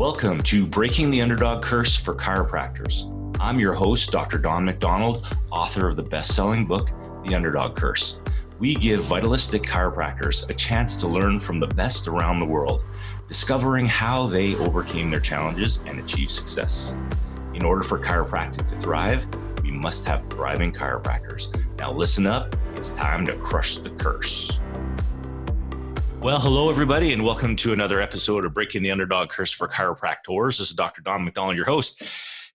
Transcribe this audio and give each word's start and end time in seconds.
Welcome 0.00 0.40
to 0.44 0.66
Breaking 0.66 1.10
the 1.10 1.20
Underdog 1.20 1.62
Curse 1.62 1.94
for 1.94 2.14
Chiropractors. 2.14 3.04
I'm 3.38 3.60
your 3.60 3.74
host, 3.74 4.10
Dr. 4.10 4.38
Don 4.38 4.64
McDonald, 4.64 5.26
author 5.52 5.86
of 5.86 5.96
the 5.96 6.02
best 6.02 6.34
selling 6.34 6.64
book, 6.64 6.88
The 7.26 7.34
Underdog 7.34 7.76
Curse. 7.76 8.18
We 8.58 8.76
give 8.76 9.04
vitalistic 9.04 9.62
chiropractors 9.62 10.48
a 10.48 10.54
chance 10.54 10.96
to 10.96 11.06
learn 11.06 11.38
from 11.38 11.60
the 11.60 11.66
best 11.66 12.08
around 12.08 12.40
the 12.40 12.46
world, 12.46 12.82
discovering 13.28 13.84
how 13.84 14.26
they 14.26 14.54
overcame 14.54 15.10
their 15.10 15.20
challenges 15.20 15.82
and 15.84 15.98
achieved 15.98 16.30
success. 16.30 16.96
In 17.52 17.62
order 17.62 17.82
for 17.82 17.98
chiropractic 17.98 18.70
to 18.70 18.76
thrive, 18.78 19.26
we 19.62 19.70
must 19.70 20.06
have 20.06 20.26
thriving 20.30 20.72
chiropractors. 20.72 21.54
Now, 21.76 21.92
listen 21.92 22.26
up, 22.26 22.56
it's 22.74 22.88
time 22.88 23.26
to 23.26 23.36
crush 23.36 23.76
the 23.76 23.90
curse. 23.90 24.60
Well, 26.20 26.38
hello, 26.38 26.68
everybody, 26.68 27.14
and 27.14 27.24
welcome 27.24 27.56
to 27.56 27.72
another 27.72 28.02
episode 28.02 28.44
of 28.44 28.52
Breaking 28.52 28.82
the 28.82 28.90
Underdog 28.90 29.30
Curse 29.30 29.52
for 29.52 29.66
Chiropractors. 29.66 30.58
This 30.58 30.68
is 30.68 30.74
Dr. 30.74 31.00
Don 31.00 31.24
McDonald, 31.24 31.56
your 31.56 31.64
host. 31.64 32.02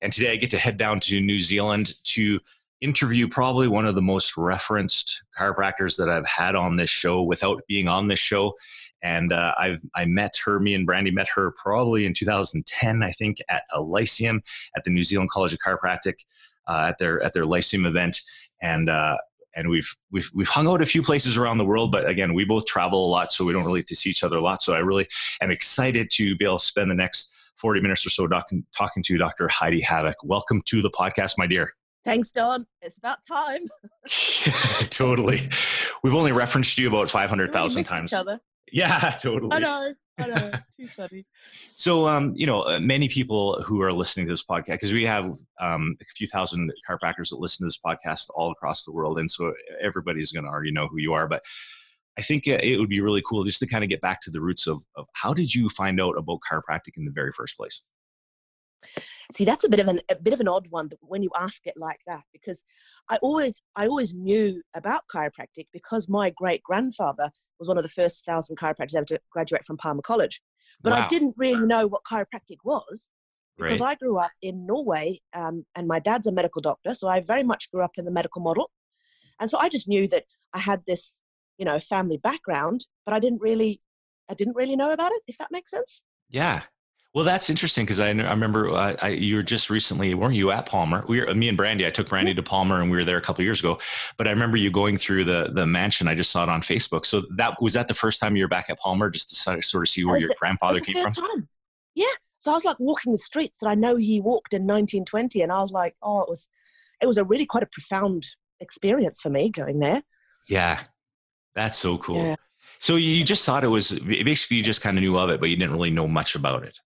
And 0.03 0.13
today 0.13 0.31
I 0.31 0.35
get 0.35 0.51
to 0.51 0.59
head 0.59 0.77
down 0.77 0.99
to 0.99 1.19
New 1.19 1.39
Zealand 1.39 1.95
to 2.03 2.39
interview 2.79 3.27
probably 3.27 3.67
one 3.67 3.87
of 3.87 3.95
the 3.95 4.03
most 4.03 4.37
referenced 4.37 5.23
chiropractors 5.35 5.97
that 5.97 6.09
I've 6.09 6.27
had 6.27 6.53
on 6.53 6.75
this 6.75 6.91
show 6.91 7.23
without 7.23 7.63
being 7.67 7.87
on 7.87 8.07
this 8.07 8.19
show. 8.19 8.53
And 9.01 9.33
uh, 9.33 9.55
I've 9.57 9.81
I 9.95 10.05
met 10.05 10.37
her, 10.45 10.59
me 10.59 10.75
and 10.75 10.85
Brandy 10.85 11.09
met 11.09 11.29
her 11.29 11.49
probably 11.49 12.05
in 12.05 12.13
2010, 12.13 13.01
I 13.01 13.11
think, 13.13 13.39
at 13.49 13.63
a 13.73 13.81
Lyceum 13.81 14.43
at 14.77 14.83
the 14.83 14.91
New 14.91 15.03
Zealand 15.03 15.31
College 15.31 15.53
of 15.53 15.59
Chiropractic 15.65 16.19
uh, 16.67 16.85
at 16.89 16.99
their 16.99 17.19
at 17.23 17.33
their 17.33 17.47
Lyceum 17.47 17.87
event. 17.87 18.21
And 18.61 18.91
uh, 18.91 19.17
and 19.55 19.69
we've 19.69 19.95
we've 20.11 20.29
we've 20.33 20.47
hung 20.47 20.67
out 20.67 20.81
a 20.81 20.85
few 20.85 21.01
places 21.01 21.37
around 21.37 21.57
the 21.57 21.65
world 21.65 21.91
but 21.91 22.07
again 22.07 22.33
we 22.33 22.45
both 22.45 22.65
travel 22.65 23.05
a 23.05 23.09
lot 23.09 23.31
so 23.31 23.45
we 23.45 23.53
don't 23.53 23.65
really 23.65 23.79
get 23.79 23.87
to 23.87 23.95
see 23.95 24.09
each 24.09 24.23
other 24.23 24.37
a 24.37 24.41
lot. 24.41 24.61
So 24.61 24.73
i 24.73 24.79
really 24.79 25.07
am 25.41 25.51
excited 25.51 26.09
to 26.11 26.35
be 26.35 26.45
able 26.45 26.59
to 26.59 26.65
spend 26.65 26.91
the 26.91 26.95
next 26.95 27.33
40 27.55 27.81
minutes 27.81 28.05
or 28.05 28.09
so 28.09 28.27
talking, 28.27 28.65
talking 28.77 29.03
to 29.03 29.17
dr 29.17 29.47
heidi 29.47 29.81
Haavik 29.81 30.15
welcome 30.23 30.61
to 30.65 30.81
the 30.81 30.91
podcast 30.91 31.37
my 31.37 31.47
dear. 31.47 31.73
Thanks 32.03 32.29
don. 32.29 32.67
It's 32.83 32.99
about 32.99 33.17
time. 33.27 33.61
Totally. 34.89 35.49
We've 36.03 36.13
only 36.13 36.33
referenced 36.33 36.77
you 36.77 36.87
about 36.87 37.09
500000 37.09 37.83
times 37.83 38.13
yeah 38.75 39.15
totally 39.21 39.49
i 39.51 39.59
know 39.59 39.93
I 40.17 40.27
know, 40.27 40.51
too 40.77 40.87
funny. 40.87 41.25
So, 41.73 42.07
um, 42.07 42.33
you 42.35 42.45
know, 42.45 42.61
uh, 42.61 42.79
many 42.79 43.09
people 43.09 43.61
who 43.63 43.81
are 43.81 43.91
listening 43.91 44.27
to 44.27 44.31
this 44.31 44.43
podcast, 44.43 44.65
because 44.67 44.93
we 44.93 45.05
have 45.05 45.25
um, 45.59 45.97
a 46.01 46.05
few 46.15 46.27
thousand 46.27 46.71
chiropractors 46.89 47.29
that 47.29 47.39
listen 47.39 47.65
to 47.65 47.67
this 47.67 47.79
podcast 47.85 48.29
all 48.35 48.51
across 48.51 48.85
the 48.85 48.91
world, 48.91 49.19
and 49.19 49.29
so 49.29 49.53
everybody's 49.81 50.31
going 50.31 50.45
to 50.45 50.49
already 50.49 50.71
know 50.71 50.87
who 50.87 50.99
you 50.99 51.13
are. 51.13 51.27
But 51.27 51.43
I 52.17 52.21
think 52.21 52.47
uh, 52.47 52.59
it 52.63 52.79
would 52.79 52.89
be 52.89 53.01
really 53.01 53.21
cool 53.27 53.43
just 53.43 53.59
to 53.59 53.67
kind 53.67 53.83
of 53.83 53.89
get 53.89 54.01
back 54.01 54.21
to 54.21 54.31
the 54.31 54.41
roots 54.41 54.67
of, 54.67 54.81
of 54.95 55.05
how 55.13 55.33
did 55.33 55.53
you 55.53 55.69
find 55.69 55.99
out 55.99 56.17
about 56.17 56.39
chiropractic 56.49 56.95
in 56.97 57.05
the 57.05 57.11
very 57.11 57.31
first 57.31 57.57
place? 57.57 57.83
See, 59.33 59.45
that's 59.45 59.63
a 59.63 59.69
bit 59.69 59.79
of 59.79 59.87
an 59.87 59.99
a 60.09 60.15
bit 60.15 60.33
of 60.33 60.39
an 60.39 60.47
odd 60.47 60.67
one 60.69 60.89
when 61.01 61.23
you 61.23 61.29
ask 61.39 61.65
it 61.65 61.75
like 61.77 61.99
that, 62.07 62.23
because 62.31 62.63
I 63.09 63.17
always 63.17 63.61
I 63.75 63.87
always 63.87 64.13
knew 64.13 64.61
about 64.75 65.01
chiropractic 65.13 65.67
because 65.73 66.07
my 66.09 66.31
great 66.35 66.63
grandfather 66.63 67.31
was 67.59 67.67
one 67.67 67.77
of 67.77 67.83
the 67.83 67.89
first 67.89 68.25
thousand 68.25 68.57
chiropractors 68.57 68.95
ever 68.95 69.05
to 69.05 69.19
graduate 69.31 69.65
from 69.65 69.77
Palmer 69.77 70.01
College. 70.01 70.41
But 70.81 70.91
wow. 70.91 71.05
I 71.05 71.07
didn't 71.07 71.35
really 71.37 71.65
know 71.65 71.87
what 71.87 72.01
chiropractic 72.09 72.57
was 72.63 73.09
because 73.57 73.79
right. 73.79 73.91
I 73.91 73.95
grew 73.95 74.17
up 74.17 74.31
in 74.41 74.65
Norway 74.65 75.21
um, 75.33 75.65
and 75.75 75.87
my 75.87 75.99
dad's 75.99 76.27
a 76.27 76.31
medical 76.31 76.61
doctor. 76.61 76.93
So 76.93 77.07
I 77.07 77.21
very 77.21 77.43
much 77.43 77.71
grew 77.71 77.83
up 77.83 77.93
in 77.97 78.05
the 78.05 78.11
medical 78.11 78.41
model. 78.41 78.71
And 79.39 79.49
so 79.49 79.57
I 79.57 79.69
just 79.69 79.87
knew 79.87 80.07
that 80.09 80.23
I 80.53 80.59
had 80.59 80.83
this, 80.85 81.19
you 81.57 81.65
know, 81.65 81.79
family 81.79 82.17
background, 82.17 82.85
but 83.05 83.13
I 83.13 83.19
didn't 83.19 83.41
really, 83.41 83.81
I 84.29 84.33
didn't 84.33 84.55
really 84.55 84.75
know 84.75 84.91
about 84.91 85.11
it, 85.11 85.21
if 85.27 85.37
that 85.37 85.51
makes 85.51 85.71
sense. 85.71 86.03
Yeah. 86.29 86.63
Well, 87.15 87.23
that's 87.23 87.49
interesting 87.49 87.85
because 87.85 88.01
I, 88.01 88.07
I 88.07 88.09
remember 88.09 88.71
uh, 88.71 88.93
I, 89.01 89.07
you 89.07 89.37
were 89.37 89.43
just 89.43 89.69
recently, 89.69 90.13
weren't 90.13 90.35
you 90.35 90.51
at 90.51 90.65
Palmer? 90.65 91.05
We 91.07 91.21
were, 91.21 91.33
me 91.33 91.47
and 91.47 91.57
Brandy. 91.57 91.87
I 91.87 91.89
took 91.89 92.09
Brandy 92.09 92.31
yes. 92.31 92.35
to 92.35 92.43
Palmer, 92.43 92.81
and 92.81 92.91
we 92.91 92.97
were 92.97 93.05
there 93.05 93.15
a 93.15 93.21
couple 93.21 93.41
years 93.41 93.61
ago. 93.61 93.79
But 94.17 94.27
I 94.27 94.31
remember 94.31 94.57
you 94.57 94.69
going 94.69 94.97
through 94.97 95.23
the 95.23 95.49
the 95.53 95.65
mansion. 95.65 96.09
I 96.09 96.15
just 96.15 96.29
saw 96.29 96.43
it 96.43 96.49
on 96.49 96.59
Facebook. 96.59 97.05
So 97.05 97.23
that 97.37 97.61
was 97.61 97.73
that 97.75 97.87
the 97.87 97.93
first 97.93 98.19
time 98.19 98.35
you 98.35 98.43
were 98.43 98.49
back 98.49 98.69
at 98.69 98.79
Palmer, 98.79 99.09
just 99.09 99.29
to 99.29 99.61
sort 99.63 99.83
of 99.83 99.89
see 99.89 100.03
where 100.03 100.19
your 100.19 100.27
the, 100.27 100.35
grandfather 100.37 100.81
came 100.81 101.01
from. 101.01 101.13
Time. 101.13 101.47
Yeah. 101.95 102.03
So 102.39 102.51
I 102.51 102.53
was 102.53 102.65
like 102.65 102.81
walking 102.81 103.13
the 103.13 103.17
streets 103.17 103.59
that 103.59 103.69
I 103.69 103.75
know 103.75 103.95
he 103.95 104.19
walked 104.19 104.53
in 104.53 104.63
1920, 104.63 105.41
and 105.41 105.53
I 105.53 105.59
was 105.61 105.71
like, 105.71 105.95
oh, 106.01 106.19
it 106.19 106.27
was 106.27 106.49
it 107.01 107.05
was 107.05 107.15
a 107.15 107.23
really 107.23 107.45
quite 107.45 107.63
a 107.63 107.67
profound 107.67 108.27
experience 108.59 109.21
for 109.21 109.29
me 109.29 109.49
going 109.49 109.79
there. 109.79 110.03
Yeah, 110.49 110.81
that's 111.55 111.77
so 111.77 111.97
cool. 111.97 112.17
Yeah. 112.17 112.35
So 112.79 112.97
you 112.97 113.23
just 113.23 113.45
thought 113.45 113.63
it 113.63 113.69
was 113.69 113.97
basically 113.97 114.57
you 114.57 114.63
just 114.63 114.81
kind 114.81 114.97
of 114.97 115.01
knew 115.01 115.17
of 115.17 115.29
it, 115.29 115.39
but 115.39 115.49
you 115.49 115.55
didn't 115.55 115.71
really 115.71 115.91
know 115.91 116.09
much 116.09 116.35
about 116.35 116.63
it 116.65 116.77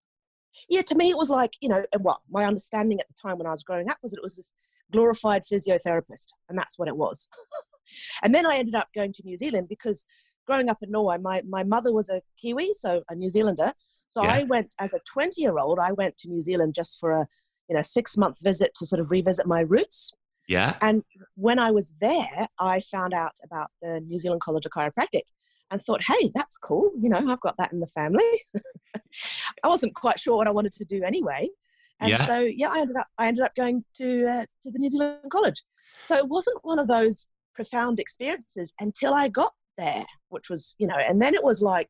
yeah, 0.70 0.82
to 0.84 0.96
me 0.96 1.10
it 1.10 1.18
was 1.18 1.30
like, 1.30 1.54
you 1.62 1.70
know, 1.70 1.84
and 1.92 2.04
what 2.04 2.20
my 2.30 2.46
understanding 2.46 3.00
at 3.00 3.08
the 3.08 3.16
time 3.20 3.38
when 3.38 3.48
I 3.48 3.52
was 3.52 3.64
growing 3.64 3.90
up 3.90 3.98
was 4.02 4.12
that 4.12 4.18
it 4.18 4.24
was 4.24 4.36
this 4.36 4.54
glorified 4.92 5.44
physiotherapist, 5.52 6.28
and 6.48 6.58
that's 6.58 6.78
what 6.78 6.88
it 6.88 6.96
was. 6.96 7.28
and 8.24 8.34
then 8.34 8.46
I 8.46 8.58
ended 8.58 8.76
up 8.76 8.90
going 8.96 9.14
to 9.14 9.24
New 9.24 9.38
Zealand 9.38 9.68
because 9.68 10.06
growing 10.46 10.70
up 10.70 10.78
in 10.82 10.92
Norway, 10.92 11.18
my, 11.18 11.42
my 11.48 11.64
mother 11.64 11.94
was 11.94 12.10
a 12.10 12.22
Kiwi, 12.42 12.74
so 12.74 13.04
a 13.10 13.16
New 13.16 13.30
Zealander. 13.30 13.74
So 14.10 14.24
yeah. 14.24 14.34
I 14.34 14.44
went 14.44 14.74
as 14.80 14.94
a 14.94 15.00
20 15.06 15.42
year 15.42 15.58
old, 15.60 15.80
I 15.80 15.92
went 15.92 16.18
to 16.18 16.30
New 16.30 16.42
Zealand 16.42 16.74
just 16.74 16.98
for 17.00 17.12
a, 17.12 17.28
you 17.68 17.76
know, 17.76 17.84
six 17.84 18.18
month 18.18 18.42
visit 18.42 18.74
to 18.76 18.86
sort 18.86 19.00
of 19.00 19.12
revisit 19.12 19.46
my 19.46 19.62
roots. 19.62 20.12
Yeah. 20.48 20.76
And 20.82 21.04
when 21.36 21.60
I 21.60 21.70
was 21.70 21.94
there, 22.02 22.48
I 22.58 22.80
found 22.80 23.14
out 23.14 23.34
about 23.44 23.70
the 23.84 24.02
New 24.02 24.18
Zealand 24.18 24.42
College 24.42 24.66
of 24.66 24.72
Chiropractic 24.72 25.22
and 25.72 25.82
thought, 25.82 26.02
hey, 26.04 26.32
that's 26.34 26.58
cool. 26.58 26.92
You 26.96 27.10
know, 27.10 27.18
I've 27.18 27.42
got 27.42 27.58
that 27.58 27.72
in 27.72 27.80
the 27.80 27.88
family. 27.88 28.24
I 29.64 29.68
wasn't 29.68 29.96
quite 29.96 30.20
sure 30.20 30.38
what 30.38 30.48
I 30.48 30.52
wanted 30.52 30.74
to 30.74 30.86
do 30.86 31.04
anyway. 31.04 31.50
And 32.00 32.12
yeah. 32.12 32.26
so, 32.26 32.40
yeah, 32.40 32.70
I 32.70 32.80
ended 32.80 32.96
up, 32.96 33.08
I 33.18 33.28
ended 33.28 33.44
up 33.44 33.56
going 33.56 33.84
to, 33.98 34.26
uh, 34.26 34.46
to 34.64 34.72
the 34.72 34.80
New 34.80 34.90
Zealand 34.90 35.20
College. 35.32 35.62
So 36.06 36.16
it 36.16 36.28
wasn't 36.28 36.60
one 36.64 36.80
of 36.80 36.88
those 36.88 37.28
profound 37.54 38.00
experiences 38.00 38.74
until 38.80 39.14
I 39.14 39.28
got 39.28 39.54
there, 39.78 40.06
which 40.30 40.50
was, 40.50 40.76
you 40.78 40.88
know, 40.88 40.96
and 40.96 41.22
then 41.22 41.34
it 41.34 41.44
was 41.44 41.62
like, 41.62 41.90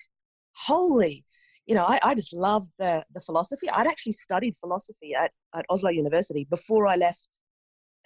holy, 0.53 1.25
you 1.66 1.75
know, 1.75 1.85
I, 1.85 2.00
I 2.03 2.16
just 2.16 2.34
loved 2.34 2.72
the, 2.79 3.03
the 3.13 3.22
philosophy. 3.22 3.69
I'd 3.69 3.88
actually 3.88 4.13
studied 4.13 4.56
philosophy 4.56 5.13
at, 5.13 5.31
at 5.53 5.66
Oslo 5.69 5.91
University 5.91 6.47
before 6.50 6.88
I 6.88 6.96
left 6.96 7.40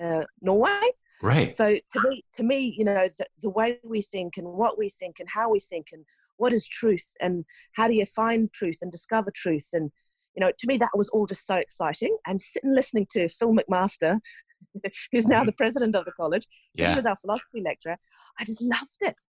uh, 0.02 0.24
Norway. 0.42 0.82
Right. 1.24 1.56
So 1.56 1.74
to 1.76 2.10
me, 2.10 2.26
to 2.34 2.44
me, 2.44 2.76
you 2.78 2.84
know, 2.84 3.08
the, 3.18 3.26
the 3.42 3.50
way 3.50 3.80
we 3.82 4.02
think 4.02 4.36
and 4.36 4.46
what 4.46 4.78
we 4.78 4.90
think 4.90 5.16
and 5.20 5.30
how 5.30 5.50
we 5.50 5.62
think 5.62 5.88
and 5.94 6.04
what 6.36 6.52
is 6.52 6.68
truth 6.68 7.14
and 7.22 7.46
how 7.72 7.88
do 7.88 7.94
you 7.94 8.06
find 8.06 8.52
truth 8.52 8.80
and 8.82 8.92
discover 8.92 9.32
truth 9.34 9.70
and 9.72 9.90
you 10.36 10.42
know, 10.42 10.52
to 10.58 10.68
me 10.68 10.78
that 10.78 10.90
was 10.96 11.10
all 11.10 11.26
just 11.26 11.46
so 11.46 11.56
exciting. 11.56 12.18
And 12.26 12.42
sitting 12.42 12.74
listening 12.74 13.08
to 13.12 13.30
Phil 13.30 13.54
McMaster, 13.54 14.20
who's 15.12 15.28
now 15.28 15.38
mm-hmm. 15.38 15.46
the 15.46 15.52
president 15.54 15.96
of 15.96 16.06
the 16.06 16.12
college, 16.12 16.48
yeah. 16.74 16.90
he 16.90 16.96
was 16.96 17.06
our 17.06 17.16
philosophy 17.16 17.62
lecturer. 17.64 17.98
I 18.40 18.44
just 18.44 18.62
loved 18.62 18.98
it. 19.02 19.24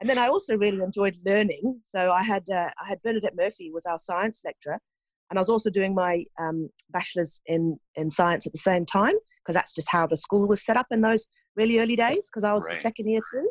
And 0.00 0.10
then 0.10 0.18
I 0.18 0.26
also 0.26 0.56
really 0.56 0.82
enjoyed 0.82 1.16
learning. 1.24 1.80
So 1.84 2.10
I 2.10 2.24
had 2.24 2.50
uh, 2.50 2.70
I 2.78 2.88
had 2.88 3.00
Bernadette 3.02 3.36
Murphy 3.36 3.70
was 3.72 3.86
our 3.86 3.98
science 3.98 4.42
lecturer, 4.44 4.80
and 5.32 5.38
I 5.38 5.40
was 5.40 5.48
also 5.48 5.70
doing 5.70 5.94
my 5.94 6.26
um, 6.38 6.68
bachelor's 6.90 7.40
in 7.46 7.78
in 7.94 8.10
science 8.10 8.46
at 8.46 8.52
the 8.52 8.58
same 8.58 8.84
time 8.84 9.14
because 9.40 9.54
that's 9.54 9.72
just 9.72 9.88
how 9.88 10.06
the 10.06 10.16
school 10.16 10.46
was 10.46 10.62
set 10.62 10.76
up 10.76 10.88
in 10.90 11.00
those 11.00 11.26
really 11.56 11.78
early 11.78 11.96
days 11.96 12.28
because 12.28 12.44
I 12.44 12.52
was 12.52 12.66
right. 12.66 12.74
the 12.74 12.80
second 12.80 13.08
year 13.08 13.22
through. 13.30 13.48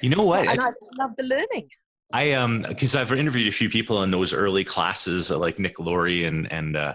You 0.00 0.10
know 0.10 0.24
what? 0.24 0.48
And 0.48 0.60
I, 0.60 0.66
I 0.66 0.72
love 0.98 1.12
the 1.16 1.22
learning. 1.22 1.68
I 2.12 2.32
um 2.32 2.62
because 2.68 2.96
I've 2.96 3.12
interviewed 3.12 3.46
a 3.46 3.52
few 3.52 3.70
people 3.70 4.02
in 4.02 4.10
those 4.10 4.34
early 4.34 4.64
classes 4.64 5.30
uh, 5.30 5.38
like 5.38 5.60
Nick 5.60 5.78
Laurie 5.78 6.24
and 6.24 6.50
and 6.50 6.76
uh, 6.76 6.94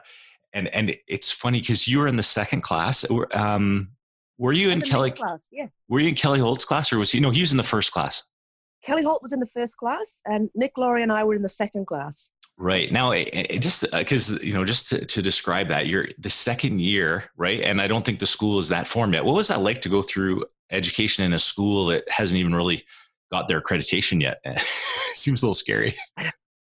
and 0.52 0.68
and 0.74 0.98
it's 1.08 1.32
funny 1.32 1.62
because 1.62 1.88
you 1.88 2.00
were 2.00 2.08
in 2.10 2.18
the 2.18 2.24
second 2.24 2.64
class. 2.64 3.06
Um, 3.32 3.92
were 4.38 4.52
you 4.52 4.72
in, 4.72 4.82
in 4.82 4.88
Kelly 4.90 5.12
class? 5.12 5.48
Yeah. 5.54 5.68
Were 5.88 6.02
you 6.02 6.10
in 6.10 6.16
Kelly 6.16 6.40
Holt's 6.40 6.66
class 6.66 6.92
or 6.92 7.00
was 7.00 7.14
he? 7.14 7.22
No, 7.22 7.30
he 7.30 7.40
was 7.40 7.52
in 7.52 7.58
the 7.58 7.64
first 7.64 7.94
class. 7.94 8.26
Kelly 8.84 9.04
Holt 9.04 9.22
was 9.22 9.32
in 9.32 9.40
the 9.40 9.48
first 9.48 9.78
class, 9.78 10.22
and 10.26 10.50
Nick 10.54 10.78
Laurie 10.78 11.02
and 11.02 11.14
I 11.14 11.24
were 11.24 11.34
in 11.34 11.42
the 11.42 11.50
second 11.50 11.88
class. 11.88 12.30
Right 12.60 12.92
now, 12.92 13.12
it, 13.12 13.30
it 13.32 13.62
just 13.62 13.86
because 13.92 14.34
uh, 14.34 14.40
you 14.42 14.52
know, 14.52 14.66
just 14.66 14.90
to, 14.90 15.06
to, 15.06 15.22
describe 15.22 15.68
that, 15.68 15.86
you're 15.86 16.08
the 16.18 16.30
second 16.30 16.82
year, 16.82 17.26
right? 17.38 17.62
And 17.62 17.80
I 17.80 17.88
don't 17.88 18.04
think 18.04 18.18
the 18.18 18.26
school 18.26 18.58
is 18.58 18.68
that 18.70 18.88
form 18.88 19.14
yet. 19.14 19.24
What 19.24 19.36
was 19.36 19.50
that 19.50 19.62
like 19.62 19.80
to 19.84 19.90
go 19.90 20.02
through 20.02 20.44
education 20.72 21.24
in 21.24 21.34
a 21.34 21.40
school 21.40 21.86
that 21.88 22.10
hasn't 22.10 22.40
even 22.40 22.56
really 22.56 22.84
got 23.32 23.48
their 23.48 23.62
accreditation 23.62 24.20
yet? 24.24 24.42
seems 25.14 25.44
a 25.44 25.46
little 25.46 25.54
scary. 25.54 25.96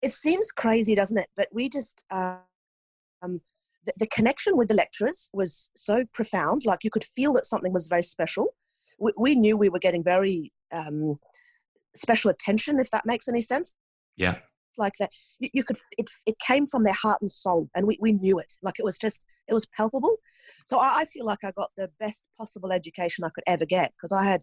It 0.01 0.13
seems 0.13 0.51
crazy, 0.51 0.95
doesn't 0.95 1.17
it? 1.17 1.27
But 1.35 1.49
we 1.51 1.67
just 1.67 2.01
uh, 2.09 2.37
um, 3.21 3.41
the, 3.85 3.91
the 3.97 4.07
connection 4.07 4.55
with 4.55 4.69
the 4.69 4.75
lecturers 4.75 5.29
was 5.33 5.69
so 5.75 6.05
profound. 6.13 6.63
Like 6.65 6.85
you 6.85 6.91
could 6.91 7.03
feel 7.03 7.33
that 7.33 7.43
something 7.43 7.73
was 7.73 7.87
very 7.87 8.03
special. 8.03 8.55
We, 8.99 9.11
we 9.17 9.35
knew 9.35 9.57
we 9.57 9.67
were 9.67 9.79
getting 9.79 10.01
very 10.01 10.53
um, 10.71 11.19
special 11.93 12.31
attention, 12.31 12.79
if 12.79 12.89
that 12.91 13.05
makes 13.05 13.27
any 13.27 13.41
sense. 13.41 13.73
Yeah 14.15 14.37
like 14.77 14.93
that 14.99 15.09
you, 15.39 15.49
you, 15.53 15.63
could 15.63 15.77
it, 15.97 16.07
it 16.25 16.35
came 16.39 16.67
from 16.67 16.83
their 16.83 16.93
heart 16.93 17.19
and 17.21 17.29
soul 17.29 17.69
and 17.75 17.87
we, 17.87 17.97
we 18.01 18.11
knew 18.11 18.39
it 18.39 18.53
like 18.61 18.79
it 18.79 18.85
was 18.85 18.97
just 18.97 19.23
it 19.47 19.53
was 19.53 19.65
palpable 19.77 20.17
so 20.65 20.77
I, 20.77 21.01
I 21.01 21.05
feel 21.05 21.25
like 21.25 21.39
i 21.43 21.51
got 21.51 21.71
the 21.77 21.89
best 21.99 22.23
possible 22.37 22.71
education 22.71 23.23
i 23.23 23.29
could 23.33 23.43
ever 23.47 23.65
get 23.65 23.93
because 23.95 24.11
i 24.11 24.23
had 24.23 24.41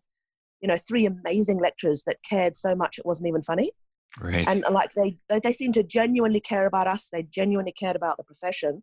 you 0.61 0.69
know 0.69 0.77
three 0.77 1.07
amazing 1.07 1.59
lecturers 1.59 2.05
that 2.07 2.17
cared 2.29 2.57
so 2.57 2.75
much 2.75 2.99
it 2.99 3.07
wasn't 3.07 3.29
even 3.29 3.43
funny 3.43 3.73
Right. 4.19 4.49
And 4.49 4.65
like 4.71 4.93
they, 4.93 5.19
they 5.29 5.39
they 5.41 5.53
seemed 5.53 5.75
to 5.75 5.83
genuinely 5.83 6.41
care 6.41 6.67
about 6.67 6.87
us. 6.87 7.09
They 7.13 7.23
genuinely 7.23 7.73
cared 7.73 7.97
about 7.97 8.17
the 8.17 8.25
profession, 8.25 8.83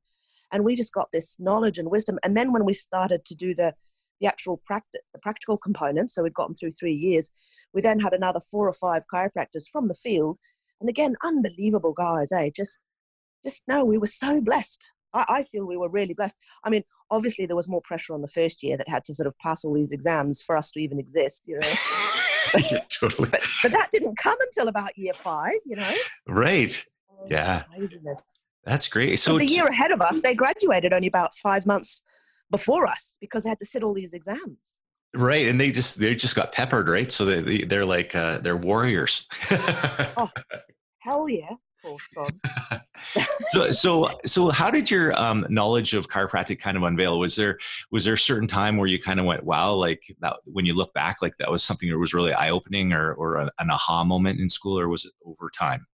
and 0.51 0.63
we 0.63 0.75
just 0.75 0.93
got 0.93 1.11
this 1.11 1.37
knowledge 1.39 1.77
and 1.77 1.91
wisdom. 1.91 2.17
And 2.23 2.37
then 2.37 2.53
when 2.53 2.65
we 2.65 2.73
started 2.73 3.25
to 3.25 3.35
do 3.35 3.53
the 3.53 3.73
the 4.21 4.27
actual 4.27 4.57
practice, 4.65 5.01
the 5.13 5.19
practical 5.19 5.57
components, 5.57 6.15
so 6.15 6.23
we'd 6.23 6.33
gotten 6.33 6.55
through 6.55 6.71
three 6.71 6.93
years, 6.93 7.29
we 7.73 7.81
then 7.81 7.99
had 7.99 8.13
another 8.13 8.39
four 8.39 8.67
or 8.67 8.73
five 8.73 9.03
chiropractors 9.13 9.67
from 9.71 9.89
the 9.89 9.93
field, 9.93 10.39
and 10.79 10.89
again, 10.89 11.15
unbelievable 11.23 11.93
guys, 11.93 12.31
eh? 12.31 12.49
Just 12.55 12.79
just 13.43 13.63
no, 13.67 13.85
we 13.85 13.97
were 13.97 14.07
so 14.07 14.41
blessed. 14.41 14.91
I, 15.13 15.25
I 15.29 15.43
feel 15.43 15.65
we 15.65 15.77
were 15.77 15.89
really 15.89 16.13
blessed. 16.13 16.35
I 16.63 16.69
mean, 16.69 16.83
obviously 17.09 17.45
there 17.45 17.55
was 17.55 17.67
more 17.67 17.81
pressure 17.83 18.13
on 18.13 18.21
the 18.21 18.27
first 18.27 18.63
year 18.63 18.77
that 18.77 18.89
had 18.89 19.05
to 19.05 19.13
sort 19.13 19.27
of 19.27 19.37
pass 19.39 19.63
all 19.63 19.73
these 19.73 19.91
exams 19.91 20.41
for 20.41 20.57
us 20.57 20.71
to 20.71 20.79
even 20.79 20.99
exist, 20.99 21.43
you 21.47 21.59
know. 21.59 21.69
yeah, 22.71 22.83
totally. 22.89 23.29
But, 23.29 23.41
but 23.63 23.71
that 23.71 23.89
didn't 23.91 24.17
come 24.17 24.37
until 24.41 24.67
about 24.67 24.97
year 24.97 25.13
five, 25.13 25.53
you 25.65 25.75
know. 25.75 25.93
Right. 26.27 26.85
Oh, 27.11 27.25
Yeah. 27.29 27.63
Craziness. 27.73 28.45
That's 28.65 28.87
great. 28.89 29.17
So 29.19 29.33
So 29.33 29.37
the 29.37 29.45
year 29.45 29.65
ahead 29.65 29.91
of 29.91 30.01
us, 30.01 30.21
they 30.21 30.35
graduated 30.35 30.91
only 30.91 31.07
about 31.07 31.35
five 31.37 31.65
months 31.65 32.03
before 32.51 32.85
us 32.85 33.17
because 33.21 33.43
they 33.43 33.49
had 33.49 33.59
to 33.59 33.65
sit 33.65 33.83
all 33.83 33.93
these 33.93 34.13
exams. 34.13 34.79
Right, 35.15 35.47
and 35.47 35.59
they 35.59 35.71
just 35.71 35.99
they 35.99 36.15
just 36.15 36.35
got 36.35 36.51
peppered, 36.51 36.89
right? 36.89 37.11
So 37.11 37.25
they 37.25 37.41
they- 37.41 37.63
they're 37.65 37.85
like 37.85 38.15
uh, 38.15 38.39
they're 38.39 38.57
warriors. 38.57 39.27
oh, 39.51 40.29
Hell 40.99 41.29
yeah, 41.29 41.51
so 42.11 42.27
so 43.71 44.09
so 44.25 44.49
how 44.49 44.69
did 44.69 44.91
your 44.91 45.17
um, 45.19 45.45
knowledge 45.49 45.93
of 45.93 46.09
chiropractic 46.09 46.59
kind 46.59 46.75
of 46.75 46.83
unveil? 46.83 47.19
Was 47.19 47.35
there 47.35 47.57
was 47.91 48.03
there 48.03 48.15
a 48.15 48.17
certain 48.17 48.47
time 48.47 48.77
where 48.77 48.87
you 48.87 48.99
kind 49.01 49.19
of 49.19 49.25
went, 49.25 49.43
wow, 49.43 49.73
like 49.73 50.01
that 50.19 50.37
when 50.45 50.65
you 50.65 50.73
look 50.73 50.93
back, 50.93 51.21
like 51.21 51.33
that 51.39 51.49
was 51.49 51.63
something 51.63 51.89
that 51.89 51.97
was 51.97 52.13
really 52.13 52.33
eye 52.33 52.49
opening, 52.49 52.91
or 52.93 53.13
or 53.13 53.37
an 53.37 53.69
aha 53.69 54.03
moment 54.03 54.39
in 54.39 54.49
school, 54.49 54.77
or 54.79 54.89
was 54.89 55.05
it 55.05 55.13
over 55.25 55.49
time? 55.49 55.85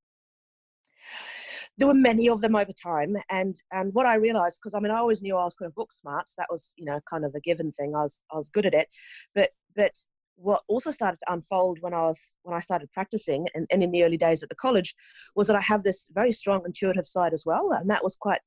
There 1.78 1.88
were 1.88 1.94
many 1.94 2.30
of 2.30 2.42
them 2.42 2.56
over 2.56 2.72
time. 2.74 3.16
And 3.30 3.56
and 3.72 3.94
what 3.94 4.06
i 4.06 4.16
realized 4.16 4.60
because 4.62 4.74
i 4.76 4.80
mean 4.80 4.92
i 4.92 4.98
always 4.98 5.22
knew 5.22 5.36
i 5.38 5.44
was 5.44 5.56
kind 5.56 5.68
of 5.68 5.76
book 5.76 5.92
smart 5.92 6.30
so 6.30 6.36
that 6.38 6.48
was 6.52 6.74
you 6.78 6.86
know 6.86 7.00
kind 7.10 7.26
of 7.26 7.34
a 7.36 7.40
given 7.40 7.72
thing. 7.72 7.96
I 7.96 8.04
was 8.04 8.24
i 8.32 8.36
was 8.38 8.50
good 8.50 8.66
at 8.66 8.74
it. 8.74 8.88
But 9.36 9.50
but 9.76 9.92
what 10.36 10.64
also 10.68 10.90
started 10.92 11.18
to 11.18 11.32
unfold 11.34 11.78
when 11.82 11.94
i 11.94 12.02
was 12.02 12.36
when 12.44 12.56
i 12.56 12.60
started 12.60 12.92
practicing 12.92 13.48
and, 13.54 13.68
and 13.72 13.84
in 13.84 13.92
the 13.92 14.04
early 14.04 14.18
days 14.18 14.42
at 14.42 14.50
the 14.50 14.56
college 14.56 14.96
was 15.36 15.46
that 15.48 15.56
i 15.56 15.62
have 15.62 15.84
this 15.84 16.08
very 16.14 16.32
strong 16.32 16.62
intuitive 16.66 17.06
side 17.06 17.34
as 17.34 17.44
well. 17.46 17.72
And 17.72 17.90
that 17.92 18.04
was 18.04 18.16
quite 18.16 18.42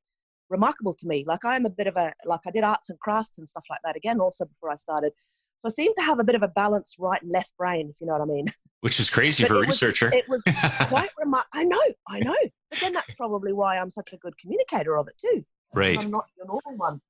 remarkable 0.50 0.94
to 0.94 1.06
me. 1.06 1.24
Like 1.26 1.44
i'm 1.44 1.66
a 1.66 1.70
bit 1.70 1.86
of 1.88 1.96
a 1.96 2.12
like 2.24 2.40
i 2.46 2.50
did 2.50 2.64
arts 2.64 2.90
and 2.90 2.98
crafts 3.00 3.38
and 3.38 3.48
stuff 3.48 3.64
like 3.70 3.80
that 3.84 3.96
again 3.96 4.20
also 4.20 4.44
before 4.44 4.70
i 4.70 4.76
started. 4.76 5.12
So 5.58 5.68
i 5.68 5.70
seem 5.70 5.92
to 5.96 6.02
have 6.02 6.18
a 6.20 6.24
bit 6.24 6.34
of 6.36 6.42
a 6.42 6.48
balanced 6.48 6.96
right 6.98 7.22
and 7.22 7.30
left 7.32 7.52
brain 7.56 7.88
if 7.90 8.00
you 8.00 8.06
know 8.06 8.12
what 8.14 8.22
i 8.22 8.26
mean. 8.26 8.46
Which 8.82 9.00
is 9.00 9.08
crazy 9.10 9.42
But 9.44 9.48
for 9.48 9.54
a 9.54 9.58
it 9.62 9.66
was- 9.66 9.82
researcher. 9.82 10.10
it 10.12 10.28
was 10.28 10.42
quite 10.88 11.10
remarkable. 11.18 11.50
I 11.60 11.64
know, 11.64 11.82
I 12.08 12.20
know. 12.20 12.36
But 12.70 12.80
then 12.80 12.92
that's 12.92 13.12
probably 13.14 13.52
why 13.52 13.78
I'm 13.78 13.90
such 13.90 14.12
a 14.12 14.16
good 14.16 14.36
communicator 14.38 14.96
of 14.96 15.08
it 15.08 15.18
too. 15.18 15.44
right. 15.74 16.02
I'm 16.02 16.10
not 16.10 16.26
your 16.36 16.46
normal 16.46 16.76
one. 16.76 17.00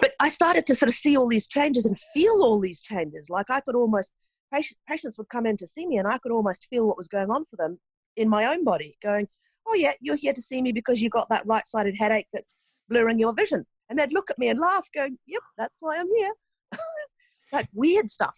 but 0.00 0.12
I 0.20 0.28
started 0.28 0.66
to 0.66 0.74
sort 0.74 0.88
of 0.88 0.94
see 0.94 1.16
all 1.16 1.28
these 1.28 1.46
changes 1.46 1.86
and 1.86 1.98
feel 2.14 2.42
all 2.42 2.58
these 2.60 2.80
changes. 2.80 3.30
Like 3.30 3.46
I 3.50 3.60
could 3.60 3.74
almost, 3.74 4.12
patient, 4.52 4.78
patients 4.88 5.16
would 5.18 5.28
come 5.28 5.46
in 5.46 5.56
to 5.58 5.66
see 5.66 5.86
me 5.86 5.98
and 5.98 6.08
I 6.08 6.18
could 6.18 6.32
almost 6.32 6.66
feel 6.68 6.86
what 6.86 6.96
was 6.96 7.08
going 7.08 7.30
on 7.30 7.44
for 7.44 7.56
them 7.56 7.78
in 8.16 8.28
my 8.28 8.46
own 8.46 8.64
body, 8.64 8.96
going, 9.02 9.28
Oh, 9.66 9.74
yeah, 9.74 9.92
you're 10.00 10.16
here 10.16 10.32
to 10.32 10.40
see 10.40 10.62
me 10.62 10.72
because 10.72 11.02
you've 11.02 11.12
got 11.12 11.28
that 11.28 11.46
right 11.46 11.66
sided 11.66 11.94
headache 11.98 12.28
that's 12.32 12.56
blurring 12.88 13.18
your 13.18 13.34
vision. 13.34 13.66
And 13.90 13.98
they'd 13.98 14.12
look 14.12 14.30
at 14.30 14.38
me 14.38 14.48
and 14.48 14.58
laugh, 14.58 14.88
going, 14.94 15.18
Yep, 15.26 15.42
that's 15.56 15.78
why 15.80 15.98
I'm 15.98 16.12
here. 16.14 16.32
like 17.52 17.68
weird 17.72 18.10
stuff. 18.10 18.34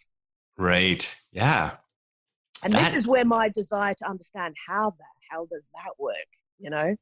Right. 0.57 1.13
Yeah. 1.31 1.77
And 2.63 2.73
That- 2.73 2.85
this 2.91 2.93
is 2.95 3.07
where 3.07 3.25
my 3.25 3.49
desire 3.49 3.93
to 3.95 4.09
understand 4.09 4.55
how 4.67 4.91
the 4.91 5.03
hell 5.29 5.47
does 5.51 5.67
that 5.73 5.99
work, 5.99 6.27
you 6.59 6.69
know? 6.69 6.95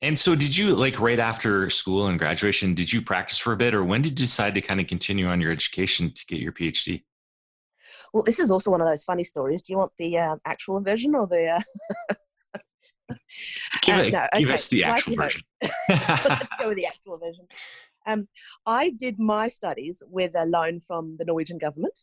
And 0.00 0.18
so, 0.18 0.34
did 0.34 0.56
you 0.56 0.74
like 0.74 0.98
right 0.98 1.20
after 1.20 1.70
school 1.70 2.08
and 2.08 2.18
graduation? 2.18 2.74
Did 2.74 2.92
you 2.92 3.02
practice 3.02 3.38
for 3.38 3.52
a 3.52 3.56
bit, 3.56 3.72
or 3.72 3.84
when 3.84 4.02
did 4.02 4.18
you 4.18 4.26
decide 4.26 4.52
to 4.54 4.60
kind 4.60 4.80
of 4.80 4.88
continue 4.88 5.26
on 5.28 5.40
your 5.40 5.52
education 5.52 6.10
to 6.10 6.26
get 6.26 6.40
your 6.40 6.50
PhD? 6.50 7.04
Well, 8.12 8.24
this 8.24 8.40
is 8.40 8.50
also 8.50 8.72
one 8.72 8.80
of 8.80 8.88
those 8.88 9.04
funny 9.04 9.22
stories. 9.22 9.62
Do 9.62 9.72
you 9.72 9.78
want 9.78 9.92
the 9.96 10.18
uh, 10.18 10.36
actual 10.44 10.80
version 10.80 11.14
or 11.14 11.28
the? 11.28 11.60
Uh... 12.10 12.14
Give, 13.82 13.96
Uh, 13.96 14.00
it, 14.02 14.12
no, 14.12 14.26
give 14.38 14.48
okay, 14.48 14.54
us 14.54 14.68
the 14.68 14.84
actual 14.84 15.16
righty-ho. 15.16 15.22
version. 15.22 15.42
Let's 16.28 16.46
go 16.58 16.68
with 16.68 16.78
the 16.78 16.86
actual 16.86 17.18
version. 17.18 17.46
Um, 18.06 18.28
I 18.66 18.90
did 18.90 19.18
my 19.18 19.48
studies 19.48 20.02
with 20.06 20.34
a 20.34 20.46
loan 20.46 20.80
from 20.80 21.16
the 21.18 21.24
Norwegian 21.24 21.58
government, 21.58 22.00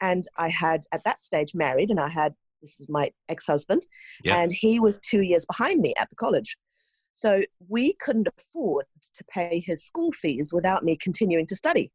and 0.00 0.24
I 0.36 0.48
had 0.48 0.82
at 0.92 1.04
that 1.04 1.20
stage 1.22 1.54
married, 1.54 1.90
and 1.90 2.00
I 2.00 2.08
had 2.08 2.34
this 2.60 2.80
is 2.80 2.88
my 2.88 3.10
ex-husband, 3.28 3.82
Yeah. 4.24 4.36
and 4.42 4.50
he 4.50 4.80
was 4.80 4.98
two 4.98 5.22
years 5.22 5.46
behind 5.46 5.80
me 5.80 5.94
at 5.96 6.10
the 6.10 6.16
college. 6.16 6.56
So 7.12 7.42
we 7.68 7.94
couldn't 7.94 8.28
afford 8.36 8.86
to 9.14 9.24
pay 9.24 9.60
his 9.64 9.84
school 9.84 10.12
fees 10.12 10.52
without 10.52 10.84
me 10.84 10.96
continuing 10.96 11.46
to 11.46 11.56
study. 11.56 11.92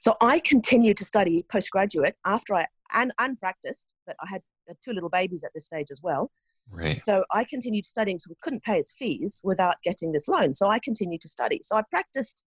So 0.00 0.16
I 0.20 0.40
continued 0.40 0.96
to 0.98 1.04
study 1.04 1.44
postgraduate 1.48 2.16
after 2.24 2.54
I 2.54 2.66
and 2.92 3.12
unpracticed, 3.18 3.86
but 4.06 4.16
I 4.22 4.26
had 4.28 4.42
uh, 4.70 4.74
two 4.84 4.92
little 4.92 5.10
babies 5.10 5.44
at 5.44 5.52
this 5.54 5.66
stage 5.66 5.88
as 5.90 6.00
well. 6.02 6.30
right. 6.72 7.02
So 7.02 7.24
I 7.32 7.44
continued 7.44 7.86
studying, 7.86 8.18
so 8.18 8.28
we 8.30 8.36
couldn't 8.42 8.62
pay 8.62 8.76
his 8.76 8.92
fees 8.92 9.40
without 9.44 9.76
getting 9.84 10.12
this 10.12 10.28
loan. 10.28 10.54
So 10.54 10.68
I 10.68 10.78
continued 10.78 11.20
to 11.22 11.28
study. 11.28 11.60
So 11.62 11.76
I 11.76 11.82
practiced 11.90 12.42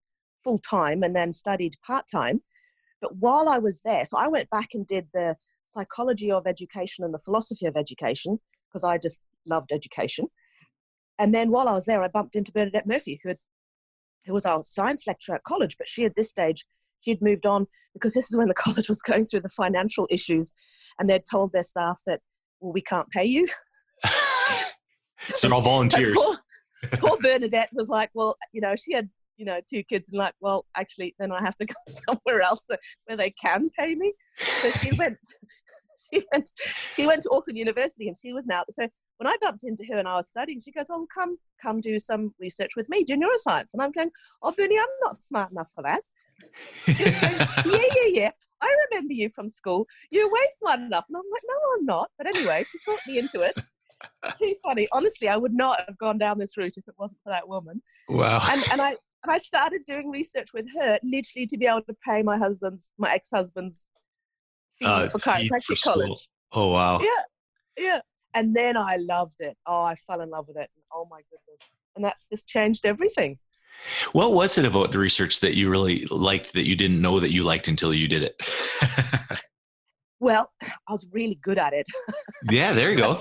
full 0.44 0.60
time 0.60 1.04
and 1.04 1.16
then 1.16 1.34
studied 1.34 1.76
part 1.86 2.06
time. 2.10 2.42
But 3.02 3.16
while 3.18 3.50
I 3.50 3.58
was 3.60 3.82
there, 3.84 4.06
so 4.06 4.18
I 4.18 4.28
went 4.28 4.50
back 4.50 4.70
and 4.74 4.86
did 4.86 5.08
the 5.14 5.36
psychology 5.68 6.32
of 6.32 6.48
education 6.48 7.04
and 7.04 7.14
the 7.14 7.20
philosophy 7.20 7.66
of 7.66 7.78
education 7.78 8.40
because 8.68 8.84
I 8.84 8.98
just 8.98 9.20
loved 9.46 9.72
education. 9.72 10.28
And 11.18 11.34
then 11.34 11.52
while 11.52 11.68
I 11.68 11.74
was 11.74 11.86
there, 11.86 12.02
I 12.02 12.08
bumped 12.08 12.36
into 12.36 12.52
Bernadette 12.52 12.88
Murphy, 12.88 13.20
who, 13.24 13.30
had, 13.30 13.38
who 14.26 14.34
was 14.34 14.46
our 14.46 14.64
science 14.64 15.06
lecturer 15.06 15.36
at 15.36 15.44
college, 15.44 15.78
but 15.78 15.90
she 15.90 16.06
at 16.06 16.16
this 16.16 16.30
stage 16.30 16.66
she 17.02 17.12
had 17.12 17.22
moved 17.22 17.46
on 17.46 17.66
because 17.94 18.14
this 18.14 18.30
is 18.30 18.38
when 18.38 18.48
the 18.48 18.54
college 18.66 18.90
was 18.90 19.02
going 19.02 19.26
through 19.26 19.42
the 19.42 19.50
financial 19.50 20.08
issues, 20.10 20.54
and 21.00 21.10
they'd 21.10 21.24
told 21.30 21.52
their 21.52 21.64
staff 21.64 22.02
that 22.06 22.20
well 22.60 22.74
we 22.74 22.82
can't 22.82 23.10
pay 23.10 23.26
you. 23.26 23.48
so 25.34 25.52
all 25.54 25.62
volunteers. 25.74 26.16
Poor, 26.16 26.38
poor 26.94 27.18
Bernadette 27.22 27.70
was 27.74 27.90
like, 27.90 28.10
well, 28.14 28.38
you 28.54 28.62
know, 28.62 28.76
she 28.76 28.94
had, 28.94 29.10
you 29.40 29.46
know, 29.46 29.60
two 29.68 29.82
kids 29.84 30.10
and 30.10 30.20
like, 30.20 30.34
well, 30.42 30.66
actually, 30.76 31.16
then 31.18 31.32
I 31.32 31.42
have 31.42 31.56
to 31.56 31.66
go 31.66 31.74
somewhere 31.88 32.42
else 32.42 32.66
where 33.06 33.18
they 33.18 33.32
can 33.32 33.70
pay 33.78 33.96
me. 33.96 34.14
So 34.38 34.70
she 34.72 34.92
went, 34.98 35.18
she 36.12 36.24
went, 36.32 36.52
she 36.94 37.08
went 37.08 37.22
to 37.24 37.30
Auckland 37.32 37.58
University 37.58 38.08
and 38.08 38.18
she 38.18 38.34
was 38.34 38.46
now, 38.46 38.64
so 38.70 38.88
when 39.18 39.28
I 39.28 39.36
bumped 39.42 39.64
into 39.64 39.86
her 39.92 39.98
and 39.98 40.08
I 40.08 40.18
was 40.18 40.28
studying, 40.28 40.60
she 40.60 40.72
goes, 40.72 40.88
oh, 40.90 41.08
come, 41.14 41.38
come 41.62 41.82
do 41.82 42.00
some 42.00 42.34
research 42.40 42.72
with 42.76 42.90
me, 42.90 43.04
do 43.04 43.16
neuroscience. 43.16 43.74
And 43.74 43.82
I'm 43.82 43.92
going, 43.92 44.12
oh, 44.44 44.54
Bernie, 44.56 44.78
I'm 44.78 44.86
not 45.02 45.22
smart 45.22 45.52
enough 45.52 45.72
for 45.74 45.84
that. 45.84 46.02
Going, 46.86 47.82
yeah, 47.82 47.94
yeah, 47.96 48.22
yeah. 48.22 48.32
I 48.62 48.76
remember 48.90 49.14
you 49.14 49.30
from 49.30 49.48
school. 49.48 49.88
You're 50.12 50.30
way 50.30 50.42
smart 50.58 50.82
enough. 50.82 51.06
And 51.08 51.18
I'm 51.18 51.24
like, 51.32 51.42
no, 51.48 51.56
I'm 51.78 51.86
not. 51.86 52.12
But 52.18 52.28
anyway, 52.28 52.64
she 52.70 52.78
talked 52.86 53.08
me 53.08 53.18
into 53.18 53.42
it. 53.42 53.58
Too 54.38 54.56
funny. 54.64 54.88
Honestly, 54.92 55.28
I 55.28 55.38
would 55.38 55.54
not 55.54 55.82
have 55.88 55.98
gone 55.98 56.18
down 56.18 56.40
this 56.40 56.58
route 56.58 56.78
if 56.78 56.88
it 56.88 56.96
wasn't 56.98 57.22
for 57.24 57.30
that 57.30 57.48
woman. 57.48 57.82
wow. 58.08 58.46
And 58.50 58.64
and 58.72 58.82
I 58.82 58.96
and 59.24 59.32
I 59.32 59.38
started 59.38 59.84
doing 59.86 60.10
research 60.10 60.50
with 60.54 60.66
her, 60.78 61.00
literally 61.04 61.46
to 61.48 61.58
be 61.58 61.66
able 61.66 61.84
to 61.84 61.96
pay 62.06 62.24
my 62.24 62.38
husband's, 62.38 62.92
my 62.98 63.12
ex-husband's 63.14 63.88
fees 64.78 64.88
Uh, 64.88 65.08
for 65.08 65.20
chiropractic 65.20 65.78
for 65.78 65.92
college. 65.92 66.30
Oh 66.52 66.72
wow. 66.72 67.00
Yeah, 67.02 67.22
yeah. 67.78 68.00
And 68.34 68.56
then 68.56 68.78
I 68.78 68.98
loved 68.98 69.36
it. 69.40 69.58
Oh, 69.66 69.82
I 69.82 69.96
fell 69.96 70.22
in 70.22 70.30
love 70.30 70.48
with 70.48 70.58
it. 70.58 70.70
Oh 70.94 71.08
my 71.10 71.22
goodness. 71.30 71.76
And 71.96 72.06
that's 72.06 72.28
just 72.28 72.48
changed 72.48 72.86
everything. 72.86 73.38
What 74.12 74.34
was 74.34 74.58
it 74.58 74.66
about 74.66 74.92
the 74.92 75.00
research 75.00 75.40
that 75.40 75.56
you 75.56 75.70
really 75.70 76.06
liked 76.06 76.54
that 76.54 76.68
you 76.68 76.76
didn't 76.76 77.02
know 77.02 77.20
that 77.20 77.32
you 77.32 77.44
liked 77.44 77.68
until 77.68 77.94
you 77.94 78.08
did 78.08 78.24
it? 78.24 78.36
Well, 80.20 80.52
I 80.62 80.92
was 80.92 81.08
really 81.12 81.40
good 81.42 81.58
at 81.58 81.74
it. 81.74 81.88
yeah, 82.52 82.74
there 82.74 82.92
you 82.92 82.98
go. 82.98 83.20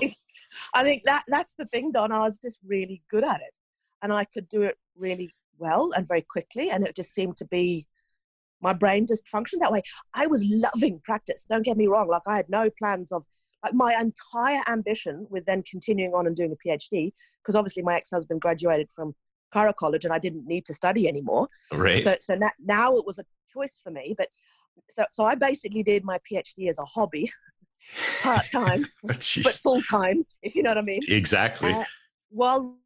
I 0.73 0.83
think 0.83 1.03
that 1.03 1.23
that's 1.27 1.55
the 1.55 1.65
thing, 1.65 1.91
Don. 1.91 2.11
I 2.11 2.19
was 2.19 2.37
just 2.39 2.59
really 2.65 3.01
good 3.09 3.23
at 3.23 3.41
it, 3.41 3.53
and 4.01 4.13
I 4.13 4.25
could 4.25 4.47
do 4.49 4.63
it 4.63 4.77
really 4.95 5.33
well 5.59 5.91
and 5.95 6.07
very 6.07 6.21
quickly, 6.21 6.69
and 6.69 6.85
it 6.85 6.95
just 6.95 7.13
seemed 7.13 7.37
to 7.37 7.45
be 7.45 7.87
my 8.61 8.73
brain 8.73 9.07
just 9.07 9.27
functioned 9.29 9.61
that 9.61 9.71
way. 9.71 9.81
I 10.13 10.27
was 10.27 10.45
loving 10.45 10.99
practice. 11.03 11.45
Don't 11.49 11.63
get 11.63 11.77
me 11.77 11.87
wrong. 11.87 12.07
Like 12.07 12.23
I 12.27 12.35
had 12.35 12.49
no 12.49 12.69
plans 12.69 13.11
of 13.11 13.23
like 13.63 13.73
my 13.73 13.93
entire 13.99 14.61
ambition 14.67 15.27
with 15.29 15.45
then 15.45 15.63
continuing 15.63 16.13
on 16.13 16.27
and 16.27 16.35
doing 16.35 16.51
a 16.51 16.67
PhD 16.67 17.11
because 17.41 17.55
obviously 17.55 17.83
my 17.83 17.95
ex-husband 17.95 18.41
graduated 18.41 18.89
from 18.91 19.13
Chiro 19.53 19.75
College 19.75 20.05
and 20.05 20.13
I 20.13 20.19
didn't 20.19 20.45
need 20.45 20.65
to 20.65 20.73
study 20.73 21.07
anymore. 21.07 21.47
Right. 21.73 22.01
So 22.03 22.15
so 22.21 22.35
na- 22.35 22.49
now 22.59 22.97
it 22.97 23.05
was 23.05 23.19
a 23.19 23.25
choice 23.53 23.79
for 23.83 23.91
me. 23.91 24.15
But 24.17 24.29
so 24.89 25.05
so 25.11 25.25
I 25.25 25.35
basically 25.35 25.83
did 25.83 26.03
my 26.03 26.19
PhD 26.29 26.69
as 26.69 26.79
a 26.79 26.85
hobby, 26.85 27.31
part 28.21 28.45
time 28.51 28.85
Oh, 29.03 29.07
but 29.07 29.59
full 29.63 29.81
time, 29.83 30.25
if 30.41 30.55
you 30.55 30.63
know 30.63 30.71
what 30.71 30.77
I 30.77 30.81
mean. 30.81 31.01
exactly. 31.07 31.71
Uh, 31.71 31.83
while 32.29 32.77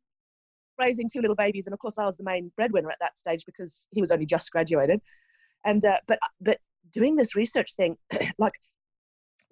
raising 0.80 1.10
two 1.10 1.22
little 1.22 1.36
babies, 1.36 1.68
and 1.68 1.74
of 1.74 1.80
course 1.80 1.98
I 1.98 2.06
was 2.06 2.18
the 2.18 2.24
main 2.24 2.51
breadwinner 2.56 2.89
at 2.89 3.00
that 3.00 3.18
stage 3.18 3.46
because 3.46 3.88
he 3.92 4.01
was 4.01 4.12
only 4.12 4.25
just 4.25 4.51
graduated. 4.51 5.01
And 5.65 5.84
uh, 5.86 5.98
but 6.08 6.20
but 6.42 6.60
doing 6.92 7.15
this 7.15 7.36
research 7.36 7.75
thing, 7.75 7.98
like 8.38 8.53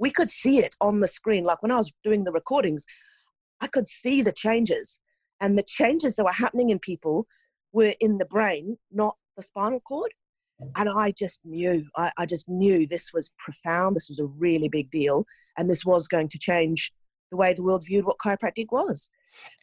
we 0.02 0.10
could 0.10 0.30
see 0.30 0.58
it 0.58 0.76
on 0.82 1.00
the 1.00 1.08
screen. 1.08 1.44
Like 1.44 1.62
when 1.62 1.72
I 1.72 1.78
was 1.78 1.94
doing 2.04 2.24
the 2.24 2.32
recordings, 2.32 2.86
I 3.62 3.68
could 3.68 3.88
see 3.88 4.22
the 4.24 4.32
changes. 4.32 5.00
And 5.40 5.58
the 5.58 5.64
changes 5.64 6.16
that 6.16 6.26
were 6.26 6.32
happening 6.32 6.72
in 6.72 6.80
people 6.80 7.28
were 7.72 7.94
in 8.00 8.18
the 8.18 8.26
brain, 8.26 8.78
not 8.92 9.16
the 9.38 9.44
spinal 9.44 9.80
cord. 9.80 10.12
And 10.76 10.90
I 10.90 11.12
just 11.12 11.40
knew, 11.44 11.86
I, 11.96 12.12
I 12.18 12.26
just 12.26 12.50
knew 12.50 12.86
this 12.86 13.14
was 13.14 13.32
profound. 13.38 13.96
This 13.96 14.10
was 14.10 14.20
a 14.20 14.26
really 14.26 14.70
big 14.70 14.92
deal. 14.92 15.26
And 15.58 15.70
this 15.70 15.86
was 15.86 16.08
going 16.08 16.30
to 16.30 16.40
change 16.40 16.92
the 17.30 17.38
way 17.38 17.54
the 17.54 17.64
world 17.64 17.86
viewed 17.86 18.06
what 18.06 18.18
chiropractic 18.18 18.68
was. 18.72 19.10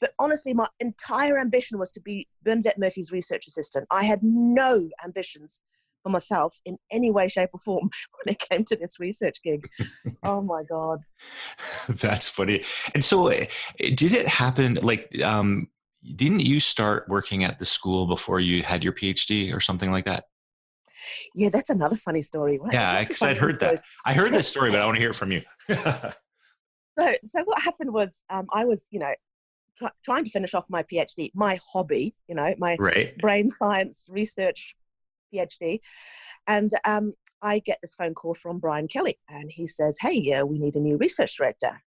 But 0.01 0.13
honestly, 0.19 0.55
my 0.55 0.67
entire 0.81 1.39
ambition 1.39 1.79
was 1.79 1.91
to 1.93 2.01
be 2.01 2.29
Bernadette 2.43 2.79
Murphy's 2.79 3.13
research 3.13 3.47
assistant. 3.47 3.87
I 3.91 4.05
had 4.05 4.21
no 4.23 4.89
ambitions 5.05 5.61
for 6.03 6.11
myself 6.11 6.59
in 6.65 6.79
any 6.91 7.11
way, 7.11 7.29
shape, 7.29 7.51
or 7.53 7.61
form 7.61 7.91
when 8.25 8.35
it 8.35 8.39
came 8.51 8.65
to 8.65 8.77
this 8.77 8.99
research 8.99 9.39
gig. 9.43 9.69
oh 10.23 10.41
my 10.41 10.63
God. 10.65 11.01
That's 11.89 12.29
funny. 12.29 12.65
And 12.95 13.05
so, 13.05 13.29
eh, 13.29 13.47
did 13.79 14.13
it 14.13 14.27
happen 14.27 14.79
like, 14.83 15.21
um, 15.23 15.69
didn't 16.15 16.41
you 16.41 16.61
start 16.61 17.09
working 17.09 17.45
at 17.45 17.59
the 17.59 17.65
school 17.65 18.07
before 18.07 18.41
you 18.41 18.63
had 18.63 18.85
your 18.85 18.93
PhD 18.93 19.55
or 19.55 19.61
something 19.61 19.91
like 19.91 20.05
that? 20.07 20.25
Yeah, 21.35 21.49
that's 21.51 21.71
another 21.71 21.97
funny 21.97 22.23
story. 22.23 22.59
Right? 22.59 22.73
Yeah, 22.73 23.01
because 23.01 23.23
I'd 23.23 23.39
heard 23.39 23.61
that. 23.61 23.81
I 24.05 24.15
heard 24.15 24.33
this 24.33 24.49
story, 24.55 24.71
but 24.71 24.81
I 24.81 24.85
want 24.85 24.97
to 24.97 25.01
hear 25.01 25.11
it 25.11 25.17
from 25.17 25.33
you. 25.33 25.43
so, 25.69 27.15
so 27.25 27.43
what 27.45 27.63
happened 27.63 27.93
was, 27.93 28.23
um, 28.31 28.47
I 28.53 28.65
was, 28.65 28.87
you 28.91 29.01
know, 29.01 29.13
try, 29.79 29.91
trying 30.05 30.25
to 30.25 30.31
finish 30.31 30.55
off 30.55 30.67
my 30.69 30.83
PhD, 30.83 31.31
my 31.35 31.59
hobby, 31.73 32.15
you 32.29 32.35
know, 32.35 32.55
my 32.59 32.77
right. 32.79 33.17
brain 33.19 33.49
science 33.49 34.07
research 34.11 34.75
PhD, 35.33 35.81
and 36.47 36.71
um, 36.85 37.15
I 37.43 37.61
get 37.61 37.79
this 37.83 37.95
phone 37.95 38.15
call 38.15 38.35
from 38.35 38.59
Brian 38.59 38.89
Kelly, 38.89 39.19
and 39.29 39.51
he 39.53 39.67
says, 39.67 39.99
"Hey, 40.01 40.15
yeah, 40.15 40.43
we 40.43 40.59
need 40.59 40.77
a 40.77 40.81
new 40.81 40.97
research 40.97 41.37
director." 41.37 41.81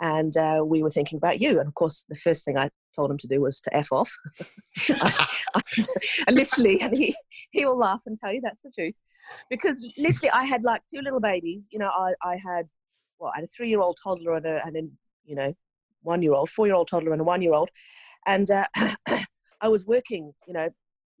and 0.00 0.36
uh, 0.36 0.62
we 0.64 0.82
were 0.82 0.90
thinking 0.90 1.16
about 1.16 1.40
you. 1.40 1.58
And 1.58 1.68
of 1.68 1.74
course, 1.74 2.04
the 2.08 2.16
first 2.16 2.44
thing 2.44 2.56
I 2.56 2.70
told 2.94 3.10
him 3.10 3.18
to 3.18 3.26
do 3.26 3.40
was 3.40 3.60
to 3.62 3.76
f 3.76 3.92
off. 3.92 4.14
I, 4.90 5.26
I, 5.54 5.62
I, 6.28 6.30
literally, 6.30 6.80
and 6.80 6.96
he 6.96 7.16
he 7.50 7.64
will 7.64 7.78
laugh 7.78 8.00
and 8.06 8.16
tell 8.16 8.32
you 8.32 8.40
that's 8.40 8.62
the 8.62 8.70
truth, 8.70 8.94
because 9.50 9.80
literally 9.98 10.30
I 10.30 10.44
had 10.44 10.62
like 10.62 10.82
two 10.92 11.00
little 11.00 11.20
babies. 11.20 11.68
You 11.70 11.78
know, 11.78 11.88
I 11.88 12.14
I 12.22 12.36
had 12.36 12.66
well, 13.18 13.32
I 13.34 13.38
had 13.38 13.44
a 13.44 13.48
three 13.48 13.68
year 13.68 13.80
old 13.80 13.98
toddler 14.02 14.34
and 14.34 14.46
a 14.46 14.64
and 14.64 14.76
a 14.76 14.82
you 15.24 15.34
know 15.34 15.54
one 16.08 16.22
year 16.22 16.32
old, 16.32 16.50
four 16.50 16.66
year 16.66 16.74
old 16.74 16.88
toddler 16.88 17.12
and 17.12 17.20
a 17.20 17.24
one 17.24 17.42
year 17.42 17.52
old, 17.52 17.70
and 18.26 18.50
uh, 18.50 18.66
I 19.60 19.68
was 19.68 19.86
working, 19.86 20.32
you 20.46 20.54
know, 20.54 20.68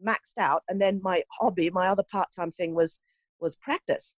maxed 0.04 0.38
out, 0.38 0.62
and 0.68 0.80
then 0.80 1.00
my 1.02 1.22
hobby, 1.38 1.70
my 1.70 1.88
other 1.88 2.04
part 2.10 2.28
time 2.34 2.50
thing 2.50 2.74
was 2.74 3.00
was 3.40 3.54
practice. 3.54 4.16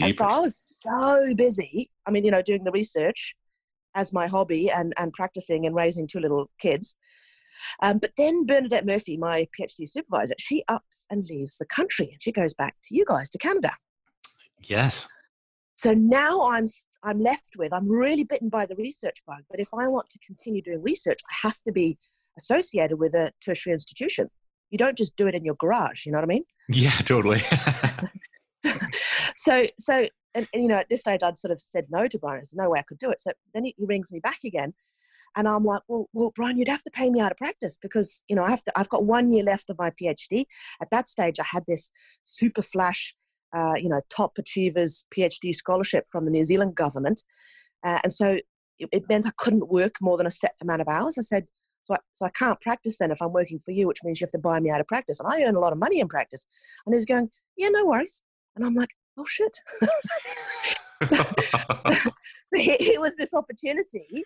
And 0.00 0.16
so 0.16 0.24
I 0.24 0.38
was 0.38 0.56
so 0.56 1.34
busy. 1.36 1.90
I 2.06 2.10
mean, 2.10 2.24
you 2.24 2.30
know, 2.30 2.40
doing 2.40 2.64
the 2.64 2.72
research 2.72 3.34
as 3.94 4.12
my 4.12 4.26
hobby 4.26 4.70
and, 4.70 4.92
and 4.96 5.12
practicing 5.12 5.66
and 5.66 5.74
raising 5.74 6.06
two 6.06 6.20
little 6.20 6.50
kids. 6.58 6.96
Um, 7.82 7.98
but 7.98 8.12
then 8.16 8.46
Bernadette 8.46 8.86
Murphy, 8.86 9.16
my 9.16 9.46
PhD 9.58 9.88
supervisor, 9.88 10.34
she 10.38 10.64
ups 10.68 11.06
and 11.10 11.24
leaves 11.26 11.58
the 11.58 11.66
country 11.66 12.08
and 12.12 12.22
she 12.22 12.32
goes 12.32 12.54
back 12.54 12.74
to 12.84 12.94
you 12.94 13.04
guys 13.06 13.30
to 13.30 13.38
Canada. 13.38 13.72
Yes. 14.62 15.06
So 15.76 15.92
now 15.92 16.42
I'm 16.42 16.66
I'm 17.04 17.20
left 17.20 17.56
with 17.56 17.72
I'm 17.72 17.88
really 17.88 18.24
bitten 18.24 18.48
by 18.48 18.66
the 18.66 18.76
research 18.76 19.22
bug. 19.26 19.42
But 19.50 19.60
if 19.60 19.68
I 19.74 19.88
want 19.88 20.08
to 20.10 20.18
continue 20.26 20.62
doing 20.62 20.82
research, 20.82 21.20
I 21.30 21.46
have 21.46 21.62
to 21.62 21.72
be 21.72 21.98
associated 22.38 22.98
with 22.98 23.14
a 23.14 23.32
tertiary 23.44 23.72
institution. 23.72 24.30
You 24.70 24.78
don't 24.78 24.98
just 24.98 25.16
do 25.16 25.26
it 25.26 25.34
in 25.34 25.44
your 25.44 25.54
garage. 25.54 26.06
You 26.06 26.12
know 26.12 26.18
what 26.18 26.24
I 26.24 26.28
mean? 26.28 26.44
Yeah, 26.68 26.96
totally. 27.04 27.40
so 29.36 29.64
so 29.78 30.08
and, 30.34 30.48
and, 30.52 30.62
you 30.62 30.68
know, 30.68 30.78
at 30.78 30.88
this 30.88 31.00
stage, 31.00 31.22
I'd 31.22 31.38
sort 31.38 31.52
of 31.52 31.60
said 31.60 31.86
no 31.90 32.08
to 32.08 32.18
Brian. 32.18 32.38
There's 32.38 32.56
no 32.56 32.70
way 32.70 32.80
I 32.80 32.82
could 32.82 32.98
do 32.98 33.10
it. 33.10 33.20
So 33.20 33.30
then 33.52 33.64
he, 33.64 33.74
he 33.78 33.84
rings 33.86 34.10
me 34.10 34.18
back 34.18 34.38
again, 34.44 34.74
and 35.36 35.48
I'm 35.48 35.64
like, 35.64 35.82
well, 35.88 36.08
well, 36.12 36.32
Brian, 36.34 36.56
you'd 36.56 36.68
have 36.68 36.82
to 36.84 36.90
pay 36.90 37.10
me 37.10 37.20
out 37.20 37.32
of 37.32 37.38
practice 37.38 37.76
because 37.80 38.22
you 38.28 38.36
know 38.36 38.42
I 38.42 38.50
have 38.50 38.64
to. 38.64 38.72
I've 38.76 38.88
got 38.88 39.04
one 39.04 39.32
year 39.32 39.44
left 39.44 39.70
of 39.70 39.78
my 39.78 39.90
PhD. 39.90 40.44
At 40.80 40.90
that 40.90 41.08
stage, 41.08 41.38
I 41.38 41.44
had 41.48 41.64
this 41.66 41.90
super 42.24 42.62
flash, 42.62 43.14
uh, 43.54 43.74
you 43.76 43.88
know, 43.88 44.00
top 44.10 44.38
achievers 44.38 45.04
PhD 45.16 45.54
scholarship 45.54 46.06
from 46.10 46.24
the 46.24 46.30
New 46.30 46.44
Zealand 46.44 46.74
government, 46.74 47.22
uh, 47.84 48.00
and 48.02 48.12
so 48.12 48.38
it, 48.78 48.88
it 48.92 49.08
meant 49.08 49.26
I 49.26 49.32
couldn't 49.36 49.68
work 49.68 49.96
more 50.00 50.16
than 50.16 50.26
a 50.26 50.30
set 50.30 50.54
amount 50.60 50.80
of 50.80 50.88
hours. 50.88 51.16
I 51.18 51.22
said, 51.22 51.46
so 51.82 51.94
I, 51.94 51.98
so 52.12 52.26
I 52.26 52.30
can't 52.30 52.60
practice 52.60 52.96
then 52.98 53.10
if 53.10 53.20
I'm 53.20 53.32
working 53.32 53.58
for 53.58 53.70
you, 53.70 53.86
which 53.86 54.02
means 54.02 54.20
you 54.20 54.24
have 54.24 54.32
to 54.32 54.38
buy 54.38 54.58
me 54.58 54.70
out 54.70 54.80
of 54.80 54.86
practice. 54.88 55.20
And 55.20 55.30
I 55.30 55.42
earn 55.42 55.54
a 55.54 55.60
lot 55.60 55.72
of 55.72 55.78
money 55.78 56.00
in 56.00 56.08
practice. 56.08 56.46
And 56.86 56.94
he's 56.94 57.04
going, 57.04 57.28
yeah, 57.56 57.68
no 57.68 57.84
worries. 57.84 58.22
And 58.56 58.64
I'm 58.64 58.74
like, 58.74 58.90
oh 59.18 59.26
shit. 59.26 59.54
so 61.04 62.52
it, 62.52 63.00
was 63.00 63.16
this 63.16 63.34
opportunity. 63.34 64.24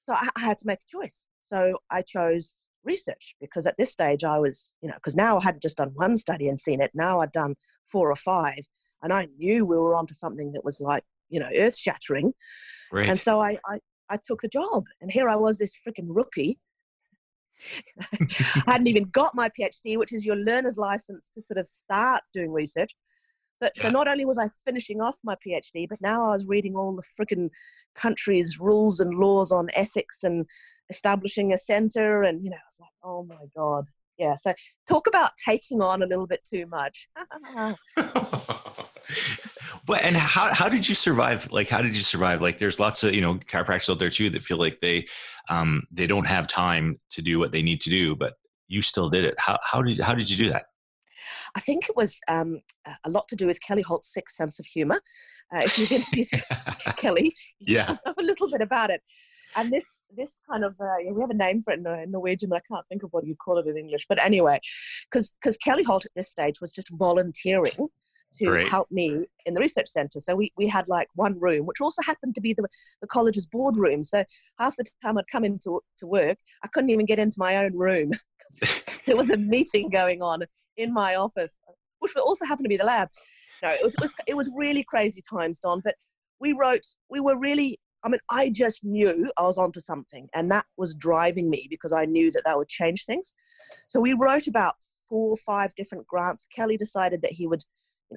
So 0.00 0.14
I, 0.14 0.28
I 0.36 0.40
had 0.40 0.58
to 0.58 0.66
make 0.66 0.78
a 0.78 0.90
choice. 0.90 1.28
So 1.48 1.78
I 1.90 2.02
chose 2.02 2.68
research 2.84 3.34
because 3.40 3.66
at 3.66 3.76
this 3.78 3.92
stage 3.92 4.24
I 4.24 4.38
was, 4.38 4.74
you 4.82 4.88
know, 4.88 4.94
because 4.96 5.14
now 5.14 5.38
I 5.38 5.44
hadn't 5.44 5.62
just 5.62 5.76
done 5.76 5.92
one 5.94 6.16
study 6.16 6.48
and 6.48 6.58
seen 6.58 6.80
it. 6.80 6.90
Now 6.94 7.20
I'd 7.20 7.32
done 7.32 7.54
four 7.90 8.10
or 8.10 8.16
five, 8.16 8.60
and 9.02 9.12
I 9.12 9.28
knew 9.38 9.64
we 9.64 9.76
were 9.76 9.94
onto 9.94 10.14
something 10.14 10.52
that 10.52 10.64
was 10.64 10.80
like, 10.80 11.04
you 11.28 11.38
know, 11.38 11.48
earth 11.56 11.76
shattering. 11.76 12.32
Right. 12.92 13.08
And 13.08 13.18
so 13.18 13.40
I, 13.40 13.58
I, 13.68 13.78
I 14.10 14.18
took 14.24 14.40
the 14.40 14.48
job, 14.48 14.84
and 15.00 15.10
here 15.10 15.28
I 15.28 15.36
was, 15.36 15.58
this 15.58 15.74
freaking 15.86 16.08
rookie. 16.08 16.58
I 18.00 18.62
hadn't 18.66 18.88
even 18.88 19.04
got 19.04 19.34
my 19.34 19.48
PhD, 19.48 19.96
which 19.96 20.12
is 20.12 20.24
your 20.24 20.36
learner's 20.36 20.76
license 20.76 21.30
to 21.34 21.40
sort 21.40 21.58
of 21.58 21.68
start 21.68 22.22
doing 22.32 22.52
research. 22.52 22.94
So, 23.56 23.68
yeah. 23.76 23.82
so 23.82 23.90
not 23.90 24.08
only 24.08 24.24
was 24.24 24.38
I 24.38 24.48
finishing 24.64 25.00
off 25.00 25.18
my 25.24 25.34
PhD, 25.46 25.88
but 25.88 26.00
now 26.00 26.28
I 26.28 26.32
was 26.32 26.46
reading 26.46 26.76
all 26.76 26.94
the 26.94 27.02
freaking 27.02 27.50
countries' 27.94 28.58
rules 28.60 29.00
and 29.00 29.14
laws 29.14 29.50
on 29.52 29.68
ethics 29.74 30.22
and 30.22 30.46
establishing 30.90 31.52
a 31.52 31.58
center. 31.58 32.22
And, 32.22 32.44
you 32.44 32.50
know, 32.50 32.56
I 32.56 32.68
was 32.68 32.76
like, 32.80 32.90
oh 33.02 33.24
my 33.24 33.46
God. 33.56 33.86
Yeah. 34.18 34.34
So 34.34 34.52
talk 34.88 35.06
about 35.06 35.30
taking 35.42 35.80
on 35.80 36.02
a 36.02 36.06
little 36.06 36.26
bit 36.26 36.42
too 36.44 36.66
much. 36.66 37.08
but 39.86 40.02
and 40.02 40.16
how 40.16 40.52
how 40.52 40.68
did 40.68 40.88
you 40.88 40.94
survive? 40.94 41.50
Like 41.52 41.68
how 41.68 41.82
did 41.82 41.94
you 41.94 42.02
survive? 42.02 42.40
Like 42.40 42.58
there's 42.58 42.80
lots 42.80 43.04
of 43.04 43.14
you 43.14 43.20
know 43.20 43.34
chiropractors 43.34 43.90
out 43.90 43.98
there 43.98 44.10
too 44.10 44.30
that 44.30 44.42
feel 44.42 44.58
like 44.58 44.80
they 44.80 45.06
um, 45.48 45.82
they 45.90 46.06
don't 46.06 46.26
have 46.26 46.46
time 46.46 46.98
to 47.10 47.22
do 47.22 47.38
what 47.38 47.52
they 47.52 47.62
need 47.62 47.80
to 47.82 47.90
do, 47.90 48.16
but 48.16 48.34
you 48.68 48.80
still 48.82 49.08
did 49.08 49.24
it. 49.24 49.34
How 49.38 49.58
how 49.62 49.82
did 49.82 49.98
how 49.98 50.14
did 50.14 50.30
you 50.30 50.36
do 50.36 50.50
that? 50.50 50.66
I 51.54 51.60
think 51.60 51.88
it 51.88 51.96
was 51.96 52.20
um, 52.28 52.60
a 53.04 53.10
lot 53.10 53.28
to 53.28 53.36
do 53.36 53.46
with 53.46 53.62
Kelly 53.62 53.82
Holt's 53.82 54.12
sick 54.12 54.30
sense 54.30 54.58
of 54.58 54.66
humor. 54.66 55.00
Uh, 55.54 55.60
if 55.64 55.78
you've 55.78 55.92
interviewed 55.92 56.28
Kelly, 56.96 57.34
yeah, 57.60 57.96
know 58.04 58.14
a 58.18 58.22
little 58.22 58.50
bit 58.50 58.60
about 58.60 58.90
it. 58.90 59.02
And 59.56 59.72
this 59.72 59.86
this 60.16 60.38
kind 60.48 60.64
of 60.64 60.74
uh, 60.80 60.96
we 61.12 61.20
have 61.20 61.30
a 61.30 61.34
name 61.34 61.62
for 61.62 61.72
it 61.72 61.78
in 61.78 62.10
Norwegian, 62.10 62.50
but 62.50 62.56
I 62.56 62.74
can't 62.74 62.86
think 62.88 63.02
of 63.02 63.12
what 63.12 63.26
you 63.26 63.36
call 63.36 63.58
it 63.58 63.66
in 63.66 63.76
English. 63.76 64.06
But 64.08 64.22
anyway, 64.24 64.60
because 65.10 65.32
because 65.40 65.56
Kelly 65.56 65.82
Holt 65.82 66.04
at 66.04 66.12
this 66.14 66.30
stage 66.30 66.60
was 66.60 66.72
just 66.72 66.88
volunteering 66.90 67.88
to 68.38 68.46
Great. 68.46 68.68
help 68.68 68.90
me 68.90 69.26
in 69.46 69.54
the 69.54 69.60
research 69.60 69.88
center. 69.88 70.20
So 70.20 70.34
we, 70.34 70.52
we 70.56 70.66
had 70.66 70.88
like 70.88 71.08
one 71.14 71.38
room, 71.38 71.66
which 71.66 71.80
also 71.80 72.02
happened 72.02 72.34
to 72.34 72.40
be 72.40 72.52
the, 72.52 72.66
the 73.00 73.06
college's 73.06 73.46
boardroom. 73.46 74.02
So 74.02 74.24
half 74.58 74.76
the 74.76 74.84
time 75.02 75.18
I'd 75.18 75.26
come 75.30 75.44
into 75.44 75.80
to 75.98 76.06
work, 76.06 76.38
I 76.62 76.68
couldn't 76.68 76.90
even 76.90 77.06
get 77.06 77.18
into 77.18 77.38
my 77.38 77.56
own 77.56 77.76
room. 77.76 78.12
there 79.06 79.16
was 79.16 79.30
a 79.30 79.36
meeting 79.36 79.88
going 79.90 80.22
on 80.22 80.42
in 80.76 80.92
my 80.92 81.16
office, 81.16 81.56
which 82.00 82.14
also 82.16 82.44
happened 82.44 82.64
to 82.64 82.68
be 82.68 82.76
the 82.76 82.84
lab. 82.84 83.08
No, 83.62 83.70
it 83.70 83.82
was, 83.82 83.94
it 83.94 84.00
was, 84.00 84.14
it 84.28 84.36
was 84.36 84.50
really 84.54 84.84
crazy 84.84 85.22
times, 85.28 85.58
Don, 85.58 85.80
but 85.82 85.94
we 86.40 86.52
wrote, 86.52 86.84
we 87.10 87.20
were 87.20 87.38
really, 87.38 87.80
I 88.04 88.08
mean, 88.08 88.20
I 88.30 88.50
just 88.50 88.84
knew 88.84 89.30
I 89.38 89.42
was 89.42 89.58
onto 89.58 89.80
something 89.80 90.28
and 90.34 90.50
that 90.50 90.66
was 90.76 90.94
driving 90.94 91.48
me 91.48 91.66
because 91.70 91.92
I 91.92 92.04
knew 92.04 92.30
that 92.32 92.42
that 92.44 92.56
would 92.56 92.68
change 92.68 93.04
things. 93.04 93.34
So 93.88 94.00
we 94.00 94.12
wrote 94.12 94.46
about 94.46 94.74
four 95.08 95.30
or 95.30 95.36
five 95.36 95.74
different 95.74 96.06
grants. 96.06 96.46
Kelly 96.54 96.76
decided 96.76 97.22
that 97.22 97.32
he 97.32 97.46
would, 97.46 97.62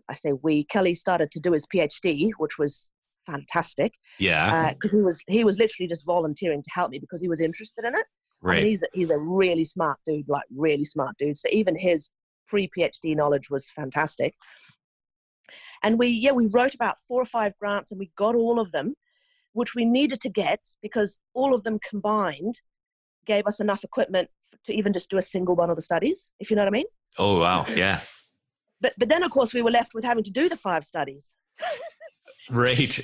I 0.10 0.14
say 0.14 0.34
we, 0.34 0.66
Kelly 0.66 0.94
started 0.94 1.32
to 1.32 1.40
do 1.40 1.54
his 1.54 1.66
PhD, 1.74 2.32
which 2.38 2.60
was 2.60 2.92
fantastic. 3.26 3.94
Yeah. 4.20 4.74
Because 4.74 4.94
uh, 4.94 4.98
he 4.98 5.02
was 5.04 5.24
he 5.28 5.44
was 5.44 5.58
literally 5.58 5.88
just 5.88 6.06
volunteering 6.06 6.62
to 6.62 6.70
help 6.74 6.92
me 6.92 7.00
because 7.00 7.22
he 7.22 7.30
was 7.30 7.42
interested 7.42 7.86
in 7.86 7.94
it. 7.96 8.06
Right. 8.42 8.58
I 8.58 8.62
mean, 8.62 8.70
he's 8.70 8.84
a, 8.84 8.88
he's 8.94 9.10
a 9.10 9.20
really 9.20 9.66
smart 9.66 10.00
dude, 10.06 10.28
like 10.28 10.44
really 10.56 10.86
smart 10.86 11.16
dude. 11.18 11.38
So 11.38 11.50
even 11.52 11.76
his 11.78 12.12
pre 12.50 12.68
PhD 12.68 13.16
knowledge 13.16 13.50
was 13.50 13.70
fantastic. 13.70 14.36
And 15.84 15.98
we, 15.98 16.08
yeah, 16.08 16.32
we 16.32 16.48
wrote 16.48 16.74
about 16.74 16.98
four 17.08 17.22
or 17.22 17.26
five 17.26 17.54
grants 17.60 17.92
and 17.92 18.00
we 18.00 18.12
got 18.18 18.36
all 18.36 18.60
of 18.60 18.72
them, 18.72 18.96
which 19.54 19.76
we 19.76 19.86
needed 19.86 20.22
to 20.22 20.30
get 20.30 20.60
because 20.82 21.18
all 21.34 21.54
of 21.54 21.64
them 21.64 21.80
combined 21.88 22.60
gave 23.26 23.48
us 23.48 23.60
enough 23.60 23.84
equipment 23.84 24.30
to 24.66 24.74
even 24.74 24.92
just 24.92 25.10
do 25.10 25.18
a 25.18 25.22
single 25.22 25.56
one 25.56 25.70
of 25.70 25.76
the 25.76 25.82
studies, 25.82 26.32
if 26.40 26.50
you 26.50 26.56
know 26.56 26.64
what 26.64 26.70
I 26.70 26.72
mean. 26.72 26.86
Oh, 27.18 27.40
wow. 27.40 27.66
Yeah. 27.74 28.02
But, 28.82 28.94
but 28.98 29.10
then, 29.10 29.24
of 29.24 29.32
course, 29.32 29.54
we 29.54 29.62
were 29.62 29.72
left 29.72 29.94
with 29.94 30.04
having 30.04 30.24
to 30.24 30.32
do 30.32 30.50
the 30.50 30.56
five 30.56 30.84
studies. 30.84 31.36
right. 32.50 33.00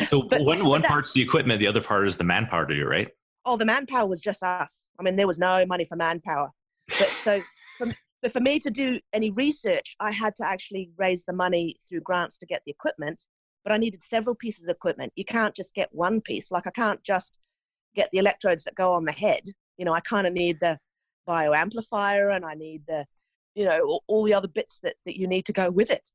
So 0.00 0.22
but, 0.22 0.42
one, 0.42 0.64
one 0.64 0.82
part's 0.82 1.12
the 1.12 1.22
equipment, 1.22 1.60
the 1.60 1.66
other 1.66 1.82
part 1.82 2.06
is 2.06 2.16
the 2.16 2.24
manpower 2.24 2.66
to 2.66 2.74
do, 2.74 2.86
right? 2.86 3.08
Oh, 3.44 3.56
the 3.56 3.64
manpower 3.64 4.06
was 4.06 4.20
just 4.20 4.42
us. 4.42 4.88
I 4.98 5.02
mean, 5.02 5.16
there 5.16 5.26
was 5.26 5.38
no 5.38 5.66
money 5.66 5.84
for 5.84 5.96
manpower. 5.96 6.50
But 6.88 7.08
so 7.08 7.40
from, 7.78 7.92
so 8.22 8.30
for 8.30 8.40
me 8.40 8.58
to 8.60 8.70
do 8.70 9.00
any 9.12 9.30
research, 9.30 9.96
I 9.98 10.12
had 10.12 10.36
to 10.36 10.46
actually 10.46 10.90
raise 10.96 11.24
the 11.24 11.32
money 11.32 11.76
through 11.88 12.00
grants 12.00 12.38
to 12.38 12.46
get 12.46 12.62
the 12.64 12.70
equipment. 12.70 13.26
but 13.64 13.72
I 13.72 13.76
needed 13.78 14.02
several 14.02 14.34
pieces 14.34 14.68
of 14.68 14.74
equipment. 14.74 15.12
You 15.16 15.24
can't 15.24 15.54
just 15.54 15.74
get 15.74 15.88
one 15.92 16.20
piece. 16.20 16.50
Like 16.50 16.66
I 16.66 16.70
can't 16.70 17.02
just 17.04 17.38
get 17.94 18.08
the 18.12 18.18
electrodes 18.18 18.64
that 18.64 18.74
go 18.74 18.92
on 18.92 19.04
the 19.04 19.12
head. 19.12 19.42
You 19.76 19.84
know, 19.84 19.92
I 19.92 20.00
kind 20.00 20.26
of 20.26 20.32
need 20.32 20.58
the 20.60 20.78
bioamplifier 21.28 22.34
and 22.34 22.44
I 22.44 22.54
need 22.54 22.82
the, 22.88 23.04
you 23.54 23.64
know, 23.64 23.80
all, 23.80 24.04
all 24.08 24.24
the 24.24 24.34
other 24.34 24.48
bits 24.48 24.80
that, 24.82 24.96
that 25.06 25.16
you 25.16 25.26
need 25.26 25.46
to 25.46 25.52
go 25.52 25.70
with 25.70 25.90
it. 25.90 26.08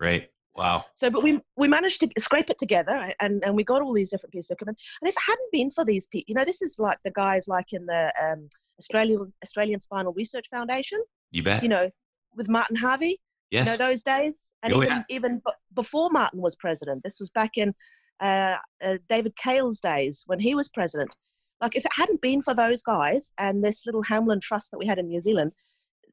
Right. 0.00 0.28
Wow. 0.54 0.84
So, 0.94 1.10
but 1.10 1.22
we 1.22 1.40
we 1.56 1.66
managed 1.66 2.00
to 2.00 2.10
scrape 2.18 2.50
it 2.50 2.58
together, 2.58 3.10
and 3.20 3.42
and 3.42 3.56
we 3.56 3.64
got 3.64 3.80
all 3.80 3.94
these 3.94 4.10
different 4.10 4.34
pieces 4.34 4.50
of 4.50 4.56
equipment. 4.56 4.78
And 5.00 5.08
if 5.08 5.14
it 5.16 5.22
hadn't 5.26 5.50
been 5.50 5.70
for 5.70 5.82
these 5.82 6.06
people, 6.08 6.26
you 6.28 6.34
know, 6.34 6.44
this 6.44 6.60
is 6.60 6.78
like 6.78 6.98
the 7.02 7.10
guys 7.10 7.48
like 7.48 7.72
in 7.72 7.86
the 7.86 8.12
um, 8.22 8.50
Australian 8.78 9.32
Australian 9.42 9.80
Spinal 9.80 10.12
Research 10.12 10.46
Foundation. 10.50 11.02
You 11.32 11.42
bet. 11.42 11.62
You 11.62 11.68
know, 11.68 11.90
with 12.36 12.48
Martin 12.48 12.76
Harvey. 12.76 13.20
Yes. 13.50 13.66
You 13.66 13.72
know 13.78 13.88
those 13.88 14.02
days, 14.02 14.54
and 14.62 14.72
Oh, 14.72 14.78
even 14.82 14.88
yeah. 14.88 15.02
even 15.10 15.42
b- 15.44 15.52
before 15.74 16.08
Martin 16.10 16.40
was 16.40 16.54
president. 16.56 17.02
This 17.02 17.20
was 17.20 17.28
back 17.30 17.50
in 17.58 17.74
uh, 18.20 18.56
uh, 18.82 18.96
David 19.10 19.34
Cale's 19.36 19.78
days 19.80 20.22
when 20.26 20.38
he 20.38 20.54
was 20.54 20.68
president. 20.68 21.14
Like, 21.60 21.76
if 21.76 21.84
it 21.84 21.92
hadn't 21.94 22.22
been 22.22 22.40
for 22.40 22.54
those 22.54 22.82
guys 22.82 23.30
and 23.36 23.62
this 23.62 23.84
little 23.84 24.02
Hamblin 24.04 24.40
Trust 24.40 24.70
that 24.70 24.78
we 24.78 24.86
had 24.86 24.98
in 24.98 25.06
New 25.08 25.20
Zealand, 25.20 25.54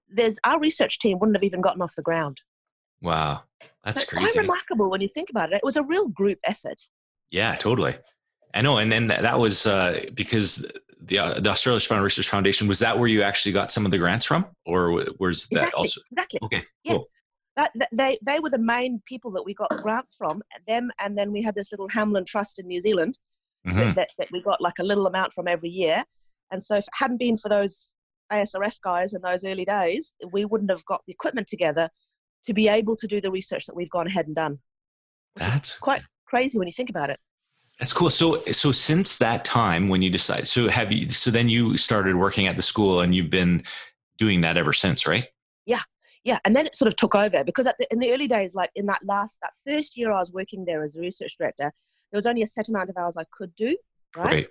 there's 0.09 0.37
our 0.43 0.59
research 0.59 0.99
team 0.99 1.17
wouldn't 1.19 1.37
have 1.37 1.43
even 1.43 1.61
gotten 1.61 1.81
off 1.81 1.95
the 1.95 2.01
ground. 2.01 2.41
Wow. 3.01 3.43
That's 3.85 4.01
So 4.01 4.17
crazy. 4.17 4.33
quite 4.33 4.41
remarkable 4.41 4.89
when 4.91 4.99
you 5.01 5.07
think 5.07 5.29
about 5.29 5.51
it. 5.53 5.55
It 5.55 5.63
was 5.63 5.77
a 5.77 5.83
real 5.83 6.09
group 6.09 6.39
effort. 6.43 6.81
Yeah, 7.31 7.55
totally. 7.55 7.95
I 8.53 8.61
know, 8.61 8.79
and 8.79 8.91
then 8.91 9.07
that, 9.07 9.21
that 9.21 9.39
was 9.39 9.65
uh, 9.65 10.05
because 10.13 10.65
the 10.99 11.19
uh, 11.19 11.39
the 11.39 11.49
Australian 11.49 11.79
Spinal 11.79 12.03
Research 12.03 12.29
Foundation 12.29 12.67
was 12.67 12.79
that 12.79 12.97
where 12.97 13.07
you 13.07 13.21
actually 13.21 13.51
got 13.51 13.71
some 13.71 13.85
of 13.85 13.91
the 13.91 13.97
grants 13.97 14.25
from, 14.25 14.45
or 14.65 14.91
was 15.19 15.47
that 15.47 15.59
Exactly. 15.59 15.77
also 15.79 16.01
Exactly. 16.11 16.39
okay? 16.43 16.63
Yeah. 16.83 16.93
Cool. 16.93 17.05
That, 17.55 17.71
they 17.91 18.17
they 18.25 18.39
were 18.39 18.49
the 18.49 18.57
main 18.59 19.01
people 19.05 19.31
that 19.31 19.43
we 19.43 19.53
got 19.53 19.69
grants 19.81 20.15
from. 20.17 20.41
Them 20.67 20.91
and 20.99 21.17
then 21.17 21.31
we 21.31 21.41
had 21.41 21.55
this 21.55 21.71
little 21.71 21.87
Hamblin 21.89 22.25
Trust 22.25 22.59
in 22.59 22.67
New 22.67 22.79
Zealand 22.79 23.17
Mhm. 23.67 23.75
that, 23.75 23.95
that, 23.95 24.09
that 24.17 24.31
we 24.31 24.41
got 24.41 24.61
like 24.61 24.79
a 24.79 24.83
little 24.83 25.05
amount 25.05 25.33
from 25.33 25.45
every 25.47 25.69
year. 25.69 26.03
And 26.49 26.63
so 26.63 26.75
if 26.77 26.83
it 26.85 26.93
hadn't 26.93 27.17
been 27.17 27.35
for 27.37 27.49
those 27.49 27.93
ASRF 28.31 28.75
guys 28.81 29.13
in 29.13 29.21
those 29.21 29.43
early 29.43 29.65
days, 29.65 30.13
we 30.31 30.45
wouldn't 30.45 30.71
have 30.71 30.85
got 30.85 31.01
the 31.05 31.11
equipment 31.11 31.47
together 31.47 31.89
to 32.47 32.53
be 32.53 32.69
able 32.69 32.95
to 32.95 33.05
do 33.05 33.19
the 33.19 33.29
research 33.29 33.65
that 33.65 33.75
we've 33.75 33.89
gone 33.89 34.07
ahead 34.07 34.27
and 34.27 34.35
done. 34.35 34.59
That's 35.35 35.77
quite 35.77 36.01
crazy 36.25 36.57
when 36.57 36.67
you 36.67 36.71
think 36.71 36.89
about 36.89 37.09
it. 37.09 37.19
That's 37.79 37.93
cool. 37.93 38.09
So 38.09 38.41
so 38.51 38.71
since 38.71 39.17
that 39.19 39.45
time 39.45 39.87
when 39.89 40.01
you 40.01 40.09
decided, 40.09 40.47
so 40.47 40.67
have 40.69 40.91
you? 40.91 41.09
So 41.09 41.31
then 41.31 41.47
you 41.49 41.77
started 41.77 42.15
working 42.15 42.47
at 42.47 42.55
the 42.57 42.61
school, 42.61 42.99
and 43.01 43.15
you've 43.15 43.29
been 43.29 43.63
doing 44.17 44.41
that 44.41 44.57
ever 44.57 44.73
since, 44.73 45.07
right? 45.07 45.25
yeah 45.65 45.81
Yeah. 46.23 46.39
and 46.45 46.55
then 46.55 46.65
it 46.65 46.75
sort 46.75 46.87
of 46.87 46.95
took 46.95 47.15
over 47.15 47.43
because 47.43 47.67
at 47.67 47.75
the, 47.79 47.87
in 47.91 47.99
the 47.99 48.11
early 48.11 48.27
days 48.27 48.53
like 48.55 48.69
in 48.75 48.85
that 48.87 48.99
last 49.05 49.37
that 49.41 49.51
first 49.65 49.95
year 49.97 50.11
i 50.11 50.17
was 50.19 50.31
working 50.33 50.65
there 50.65 50.83
as 50.83 50.95
a 50.95 50.99
research 50.99 51.35
director 51.37 51.71
there 52.11 52.17
was 52.17 52.25
only 52.25 52.41
a 52.41 52.45
set 52.47 52.67
amount 52.69 52.89
of 52.89 52.97
hours 52.97 53.15
i 53.17 53.23
could 53.31 53.53
do 53.55 53.77
right, 54.17 54.25
Right. 54.25 54.47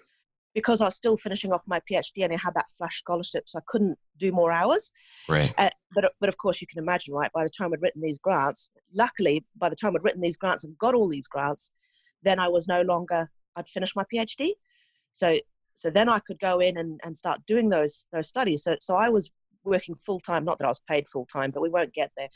because 0.54 0.80
i 0.80 0.84
was 0.86 0.94
still 0.94 1.16
finishing 1.16 1.52
off 1.52 1.62
my 1.66 1.80
phd 1.90 2.22
and 2.24 2.32
i 2.32 2.36
had 2.36 2.54
that 2.54 2.66
flash 2.76 2.98
scholarship 3.00 3.44
so 3.48 3.58
i 3.58 3.62
couldn't 3.66 3.98
do 4.18 4.32
more 4.32 4.52
hours 4.52 4.90
Right. 5.28 5.52
uh, 5.58 5.70
but 5.94 6.12
but 6.20 6.28
of 6.28 6.36
course 6.38 6.60
you 6.60 6.66
can 6.66 6.78
imagine 6.78 7.12
right 7.14 7.32
by 7.32 7.44
the 7.44 7.50
time 7.50 7.72
i'd 7.74 7.82
written 7.82 8.00
these 8.02 8.18
grants 8.18 8.68
luckily 8.94 9.44
by 9.56 9.68
the 9.68 9.76
time 9.76 9.94
i'd 9.96 10.04
written 10.04 10.20
these 10.22 10.36
grants 10.36 10.64
and 10.64 10.78
got 10.78 10.94
all 10.94 11.08
these 11.08 11.26
grants 11.26 11.72
then 12.22 12.38
i 12.38 12.48
was 12.48 12.68
no 12.68 12.82
longer 12.82 13.30
i'd 13.56 13.68
finished 13.68 13.96
my 13.96 14.04
phd 14.12 14.50
so 15.12 15.36
so 15.74 15.90
then 15.90 16.08
i 16.08 16.18
could 16.20 16.38
go 16.40 16.60
in 16.60 16.76
and, 16.78 17.00
and 17.04 17.16
start 17.16 17.40
doing 17.46 17.68
those 17.68 18.06
those 18.12 18.28
studies 18.28 18.62
so 18.62 18.76
so 18.80 18.94
i 18.96 19.08
was 19.08 19.30
working 19.64 19.94
full 19.94 20.20
time 20.20 20.44
not 20.44 20.58
that 20.58 20.64
i 20.64 20.68
was 20.68 20.80
paid 20.88 21.06
full 21.08 21.26
time 21.26 21.50
but 21.50 21.62
we 21.62 21.68
won't 21.68 21.92
get 21.92 22.10
there 22.16 22.28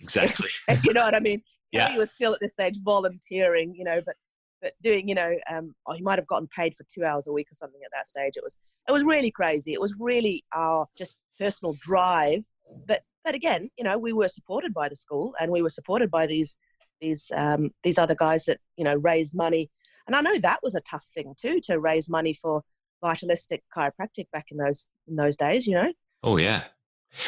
exactly. 0.00 0.48
you 0.84 0.92
know 0.92 1.04
what 1.04 1.14
I 1.14 1.20
mean? 1.20 1.42
Yeah. 1.70 1.90
He 1.90 1.98
was 1.98 2.10
still 2.10 2.34
at 2.34 2.40
this 2.40 2.52
stage 2.52 2.78
volunteering, 2.82 3.74
you 3.74 3.84
know, 3.84 4.00
but 4.04 4.14
but 4.60 4.74
doing, 4.80 5.08
you 5.08 5.16
know, 5.16 5.34
um, 5.50 5.74
oh, 5.88 5.94
he 5.94 6.02
might 6.02 6.20
have 6.20 6.28
gotten 6.28 6.46
paid 6.56 6.76
for 6.76 6.84
two 6.84 7.04
hours 7.04 7.26
a 7.26 7.32
week 7.32 7.48
or 7.50 7.54
something 7.54 7.80
at 7.84 7.90
that 7.92 8.06
stage. 8.06 8.34
It 8.36 8.44
was 8.44 8.56
it 8.88 8.92
was 8.92 9.02
really 9.02 9.30
crazy. 9.30 9.72
It 9.72 9.80
was 9.80 9.96
really 9.98 10.44
our 10.54 10.86
just 10.96 11.16
personal 11.38 11.74
drive. 11.80 12.44
But 12.86 13.02
but 13.24 13.34
again, 13.34 13.70
you 13.76 13.84
know, 13.84 13.98
we 13.98 14.12
were 14.12 14.28
supported 14.28 14.72
by 14.72 14.88
the 14.88 14.96
school 14.96 15.34
and 15.40 15.50
we 15.50 15.62
were 15.62 15.70
supported 15.70 16.10
by 16.10 16.26
these 16.26 16.56
these 17.02 17.30
um, 17.36 17.70
these 17.82 17.98
other 17.98 18.14
guys 18.14 18.46
that 18.46 18.58
you 18.76 18.84
know 18.84 18.94
raised 18.94 19.34
money. 19.34 19.70
And 20.06 20.16
I 20.16 20.20
know 20.20 20.38
that 20.38 20.60
was 20.62 20.74
a 20.74 20.80
tough 20.80 21.04
thing 21.14 21.34
too 21.38 21.60
to 21.64 21.78
raise 21.78 22.08
money 22.08 22.32
for 22.32 22.62
vitalistic 23.04 23.62
chiropractic 23.76 24.26
back 24.32 24.46
in 24.50 24.56
those 24.56 24.88
in 25.08 25.16
those 25.16 25.36
days. 25.36 25.66
You 25.66 25.74
know. 25.74 25.92
Oh 26.22 26.38
yeah. 26.38 26.62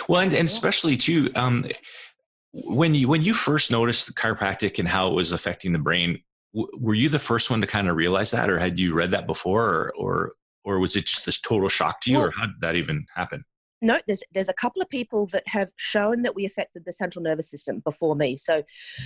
Well, 0.09 0.23
and, 0.23 0.33
and 0.33 0.47
especially 0.47 0.97
too, 0.97 1.31
um, 1.35 1.67
when 2.53 2.95
you 2.95 3.09
when 3.09 3.23
you 3.23 3.35
first 3.35 3.71
noticed 3.71 4.07
the 4.07 4.15
chiropractic 4.15 4.79
and 4.79 4.89
how 4.89 5.09
it 5.09 5.15
was 5.15 5.33
affecting 5.33 5.73
the 5.73 5.79
brain, 5.79 6.23
w- 6.55 6.71
were 6.81 6.95
you 6.95 7.09
the 7.11 7.19
first 7.19 7.51
one 7.51 7.61
to 7.61 7.67
kind 7.67 7.89
of 7.89 7.97
realize 7.97 8.31
that, 8.31 8.49
or 8.49 8.59
had 8.59 8.79
you 8.79 8.95
read 8.95 9.11
that 9.11 9.27
before, 9.27 9.65
or 9.69 9.93
or, 9.99 10.33
or 10.65 10.79
was 10.79 10.97
it 10.97 11.05
just 11.05 11.27
this 11.27 11.39
total 11.39 11.69
shock 11.69 12.01
to 12.03 12.11
you, 12.11 12.19
Well- 12.19 12.29
or 12.29 12.31
how 12.31 12.47
did 12.47 12.61
that 12.61 12.77
even 12.77 13.05
happen? 13.15 13.45
No, 13.83 14.01
there's 14.07 14.23
there's 14.33 14.49
a 14.49 14.55
couple 14.55 14.81
of 14.81 14.89
people 14.89 15.27
that 15.27 15.43
have 15.47 15.73
shown 15.77 16.23
that 16.23 16.35
we 16.35 16.47
affected 16.47 16.85
the 16.85 16.93
central 16.93 17.23
nervous 17.23 17.51
system 17.51 17.81
before 17.81 18.17
me. 18.17 18.37
So, 18.37 18.63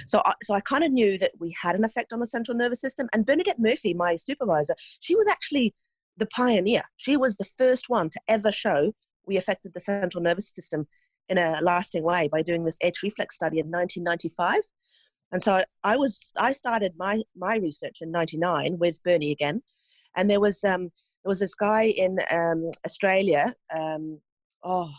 so 0.06 0.22
I, 0.24 0.32
so 0.42 0.54
I 0.54 0.60
kind 0.60 0.84
of 0.84 0.92
knew 0.92 1.18
that 1.18 1.32
we 1.38 1.54
had 1.60 1.74
an 1.74 1.84
effect 1.84 2.12
on 2.12 2.20
the 2.20 2.26
central 2.26 2.56
nervous 2.56 2.80
system. 2.80 3.08
And 3.12 3.26
Bernadette 3.26 3.58
Murphy, 3.58 3.94
my 3.94 4.16
supervisor, 4.16 4.74
she 5.00 5.16
was 5.16 5.26
actually 5.26 5.74
the 6.16 6.26
pioneer. 6.26 6.82
She 6.96 7.16
was 7.16 7.36
the 7.36 7.44
first 7.44 7.88
one 7.88 8.10
to 8.10 8.20
ever 8.28 8.52
show 8.52 8.92
we 9.26 9.36
affected 9.36 9.74
the 9.74 9.80
central 9.80 10.22
nervous 10.22 10.48
system 10.48 10.86
in 11.28 11.38
a 11.38 11.60
lasting 11.62 12.02
way 12.02 12.28
by 12.28 12.42
doing 12.42 12.64
this 12.64 12.78
H-reflex 12.80 13.34
study 13.34 13.58
in 13.58 13.66
1995. 13.66 14.62
And 15.30 15.42
so 15.42 15.62
I 15.84 15.96
was 15.96 16.32
I 16.36 16.52
started 16.52 16.94
my 16.96 17.22
my 17.36 17.56
research 17.56 17.98
in 18.00 18.10
'99 18.10 18.78
with 18.78 19.02
Bernie 19.02 19.30
again, 19.30 19.62
and 20.16 20.30
there 20.30 20.40
was 20.40 20.64
um, 20.64 20.84
there 20.84 21.28
was 21.28 21.40
this 21.40 21.54
guy 21.54 21.82
in 21.84 22.18
um, 22.30 22.70
Australia. 22.86 23.54
Um, 23.76 24.20
oh, 24.62 24.90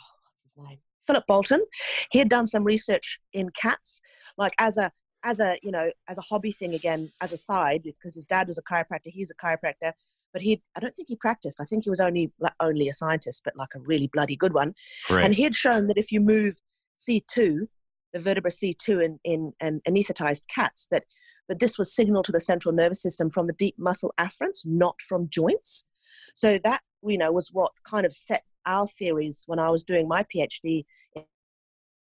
what's 0.53 0.55
his 0.55 0.69
name? 0.69 0.79
Philip 1.05 1.25
Bolton. 1.27 1.65
He 2.11 2.19
had 2.19 2.29
done 2.29 2.45
some 2.45 2.63
research 2.63 3.19
in 3.33 3.49
cats, 3.49 3.99
like 4.37 4.53
as 4.59 4.77
a 4.77 4.91
as 5.23 5.39
a 5.39 5.57
you 5.63 5.71
know 5.71 5.91
as 6.07 6.17
a 6.17 6.21
hobby 6.21 6.51
thing 6.51 6.73
again 6.73 7.11
as 7.19 7.33
a 7.33 7.37
side 7.37 7.81
because 7.83 8.13
his 8.13 8.27
dad 8.27 8.47
was 8.47 8.57
a 8.57 8.63
chiropractor. 8.63 9.07
He's 9.07 9.31
a 9.31 9.35
chiropractor, 9.35 9.93
but 10.31 10.41
he 10.41 10.61
I 10.75 10.79
don't 10.79 10.93
think 10.93 11.07
he 11.07 11.15
practiced. 11.15 11.59
I 11.59 11.65
think 11.65 11.83
he 11.83 11.89
was 11.89 11.99
only 11.99 12.31
like, 12.39 12.53
only 12.59 12.89
a 12.89 12.93
scientist, 12.93 13.41
but 13.43 13.55
like 13.55 13.73
a 13.75 13.79
really 13.79 14.09
bloody 14.13 14.35
good 14.35 14.53
one. 14.53 14.75
Right. 15.09 15.25
And 15.25 15.33
he 15.33 15.43
had 15.43 15.55
shown 15.55 15.87
that 15.87 15.97
if 15.97 16.11
you 16.11 16.21
move 16.21 16.59
C2, 16.99 17.67
the 18.13 18.19
vertebra 18.19 18.51
C2 18.51 19.03
in, 19.03 19.19
in, 19.23 19.53
in 19.61 19.81
anesthetized 19.87 20.43
cats, 20.53 20.87
that, 20.91 21.03
that 21.47 21.59
this 21.59 21.77
was 21.77 21.93
signal 21.93 22.23
to 22.23 22.31
the 22.31 22.39
central 22.39 22.73
nervous 22.73 23.01
system 23.01 23.29
from 23.29 23.47
the 23.47 23.53
deep 23.53 23.75
muscle 23.77 24.13
afferents, 24.19 24.65
not 24.65 24.95
from 25.01 25.29
joints. 25.29 25.87
So 26.35 26.57
that, 26.63 26.81
you 27.03 27.17
know, 27.17 27.31
was 27.31 27.49
what 27.51 27.71
kind 27.85 28.05
of 28.05 28.13
set 28.13 28.43
our 28.69 28.87
theories 28.87 29.43
when 29.47 29.59
I 29.59 29.69
was 29.69 29.83
doing 29.83 30.07
my 30.07 30.23
PhD 30.31 30.85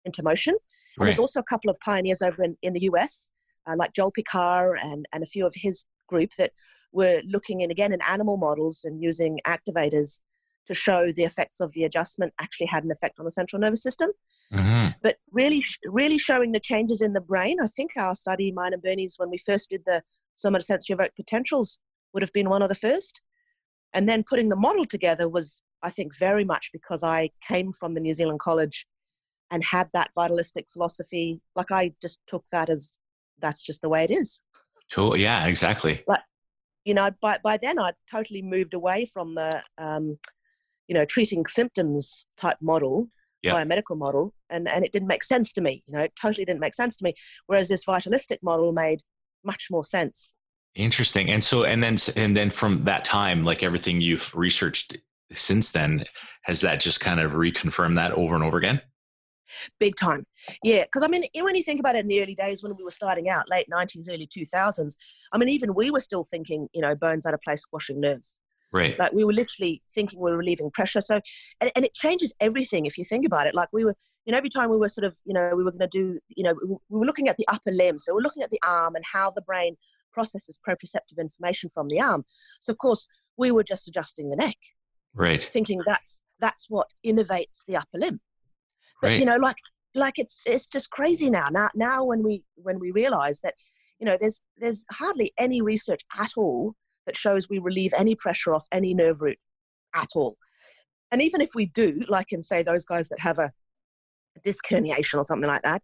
into 0.05 0.23
motion. 0.23 0.55
Right. 0.99 1.07
there's 1.07 1.19
also 1.19 1.41
a 1.41 1.45
couple 1.45 1.71
of 1.71 1.79
pioneers 1.81 2.21
over 2.21 2.43
in, 2.43 2.57
in 2.63 2.73
the 2.73 2.83
US, 2.91 3.31
uh, 3.67 3.77
like 3.77 3.93
Joel 3.93 4.13
Pickar 4.13 4.77
and, 4.83 5.07
and 5.13 5.23
a 5.23 5.27
few 5.27 5.47
of 5.47 5.55
his 5.55 5.85
group 6.09 6.31
that 6.37 6.53
were 6.93 7.23
looking 7.27 7.61
in 7.61 7.71
again 7.71 7.93
in 7.93 8.01
animal 8.03 8.37
models 8.37 8.81
and 8.85 9.01
using 9.01 9.39
activators 9.47 10.21
to 10.67 10.75
show 10.75 11.13
the 11.13 11.23
effects 11.25 11.61
of 11.61 11.73
the 11.73 11.85
adjustment 11.85 12.33
actually 12.41 12.67
had 12.67 12.85
an 12.85 12.91
effect 12.91 13.19
on 13.19 13.25
the 13.25 13.31
central 13.31 13.61
nervous 13.61 13.83
system. 13.83 14.11
Mhm. 14.53 14.95
But 15.03 15.17
really, 15.31 15.65
really 15.85 16.19
showing 16.19 16.53
the 16.53 16.61
changes 16.61 17.01
in 17.01 17.13
the 17.13 17.21
brain. 17.21 17.59
I 17.63 17.69
think 17.69 17.93
our 17.97 18.15
study, 18.15 18.51
mine 18.53 18.73
and 18.73 18.83
Bernie's, 18.83 19.15
when 19.17 19.31
we 19.31 19.39
first 19.39 19.71
did 19.71 19.83
the 19.87 20.03
somatosensory 20.37 20.91
evoked 20.91 21.17
potentials, 21.17 21.79
would 22.13 22.23
have 22.23 22.33
been 22.33 22.51
one 22.51 22.63
of 22.63 22.69
the 22.69 22.75
first. 22.75 23.21
And 23.93 24.09
then 24.09 24.25
putting 24.25 24.49
the 24.49 24.57
model 24.57 24.85
together 24.85 25.29
was, 25.29 25.63
I 25.83 25.91
think, 25.91 26.17
very 26.17 26.45
much 26.45 26.71
because 26.73 27.03
I 27.03 27.31
came 27.47 27.73
from 27.73 27.95
the 27.95 28.01
New 28.01 28.13
Zealand 28.13 28.41
College 28.41 28.87
and 29.51 29.65
had 29.65 29.89
that 29.95 30.11
vitalistic 30.15 30.67
philosophy. 30.73 31.41
Like 31.57 31.71
I 31.73 31.93
just 32.01 32.19
took 32.27 32.45
that 32.53 32.69
as 32.69 32.99
that's 33.41 33.63
just 33.63 33.81
the 33.83 33.89
way 33.89 34.05
it 34.05 34.11
is. 34.11 34.43
Cool. 34.93 35.17
yeah, 35.17 35.47
exactly. 35.47 36.03
But 36.07 36.23
You 36.85 36.95
know, 36.95 37.11
by 37.21 37.39
by 37.43 37.57
then 37.57 37.79
I'd 37.79 37.95
totally 38.11 38.43
moved 38.43 38.75
away 38.75 39.07
from 39.13 39.35
the, 39.35 39.63
um, 39.79 40.19
you 40.89 40.95
know, 40.95 41.05
treating 41.05 41.45
symptoms 41.47 42.27
type 42.37 42.59
model, 42.61 43.09
Yeah. 43.43 43.55
biomedical 43.55 43.97
model, 43.97 44.35
and 44.51 44.69
and 44.69 44.85
it 44.85 44.93
didn't 44.93 45.09
make 45.09 45.25
sense 45.25 45.53
to 45.55 45.61
me. 45.61 45.83
You 45.87 45.93
know, 45.95 46.03
it 46.03 46.13
totally 46.21 46.45
didn't 46.45 46.61
make 46.61 46.75
sense 46.75 46.97
to 46.99 47.05
me. 47.05 47.15
Whereas 47.47 47.69
this 47.69 47.85
vitalistic 47.85 48.41
model 48.43 48.73
made 48.73 49.01
much 49.45 49.69
more 49.71 49.85
sense. 49.85 50.35
Interesting. 50.75 51.31
And 51.31 51.43
so, 51.43 51.65
and 51.65 51.83
then, 51.83 51.97
and 52.17 52.37
then 52.37 52.51
from 52.51 52.85
that 52.85 53.05
time, 53.05 53.43
like 53.45 53.63
everything 53.63 54.01
you've 54.01 54.33
researched 54.35 54.97
since 55.33 55.73
then, 55.73 56.05
has 56.43 56.61
that 56.63 56.81
just 56.81 57.01
kind 57.01 57.21
of 57.21 57.33
reconfirmed 57.33 57.97
that 57.97 58.13
over 58.13 58.35
and 58.35 58.45
over 58.45 58.59
again? 58.59 58.81
big 59.81 59.97
time 59.97 60.25
yeah 60.63 60.85
because 60.85 61.03
i 61.03 61.09
mean 61.09 61.25
when 61.35 61.57
you 61.57 61.63
think 61.65 61.81
about 61.81 61.97
it 61.97 61.99
in 61.99 62.07
the 62.07 62.23
early 62.23 62.37
days 62.37 62.63
when 62.63 62.73
we 62.77 62.85
were 62.85 62.91
starting 62.93 63.29
out 63.29 63.51
late 63.51 63.67
90s 63.69 64.09
early 64.09 64.29
2000s 64.29 64.95
i 65.33 65.39
mean 65.39 65.49
even 65.49 65.75
we 65.75 65.91
were 65.91 65.99
still 65.99 66.23
thinking 66.23 66.69
you 66.73 66.81
know 66.81 66.95
bones 66.95 67.27
out 67.27 67.35
of 67.35 67.41
place 67.41 67.61
squashing 67.61 68.01
nerves 68.01 68.39
Right. 68.73 68.97
like 68.97 69.13
we 69.13 69.25
were 69.25 69.33
literally 69.33 69.83
thinking 69.93 70.21
we 70.21 70.31
were 70.31 70.37
relieving 70.37 70.71
pressure 70.71 71.01
so 71.01 71.21
and, 71.61 71.73
and 71.75 71.85
it 71.85 71.95
changes 71.95 72.33
everything 72.39 72.87
if 72.87 72.97
you 72.97 73.05
think 73.05 73.27
about 73.27 73.49
it 73.49 73.55
like 73.57 73.69
we 73.73 73.85
were 73.85 73.97
you 74.27 74.33
know, 74.33 74.39
every 74.39 74.51
time 74.51 74.71
we 74.71 74.77
were 74.77 74.89
sort 74.89 75.05
of, 75.05 75.17
you 75.25 75.33
know, 75.33 75.55
we 75.57 75.65
were 75.65 75.71
going 75.73 75.81
to 75.81 75.87
do, 75.89 76.19
you 76.29 76.45
know, 76.45 76.55
we 76.89 76.99
were 76.99 77.07
looking 77.07 77.29
at 77.29 77.37
the 77.37 77.49
upper 77.49 77.73
limb. 77.73 77.99
So 77.99 78.15
we're 78.15 78.21
looking 78.21 78.43
at 78.43 78.51
the 78.51 78.61
arm 78.65 78.95
and 78.95 79.05
how 79.11 79.31
the 79.31 79.43
brain 79.43 79.77
processes 80.13 80.59
proprioceptive 80.67 81.19
information 81.19 81.71
from 81.71 81.89
the 81.89 82.01
arm. 82.01 82.25
So 82.61 82.71
of 82.71 82.79
course, 82.79 83.09
we 83.37 83.51
were 83.51 83.65
just 83.65 83.89
adjusting 83.89 84.31
the 84.31 84.37
neck, 84.37 84.57
right? 85.15 85.43
Thinking 85.43 85.81
that's 85.87 86.21
that's 86.41 86.67
what 86.69 86.89
innervates 87.05 87.65
the 87.67 87.77
upper 87.77 87.99
limb. 87.99 88.21
But 89.01 89.09
right. 89.09 89.19
you 89.19 89.25
know, 89.25 89.37
like 89.37 89.57
like 89.95 90.19
it's 90.19 90.43
it's 90.47 90.67
just 90.67 90.91
crazy 90.91 91.31
now. 91.31 91.49
Now 91.51 91.71
now 91.75 92.05
when 92.05 92.23
we 92.23 92.43
when 92.57 92.79
we 92.79 92.91
realize 92.91 93.41
that, 93.41 93.55
you 93.99 94.07
know, 94.07 94.17
there's 94.19 94.41
there's 94.59 94.85
hardly 94.91 95.33
any 95.39 95.61
research 95.61 96.03
at 96.19 96.31
all 96.37 96.75
that 97.07 97.17
shows 97.17 97.49
we 97.49 97.59
relieve 97.59 97.93
any 97.97 98.15
pressure 98.15 98.55
off 98.55 98.67
any 98.73 98.95
nerve 98.95 99.21
root 99.21 99.39
at 99.95 100.09
all. 100.15 100.37
And 101.11 101.21
even 101.21 101.41
if 101.41 101.51
we 101.55 101.67
do, 101.67 102.03
like 102.09 102.33
in 102.33 102.43
say 102.43 102.63
those 102.63 102.85
guys 102.85 103.09
that 103.09 103.19
have 103.21 103.39
a, 103.39 103.51
a 104.37 104.41
disc 104.43 104.65
herniation 104.69 105.19
or 105.19 105.25
something 105.25 105.49
like 105.49 105.63
that, 105.63 105.83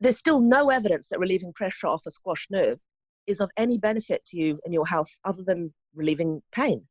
there's 0.00 0.16
still 0.16 0.40
no 0.40 0.70
evidence 0.70 1.08
that 1.08 1.18
relieving 1.18 1.52
pressure 1.52 1.88
off 1.88 2.04
a 2.06 2.10
squash 2.10 2.46
nerve 2.50 2.80
is 3.26 3.40
of 3.40 3.50
any 3.56 3.76
benefit 3.76 4.24
to 4.26 4.36
you 4.36 4.58
and 4.64 4.72
your 4.72 4.86
health 4.86 5.10
other 5.24 5.42
than 5.42 5.74
relieving 5.94 6.42
pain. 6.52 6.86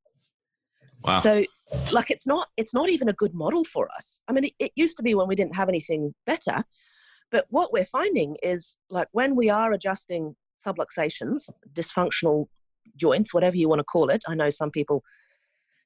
Wow. 1.04 1.20
So 1.20 1.46
like 1.92 2.12
it's 2.12 2.28
not 2.28 2.48
it's 2.58 2.74
not 2.74 2.90
even 2.90 3.10
a 3.10 3.14
good 3.14 3.34
model 3.34 3.64
for 3.64 3.90
us. 3.96 4.22
I 4.28 4.34
mean 4.34 4.46
it, 4.46 4.54
it 4.60 4.72
used 4.76 4.98
to 4.98 5.04
be 5.04 5.16
when 5.16 5.28
we 5.28 5.36
didn't 5.36 5.56
have 5.56 5.70
anything 5.70 6.14
better, 6.26 6.64
but 7.32 7.46
what 7.50 7.74
we're 7.74 7.86
finding 7.86 8.38
is 8.44 8.78
like 8.90 9.08
when 9.12 9.36
we 9.36 9.50
are 9.50 9.72
adjusting 9.72 10.36
subluxations, 10.66 11.50
dysfunctional 11.74 12.48
joints, 12.96 13.34
whatever 13.34 13.56
you 13.56 13.70
want 13.70 13.80
to 13.80 13.84
call 13.84 14.10
it. 14.10 14.24
I 14.28 14.36
know 14.36 14.50
some 14.50 14.72
people 14.72 15.04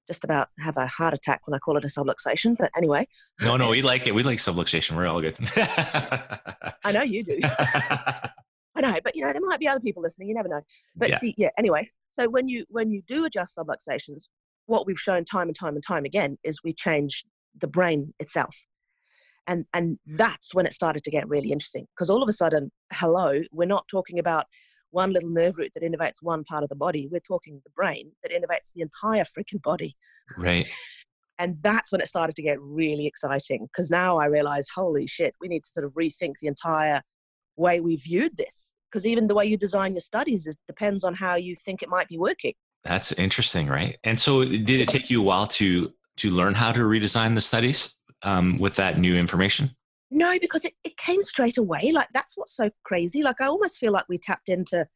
just 0.08 0.24
about 0.24 0.50
have 0.60 0.76
a 0.78 0.88
heart 0.88 1.14
attack 1.14 1.42
when 1.46 1.54
I 1.54 1.60
call 1.60 1.78
it 1.78 1.86
a 1.86 1.88
subluxation. 1.88 2.58
But 2.58 2.72
anyway. 2.76 3.08
No, 3.42 3.58
no, 3.58 3.70
we 3.70 3.82
like 3.82 4.08
it. 4.08 4.16
We 4.16 4.24
like 4.24 4.40
subluxation. 4.40 4.96
We're 4.96 5.08
all 5.08 5.22
good. 5.22 5.38
I 6.84 6.92
know 6.92 7.04
you 7.04 7.24
do. 7.24 7.40
I 7.44 8.82
know, 8.82 9.00
but 9.04 9.16
you 9.16 9.24
know, 9.24 9.32
there 9.32 9.42
might 9.42 9.60
be 9.60 9.68
other 9.68 9.80
people 9.80 10.02
listening. 10.02 10.30
You 10.30 10.36
never 10.36 10.48
know. 10.48 10.62
But 10.96 11.10
yeah. 11.10 11.18
see, 11.18 11.36
yeah. 11.38 11.50
Anyway, 11.58 11.90
so 12.10 12.28
when 12.28 12.48
you 12.48 12.66
when 12.70 12.92
you 12.92 13.02
do 13.08 13.26
adjust 13.26 13.58
subluxations, 13.58 14.28
what 14.70 14.86
we've 14.86 15.00
shown 15.00 15.26
time 15.26 15.48
and 15.48 15.56
time 15.56 15.74
and 15.76 15.84
time 15.86 16.06
again 16.06 16.38
is 16.44 16.64
we 16.64 16.74
change 16.74 17.26
the 17.60 17.68
brain 17.68 18.14
itself, 18.20 18.56
and 19.48 19.66
and 19.74 19.98
that's 20.06 20.54
when 20.54 20.66
it 20.66 20.74
started 20.74 21.04
to 21.04 21.12
get 21.12 21.28
really 21.28 21.52
interesting 21.52 21.88
because 21.96 22.10
all 22.10 22.22
of 22.22 22.30
a 22.30 22.34
sudden, 22.34 22.72
hello, 22.94 23.42
we're 23.52 23.66
not 23.66 23.88
talking 23.90 24.20
about 24.20 24.46
one 24.92 25.12
little 25.12 25.30
nerve 25.30 25.58
root 25.58 25.72
that 25.74 25.84
innervates 25.84 26.18
one 26.22 26.44
part 26.44 26.64
of 26.64 26.70
the 26.70 26.76
body. 26.76 27.08
We're 27.12 27.20
talking 27.20 27.62
the 27.64 27.72
brain 27.76 28.12
that 28.24 28.32
innervates 28.32 28.72
the 28.74 28.82
entire 28.82 29.24
freaking 29.24 29.62
body. 29.62 29.96
Right. 30.38 30.70
and 31.40 31.58
that's 31.64 31.92
when 31.92 32.02
it 32.02 32.08
started 32.08 32.36
to 32.36 32.44
get 32.44 32.60
really 32.60 33.08
exciting 33.08 33.68
because 33.72 33.90
now 33.90 34.18
I 34.18 34.26
realize, 34.26 34.68
holy 34.74 35.08
shit, 35.08 35.34
we 35.42 35.48
need 35.48 35.64
to 35.64 35.70
sort 35.70 35.86
of 35.86 35.94
rethink 35.94 36.34
the 36.42 36.48
entire 36.48 37.02
way 37.56 37.80
we 37.80 37.96
viewed 37.96 38.38
this. 38.38 38.74
Because 38.92 39.06
even 39.06 39.28
the 39.28 39.36
way 39.36 39.46
you 39.46 39.58
design 39.58 39.94
your 39.94 40.02
studies 40.02 40.48
is, 40.48 40.56
depends 40.68 41.04
on 41.04 41.14
how 41.14 41.36
you 41.36 41.56
think 41.64 41.84
it 41.84 41.90
might 41.90 42.08
be 42.08 42.18
working. 42.18 42.54
That's 42.84 43.12
interesting, 43.14 43.68
right? 43.68 43.98
And 44.04 44.20
so, 44.20 44.46
did 44.46 44.70
it 44.70 44.88
take 44.88 45.10
you 45.10 45.22
a 45.22 45.24
while 45.24 45.48
to 45.48 45.92
to 46.18 46.30
learn 46.30 46.54
how 46.54 46.72
to 46.72 46.80
redesign 46.80 47.36
the 47.36 47.42
studies 47.42 47.96
um, 48.24 48.58
with 48.58 48.76
that 48.76 48.98
new 48.98 49.16
information? 49.16 49.76
No, 50.12 50.38
because 50.40 50.66
it, 50.66 50.74
it 50.84 50.98
came 50.98 51.22
straight 51.22 51.58
away. 51.58 51.92
Like 51.92 52.08
that's 52.14 52.36
what's 52.36 52.56
so 52.56 52.70
crazy. 52.84 53.22
Like 53.22 53.42
I 53.42 53.46
almost 53.46 53.78
feel 53.78 53.92
like 53.92 54.06
we 54.10 54.18
tapped 54.18 54.50
into, 54.50 54.88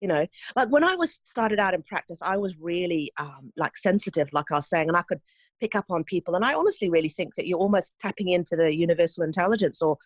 you 0.00 0.08
know, 0.08 0.26
like 0.54 0.68
when 0.68 0.84
I 0.84 0.94
was 0.94 1.18
started 1.24 1.58
out 1.58 1.74
in 1.74 1.82
practice, 1.82 2.18
I 2.20 2.36
was 2.36 2.56
really 2.58 3.12
um, 3.18 3.52
like 3.56 3.76
sensitive, 3.76 4.28
like 4.32 4.50
I 4.50 4.56
was 4.56 4.68
saying, 4.68 4.88
and 4.88 4.96
I 4.96 5.02
could 5.02 5.20
pick 5.60 5.74
up 5.74 5.86
on 5.90 6.04
people. 6.04 6.34
And 6.34 6.44
I 6.44 6.54
honestly 6.54 6.90
really 6.90 7.08
think 7.08 7.34
that 7.36 7.46
you're 7.46 7.58
almost 7.58 7.94
tapping 8.00 8.28
into 8.28 8.56
the 8.56 8.74
universal 8.74 9.24
intelligence, 9.24 9.80
or, 9.80 9.96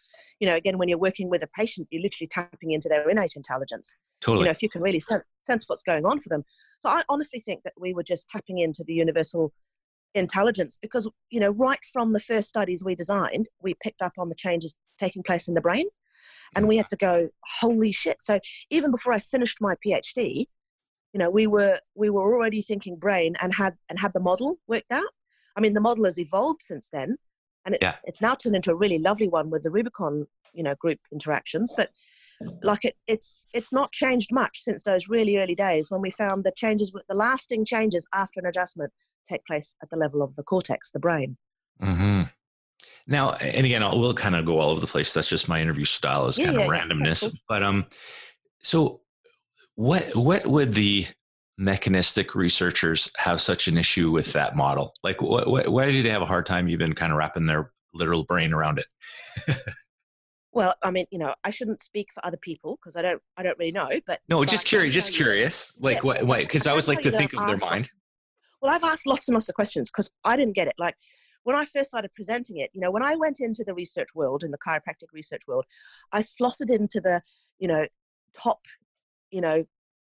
you 0.40 0.46
know, 0.46 0.54
again, 0.54 0.78
when 0.78 0.88
you're 0.88 0.98
working 0.98 1.28
with 1.28 1.42
a 1.42 1.48
patient, 1.48 1.88
you're 1.90 2.02
literally 2.02 2.28
tapping 2.28 2.72
into 2.72 2.88
their 2.88 3.08
innate 3.08 3.34
intelligence. 3.34 3.96
Totally. 4.20 4.40
You 4.40 4.44
know, 4.46 4.50
if 4.50 4.62
you 4.62 4.68
can 4.68 4.82
really 4.82 5.00
sense, 5.00 5.24
sense 5.40 5.64
what's 5.66 5.82
going 5.82 6.04
on 6.04 6.20
for 6.20 6.28
them. 6.28 6.44
So 6.78 6.88
I 6.88 7.02
honestly 7.08 7.40
think 7.40 7.62
that 7.64 7.74
we 7.78 7.94
were 7.94 8.04
just 8.04 8.28
tapping 8.28 8.58
into 8.58 8.84
the 8.84 8.94
universal 8.94 9.52
intelligence 10.14 10.78
because 10.80 11.08
you 11.28 11.38
know 11.38 11.50
right 11.50 11.80
from 11.92 12.14
the 12.14 12.20
first 12.20 12.48
studies 12.48 12.82
we 12.82 12.94
designed 12.94 13.46
we 13.62 13.74
picked 13.74 14.00
up 14.00 14.12
on 14.18 14.30
the 14.30 14.34
changes 14.34 14.74
taking 14.98 15.22
place 15.22 15.48
in 15.48 15.54
the 15.54 15.60
brain 15.60 15.84
and 16.54 16.68
we 16.68 16.76
had 16.76 16.88
to 16.90 16.96
go 16.96 17.28
holy 17.60 17.92
shit 17.92 18.20
so 18.20 18.38
even 18.70 18.90
before 18.90 19.12
i 19.12 19.18
finished 19.18 19.58
my 19.60 19.74
phd 19.86 20.46
you 21.12 21.18
know 21.18 21.30
we 21.30 21.46
were 21.46 21.78
we 21.94 22.10
were 22.10 22.34
already 22.34 22.62
thinking 22.62 22.96
brain 22.96 23.34
and 23.40 23.54
had 23.54 23.74
and 23.88 23.98
had 23.98 24.12
the 24.12 24.20
model 24.20 24.58
worked 24.66 24.92
out 24.92 25.10
i 25.56 25.60
mean 25.60 25.74
the 25.74 25.80
model 25.80 26.04
has 26.04 26.18
evolved 26.18 26.62
since 26.62 26.88
then 26.92 27.16
and 27.64 27.74
it's 27.74 27.82
yeah. 27.82 27.94
it's 28.04 28.20
now 28.20 28.34
turned 28.34 28.56
into 28.56 28.70
a 28.70 28.76
really 28.76 28.98
lovely 28.98 29.28
one 29.28 29.50
with 29.50 29.62
the 29.62 29.70
rubicon 29.70 30.26
you 30.54 30.62
know 30.62 30.74
group 30.76 30.98
interactions 31.12 31.74
but 31.76 31.90
like 32.62 32.84
it, 32.84 32.94
it's 33.08 33.48
it's 33.52 33.72
not 33.72 33.90
changed 33.90 34.32
much 34.32 34.60
since 34.60 34.84
those 34.84 35.08
really 35.08 35.38
early 35.38 35.56
days 35.56 35.90
when 35.90 36.00
we 36.00 36.10
found 36.10 36.44
the 36.44 36.52
changes 36.52 36.92
the 37.08 37.14
lasting 37.14 37.64
changes 37.64 38.06
after 38.14 38.38
an 38.38 38.46
adjustment 38.46 38.92
take 39.28 39.44
place 39.44 39.74
at 39.82 39.90
the 39.90 39.96
level 39.96 40.22
of 40.22 40.34
the 40.36 40.42
cortex, 40.42 40.90
the 40.90 40.98
brain. 40.98 41.36
Mm-hmm. 41.82 42.22
Now, 43.08 43.32
and 43.32 43.64
again, 43.64 43.82
I'll, 43.82 43.98
we'll 43.98 44.14
kind 44.14 44.36
of 44.36 44.44
go 44.44 44.60
all 44.60 44.70
over 44.70 44.80
the 44.80 44.86
place. 44.86 45.14
That's 45.14 45.30
just 45.30 45.48
my 45.48 45.60
interview 45.60 45.86
style 45.86 46.26
is 46.26 46.38
yeah, 46.38 46.46
kind 46.46 46.58
of 46.58 46.66
yeah, 46.66 46.70
randomness. 46.70 47.22
Cool. 47.22 47.32
But 47.48 47.62
um, 47.62 47.86
so 48.62 49.00
what 49.74 50.14
what 50.14 50.46
would 50.46 50.74
the 50.74 51.06
mechanistic 51.56 52.34
researchers 52.34 53.10
have 53.16 53.40
such 53.40 53.66
an 53.66 53.78
issue 53.78 54.10
with 54.10 54.32
that 54.34 54.54
model? 54.56 54.92
Like, 55.02 55.20
what, 55.20 55.48
what, 55.48 55.68
why 55.68 55.90
do 55.90 56.02
they 56.02 56.10
have 56.10 56.22
a 56.22 56.26
hard 56.26 56.46
time 56.46 56.68
even 56.68 56.92
kind 56.94 57.10
of 57.12 57.18
wrapping 57.18 57.44
their 57.44 57.72
literal 57.94 58.24
brain 58.24 58.52
around 58.52 58.78
it? 58.78 59.56
well, 60.52 60.74
I 60.82 60.90
mean, 60.90 61.06
you 61.10 61.18
know, 61.18 61.34
I 61.44 61.50
shouldn't 61.50 61.82
speak 61.82 62.08
for 62.12 62.24
other 62.24 62.36
people 62.36 62.78
because 62.78 62.96
I 62.96 63.02
don't, 63.02 63.20
I 63.36 63.42
don't 63.42 63.58
really 63.58 63.72
know. 63.72 63.88
But 64.06 64.20
no, 64.28 64.44
just 64.44 64.66
curious, 64.66 64.94
just 64.94 65.14
curious. 65.14 65.72
Like, 65.78 65.96
yeah, 65.96 66.02
what? 66.02 66.22
Why? 66.24 66.38
Because 66.40 66.66
I 66.66 66.70
always 66.70 66.88
like 66.88 67.00
to 67.00 67.10
think 67.10 67.32
of 67.32 67.46
their 67.46 67.56
mind. 67.56 67.88
Well, 68.60 68.72
I've 68.72 68.84
asked 68.84 69.06
lots 69.06 69.28
and 69.28 69.34
lots 69.34 69.48
of 69.48 69.54
questions 69.54 69.90
because 69.90 70.10
I 70.24 70.36
didn't 70.36 70.54
get 70.54 70.68
it. 70.68 70.74
Like 70.78 70.94
when 71.44 71.56
I 71.56 71.64
first 71.64 71.90
started 71.90 72.12
presenting 72.14 72.58
it, 72.58 72.70
you 72.72 72.80
know, 72.80 72.90
when 72.90 73.02
I 73.02 73.16
went 73.16 73.40
into 73.40 73.64
the 73.64 73.74
research 73.74 74.08
world, 74.14 74.44
in 74.44 74.50
the 74.50 74.58
chiropractic 74.58 75.12
research 75.12 75.42
world, 75.46 75.64
I 76.12 76.20
slotted 76.20 76.70
into 76.70 77.00
the, 77.00 77.20
you 77.58 77.68
know, 77.68 77.86
top, 78.34 78.60
you 79.30 79.40
know, 79.40 79.64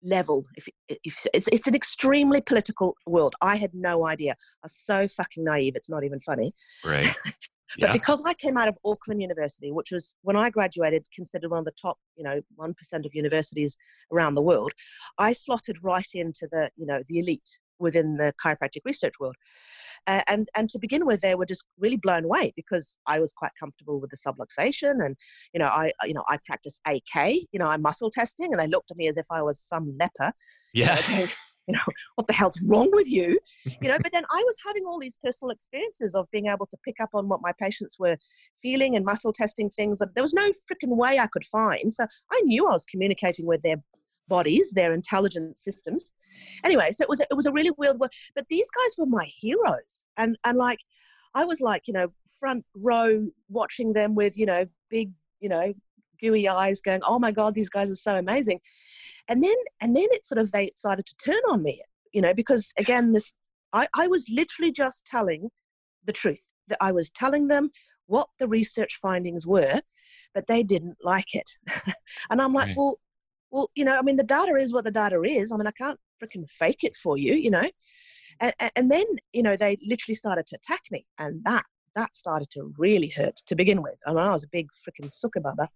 level. 0.03 0.45
If, 0.57 0.69
if 0.89 1.27
it's, 1.33 1.49
it's 1.53 1.67
an 1.67 1.75
extremely 1.75 2.41
political 2.41 2.97
world, 3.07 3.35
I 3.41 3.57
had 3.57 3.75
no 3.75 4.07
idea. 4.07 4.33
I 4.33 4.65
was 4.65 4.75
so 4.75 5.09
fucking 5.09 5.45
naive. 5.45 5.77
It's 5.77 5.91
not 5.91 6.05
even 6.05 6.21
funny. 6.21 6.55
Right. 6.85 7.15
but 7.25 7.89
yeah. 7.89 7.93
because 7.93 8.23
I 8.25 8.35
came 8.35 8.57
out 8.57 8.69
of 8.69 8.77
Auckland 8.85 9.21
University, 9.21 9.71
which 9.71 9.91
was 9.93 10.15
when 10.23 10.37
I 10.37 10.51
graduated, 10.51 11.07
considered 11.15 11.51
one 11.51 11.61
of 11.61 11.65
the 11.65 11.73
top, 11.81 11.99
you 12.17 12.25
know, 12.25 12.41
one 12.57 12.75
percent 12.75 13.07
of 13.07 13.15
universities 13.15 13.77
around 14.13 14.35
the 14.35 14.43
world, 14.43 14.73
I 15.19 15.33
slotted 15.33 15.79
right 15.83 16.09
into 16.15 16.49
the, 16.51 16.71
you 16.77 16.87
know, 16.87 17.03
the 17.07 17.19
elite 17.19 17.59
within 17.79 18.17
the 18.17 18.35
chiropractic 18.45 18.81
research 18.85 19.15
world. 19.21 19.37
Uh, 20.07 20.23
and 20.29 20.49
and 20.57 20.69
to 20.71 20.79
begin 20.79 21.07
with, 21.07 21.21
they 21.21 21.35
were 21.35 21.47
just 21.47 21.65
really 21.79 21.97
blown 21.97 22.25
away 22.25 22.53
because 22.57 22.99
I 23.07 23.21
was 23.21 23.33
quite 23.33 23.53
comfortable 23.59 24.01
with 24.01 24.11
the 24.11 24.17
subluxation, 24.17 25.05
and 25.05 25.17
you 25.53 25.61
know 25.61 25.67
I 25.67 25.93
you 26.05 26.15
know 26.15 26.25
I 26.29 26.39
practice 26.45 26.81
AK, 26.87 27.33
you 27.53 27.59
know 27.59 27.67
I'm 27.67 27.83
muscle 27.83 28.11
testing, 28.11 28.53
and 28.53 28.61
they 28.61 28.67
looked 28.67 28.91
at 28.91 28.97
me 28.97 29.09
as 29.09 29.17
if 29.17 29.27
I 29.31 29.43
was 29.43 29.61
some 29.61 29.97
leper. 29.99 30.33
Yeah. 30.73 30.99
You 31.09 31.17
know, 31.17 31.27
you 31.71 31.75
know 31.75 31.81
what 32.17 32.27
the 32.27 32.33
hell's 32.33 32.61
wrong 32.63 32.91
with 32.93 33.09
you 33.09 33.39
you 33.65 33.89
know 33.89 33.99
but 34.03 34.13
then 34.13 34.25
i 34.33 34.43
was 34.45 34.57
having 34.67 34.85
all 34.85 34.99
these 34.99 35.19
personal 35.23 35.51
experiences 35.51 36.15
of 36.15 36.27
being 36.31 36.47
able 36.47 36.67
to 36.67 36.77
pick 36.85 36.97
up 37.01 37.11
on 37.15 37.29
what 37.29 37.41
my 37.43 37.53
patients 37.61 37.97
were 37.99 38.17
feeling 38.63 38.97
and 38.97 39.05
muscle 39.05 39.33
testing 39.33 39.71
things 39.71 39.99
that 39.99 40.15
there 40.15 40.25
was 40.25 40.35
no 40.35 40.49
freaking 40.71 40.97
way 40.97 41.19
i 41.19 41.27
could 41.27 41.45
find 41.45 41.93
so 41.93 42.07
i 42.33 42.41
knew 42.43 42.67
i 42.67 42.73
was 42.73 42.85
communicating 42.85 43.47
with 43.47 43.63
their 43.63 43.77
bodies, 44.31 44.73
their 44.73 44.95
intelligent 44.95 45.59
systems. 45.59 46.15
Anyway, 46.65 46.91
so 46.93 47.03
it 47.03 47.09
was 47.09 47.21
it 47.21 47.37
was 47.37 47.47
a 47.47 47.53
really 47.53 47.73
weird 47.77 47.99
world. 47.99 48.13
But 48.35 48.47
these 48.49 48.71
guys 48.71 48.95
were 48.97 49.07
my 49.07 49.27
heroes, 49.27 50.05
and 50.17 50.39
and 50.45 50.57
like 50.57 50.79
I 51.35 51.45
was 51.45 51.61
like 51.61 51.83
you 51.87 51.93
know 51.93 52.09
front 52.39 52.65
row 52.75 53.29
watching 53.51 53.93
them 53.93 54.15
with 54.15 54.39
you 54.39 54.47
know 54.47 54.65
big 54.89 55.13
you 55.41 55.51
know 55.51 55.75
gooey 56.21 56.49
eyes, 56.49 56.81
going, 56.81 57.01
oh 57.05 57.19
my 57.19 57.33
god, 57.33 57.55
these 57.55 57.71
guys 57.71 57.91
are 57.91 57.97
so 57.97 58.17
amazing. 58.17 58.61
And 59.29 59.43
then 59.43 59.57
and 59.81 59.97
then 59.97 60.07
it 60.11 60.25
sort 60.25 60.39
of 60.39 60.53
they 60.53 60.71
started 60.75 61.07
to 61.07 61.15
turn 61.17 61.43
on 61.51 61.63
me, 61.63 61.83
you 62.13 62.23
know, 62.23 62.33
because 62.33 62.73
again 62.79 63.13
this 63.13 63.33
I, 63.73 63.87
I 63.95 64.07
was 64.07 64.27
literally 64.31 64.73
just 64.73 65.05
telling 65.07 65.51
the 66.05 66.13
truth 66.13 66.49
that 66.69 66.79
I 66.81 66.93
was 66.93 67.11
telling 67.11 67.49
them 67.49 67.71
what 68.07 68.29
the 68.39 68.49
research 68.49 68.99
findings 69.01 69.47
were, 69.47 69.81
but 70.35 70.47
they 70.47 70.63
didn't 70.63 70.97
like 71.05 71.35
it. 71.35 71.49
and 72.31 72.43
I'm 72.43 72.53
like, 72.53 72.69
right. 72.69 72.77
well, 72.77 72.99
well, 73.51 73.71
you 73.75 73.85
know, 73.85 73.97
I 73.97 74.03
mean, 74.03 74.17
the 74.17 74.25
data 74.25 74.57
is 74.57 74.73
what 74.73 74.85
the 74.85 74.91
data 74.91 75.21
is. 75.23 75.53
I 75.53 75.57
mean, 75.57 75.67
I 75.67 75.73
can't 75.73 75.99
freaking 76.23 76.49
fake 76.49 76.85
it 76.85 76.97
for 76.97 77.17
you, 77.17 77.35
you 77.35 77.51
know. 77.51 77.69
And, 78.41 78.55
and 78.77 78.91
then, 78.91 79.05
you 79.33 79.43
know, 79.43 79.57
they 79.57 79.79
literally 79.87 80.15
started 80.15 80.47
to 80.47 80.57
attack 80.57 80.83
me, 80.91 81.07
and 81.19 81.43
that 81.45 81.65
that 81.97 82.15
started 82.15 82.49
to 82.51 82.73
really 82.79 83.09
hurt 83.09 83.37
to 83.47 83.57
begin 83.57 83.83
with. 83.83 83.97
I 84.07 84.11
mean, 84.11 84.19
I 84.19 84.33
was 84.33 84.45
a 84.45 84.49
big 84.49 84.69
freaking 84.89 85.11
sucker 85.11 85.41
baba. 85.41 85.69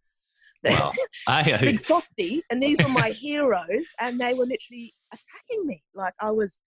Well, 0.63 0.93
I, 1.27 1.57
big 1.61 1.79
softy, 1.79 2.43
and 2.51 2.63
these 2.63 2.83
were 2.83 2.89
my 2.89 3.11
heroes, 3.21 3.87
and 4.01 4.21
they 4.21 4.35
were 4.35 4.47
literally 4.47 4.95
attacking 5.13 5.67
me 5.67 5.83
like 5.95 6.15
I 6.21 6.31
was 6.31 6.61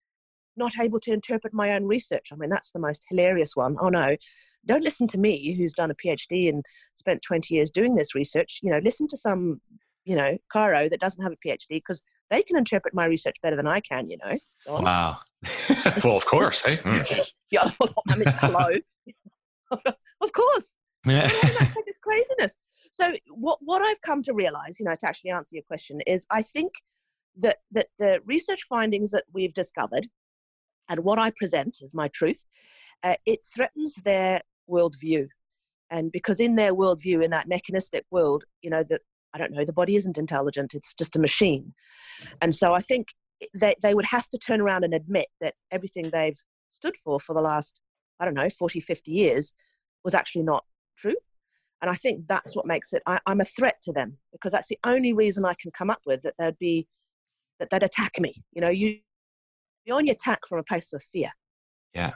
not 0.56 0.74
able 0.80 1.00
to 1.00 1.13
interpret 1.13 1.54
my 1.54 1.72
own 1.74 1.86
research. 1.86 2.30
I 2.32 2.36
mean, 2.36 2.50
that's 2.50 2.72
the 2.72 2.80
most 2.80 3.06
hilarious 3.10 3.56
one. 3.56 3.78
Oh 3.80 3.89
no, 3.89 4.17
don't 4.65 4.84
listen 4.84 5.08
to 5.08 5.17
me, 5.17 5.54
who's 5.54 5.74
done 5.74 5.91
a 5.91 5.96
PhD 5.96 6.50
and 6.50 6.63
spent 6.96 7.22
20 7.22 7.54
years 7.54 7.72
doing 7.72 7.96
this 7.96 8.13
research. 8.13 8.60
You 8.62 8.72
know, 8.72 8.80
listen 8.80 9.08
to 9.08 9.17
some, 9.17 9.62
you 10.08 10.15
know, 10.15 10.38
chiro 10.54 10.89
that 10.89 11.00
doesn't 11.02 11.22
have 11.22 11.34
a 11.34 11.48
PhD 11.48 11.67
because 11.70 12.02
they 12.30 12.41
can 12.41 12.58
interpret 12.58 12.93
my 12.93 13.06
research 13.06 13.36
better 13.43 13.58
than 13.58 13.67
I 13.67 13.82
can, 13.82 14.10
you 14.10 14.17
know. 14.24 14.38
Wow. 14.67 15.20
well, 16.04 16.15
of 16.15 16.26
course. 16.34 16.62
Hey. 16.62 16.78
Mm. 16.78 17.32
yeah, 17.52 17.70
I 18.10 18.15
mean, 18.15 18.28
hello. 18.39 18.70
of 20.22 20.32
course. 20.32 20.78
Yeah. 21.06 21.28
that's 21.28 21.76
this 21.86 22.00
craziness. 22.02 22.56
So 22.93 23.13
what, 23.30 23.60
what 23.62 23.82
I've 23.82 24.02
come 24.02 24.24
to 24.24 24.34
realize, 24.34 24.80
you 24.80 24.86
know, 24.86 24.96
to 24.96 25.08
actually 25.08 25.32
answer 25.32 25.56
your 25.56 25.63
question 25.63 26.00
is 26.08 26.26
I 26.32 26.41
think 26.41 26.72
that, 27.38 27.58
that 27.72 27.88
the 28.00 28.22
research 28.26 28.63
findings 28.70 29.12
that 29.12 29.26
we've 29.34 29.54
discovered 29.54 30.08
and 30.89 31.02
what 31.02 31.20
I 31.20 31.32
present 31.32 31.80
as 31.84 31.93
my 31.93 32.08
truth, 32.08 32.46
uh, 33.04 33.15
it 33.26 33.39
threatens 33.54 33.96
their 34.06 34.41
worldview. 34.70 35.28
And 35.89 36.12
because 36.12 36.39
in 36.39 36.56
their 36.56 36.74
worldview, 36.74 37.24
in 37.24 37.32
that 37.32 37.48
mechanistic 37.48 38.06
world, 38.10 38.46
you 38.62 38.70
know, 38.70 38.84
that 38.84 39.02
I 39.38 39.39
don't 39.39 39.54
know, 39.54 39.63
the 39.63 39.73
body 39.73 39.95
isn't 39.95 40.17
intelligent, 40.17 40.73
it's 40.73 40.95
just 40.95 41.15
a 41.15 41.19
machine. 41.19 41.76
And 42.41 42.56
so 42.56 42.73
I 42.73 42.82
think 42.82 43.10
they, 43.54 43.76
they 43.84 43.93
would 43.93 44.06
have 44.06 44.28
to 44.30 44.38
turn 44.39 44.62
around 44.62 44.84
and 44.84 44.95
admit 44.95 45.28
that 45.41 45.54
everything 45.69 46.10
they've 46.12 46.39
stood 46.71 46.97
for 46.97 47.19
for 47.19 47.36
the 47.36 47.41
last, 47.41 47.80
I 48.19 48.26
don't 48.26 48.34
know, 48.34 48.50
40, 48.50 48.80
50 48.80 49.12
years 49.12 49.54
was 50.04 50.15
actually 50.15 50.41
not 50.41 50.63
true. 50.97 51.13
And 51.84 51.91
I 51.91 51.93
think 51.93 52.26
that's 52.26 52.56
what 52.56 52.65
makes 52.65 52.93
it, 52.93 53.04
I, 53.06 53.19
I'm 53.28 53.41
a 53.41 53.45
threat 53.45 53.76
to 53.84 53.93
them 53.93 54.17
because 54.32 54.52
that's 54.52 54.69
the 54.69 54.80
only 54.84 55.13
reason 55.13 55.45
I 55.45 55.54
can 55.62 55.69
come 55.69 55.91
up 55.91 56.02
with 56.08 56.23
that 56.23 56.34
they'd 56.39 56.58
be, 56.58 56.88
that 57.60 57.69
they'd 57.69 57.84
attack 57.84 58.19
me. 58.19 58.34
You 58.54 58.62
know, 58.62 58.69
you, 58.69 58.97
you're 59.86 59.97
on 59.97 60.08
your 60.08 60.13
attack 60.13 60.39
from 60.47 60.58
a 60.58 60.63
place 60.63 60.91
of 60.93 61.04
fear. 61.13 61.30
Yeah. 61.93 62.13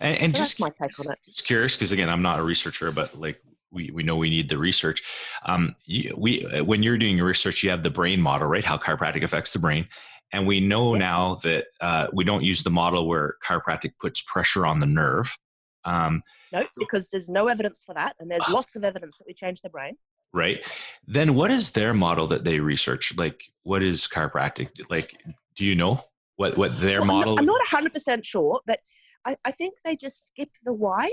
And, 0.00 0.18
and 0.18 0.36
so 0.36 0.42
just 0.42 0.58
my 0.58 0.70
take 0.70 0.98
on 0.98 1.12
it. 1.12 1.18
Just 1.24 1.46
curious, 1.46 1.76
because 1.76 1.92
again, 1.92 2.08
I'm 2.08 2.22
not 2.22 2.40
a 2.40 2.42
researcher, 2.42 2.90
but 2.90 3.20
like 3.20 3.40
we, 3.76 3.90
we 3.92 4.02
know 4.02 4.16
we 4.16 4.30
need 4.30 4.48
the 4.48 4.58
research. 4.58 5.02
Um, 5.44 5.76
you, 5.84 6.12
we 6.16 6.40
when 6.62 6.82
you're 6.82 6.98
doing 6.98 7.18
your 7.18 7.26
research, 7.26 7.62
you 7.62 7.70
have 7.70 7.82
the 7.82 7.90
brain 7.90 8.20
model, 8.20 8.48
right? 8.48 8.64
How 8.64 8.78
chiropractic 8.78 9.22
affects 9.22 9.52
the 9.52 9.58
brain, 9.58 9.86
and 10.32 10.46
we 10.46 10.60
know 10.60 10.94
now 10.94 11.36
that 11.44 11.66
uh, 11.80 12.08
we 12.12 12.24
don't 12.24 12.42
use 12.42 12.62
the 12.62 12.70
model 12.70 13.06
where 13.06 13.36
chiropractic 13.46 13.92
puts 14.00 14.22
pressure 14.22 14.66
on 14.66 14.80
the 14.80 14.86
nerve. 14.86 15.36
Um, 15.84 16.22
no, 16.52 16.66
because 16.76 17.10
there's 17.10 17.28
no 17.28 17.46
evidence 17.46 17.84
for 17.86 17.94
that, 17.94 18.16
and 18.18 18.30
there's 18.30 18.48
uh, 18.48 18.52
lots 18.52 18.74
of 18.74 18.82
evidence 18.82 19.18
that 19.18 19.26
we 19.26 19.34
change 19.34 19.60
the 19.60 19.70
brain. 19.70 19.96
Right. 20.32 20.66
Then, 21.06 21.34
what 21.34 21.50
is 21.50 21.70
their 21.70 21.94
model 21.94 22.26
that 22.28 22.44
they 22.44 22.58
research? 22.58 23.16
Like, 23.16 23.44
what 23.62 23.82
is 23.82 24.08
chiropractic? 24.08 24.70
Like, 24.90 25.16
do 25.54 25.64
you 25.64 25.74
know 25.74 26.02
what 26.36 26.56
what 26.56 26.80
their 26.80 27.00
well, 27.00 27.18
model? 27.18 27.36
I'm 27.38 27.46
not 27.46 27.60
100 27.60 27.92
percent 27.92 28.26
sure, 28.26 28.60
but 28.66 28.80
I, 29.24 29.36
I 29.44 29.50
think 29.50 29.74
they 29.84 29.96
just 29.96 30.26
skip 30.26 30.50
the 30.64 30.72
why. 30.72 31.10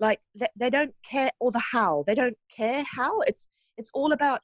Like, 0.00 0.20
they, 0.34 0.46
they 0.56 0.70
don't 0.70 0.94
care, 1.08 1.30
or 1.40 1.50
the 1.50 1.62
how. 1.72 2.04
They 2.06 2.14
don't 2.14 2.36
care 2.54 2.84
how. 2.90 3.20
It's 3.20 3.48
it's 3.76 3.90
all 3.94 4.12
about 4.12 4.40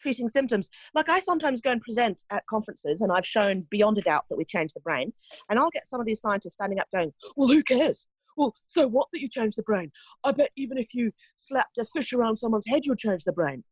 treating 0.00 0.28
symptoms. 0.28 0.70
Like 0.94 1.08
I 1.08 1.20
sometimes 1.20 1.60
go 1.60 1.70
and 1.70 1.80
present 1.80 2.22
at 2.30 2.46
conferences, 2.46 3.00
and 3.00 3.12
I've 3.12 3.26
shown 3.26 3.66
beyond 3.70 3.98
a 3.98 4.02
doubt 4.02 4.24
that 4.28 4.36
we 4.36 4.44
change 4.44 4.72
the 4.72 4.80
brain. 4.80 5.12
And 5.48 5.58
I'll 5.58 5.70
get 5.70 5.86
some 5.86 6.00
of 6.00 6.06
these 6.06 6.20
scientists 6.20 6.54
standing 6.54 6.78
up 6.78 6.88
going, 6.94 7.12
"Well, 7.36 7.48
who 7.48 7.62
cares? 7.62 8.06
Well, 8.36 8.54
so 8.66 8.86
what 8.86 9.08
that 9.12 9.20
you 9.20 9.28
change 9.28 9.56
the 9.56 9.62
brain? 9.62 9.90
I 10.24 10.32
bet 10.32 10.50
even 10.56 10.78
if 10.78 10.94
you 10.94 11.10
slapped 11.36 11.78
a 11.78 11.84
fish 11.86 12.12
around 12.12 12.36
someone's 12.36 12.66
head, 12.68 12.84
you'll 12.84 12.96
change 12.96 13.24
the 13.24 13.32
brain." 13.32 13.64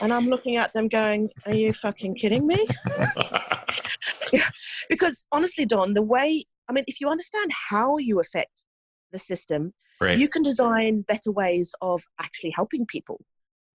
And 0.00 0.12
I'm 0.12 0.26
looking 0.26 0.56
at 0.56 0.72
them 0.72 0.88
going, 0.88 1.30
"Are 1.46 1.54
you 1.54 1.72
fucking 1.72 2.14
kidding 2.14 2.46
me?" 2.46 2.66
yeah. 4.32 4.48
Because 4.88 5.24
honestly, 5.32 5.66
Don, 5.66 5.94
the 5.94 6.02
way 6.02 6.44
I 6.68 6.72
mean, 6.72 6.84
if 6.86 7.00
you 7.00 7.08
understand 7.08 7.50
how 7.70 7.98
you 7.98 8.20
affect 8.20 8.65
the 9.12 9.18
system, 9.18 9.72
right. 10.00 10.18
you 10.18 10.28
can 10.28 10.42
design 10.42 11.02
better 11.02 11.30
ways 11.30 11.74
of 11.80 12.02
actually 12.20 12.50
helping 12.50 12.86
people. 12.86 13.20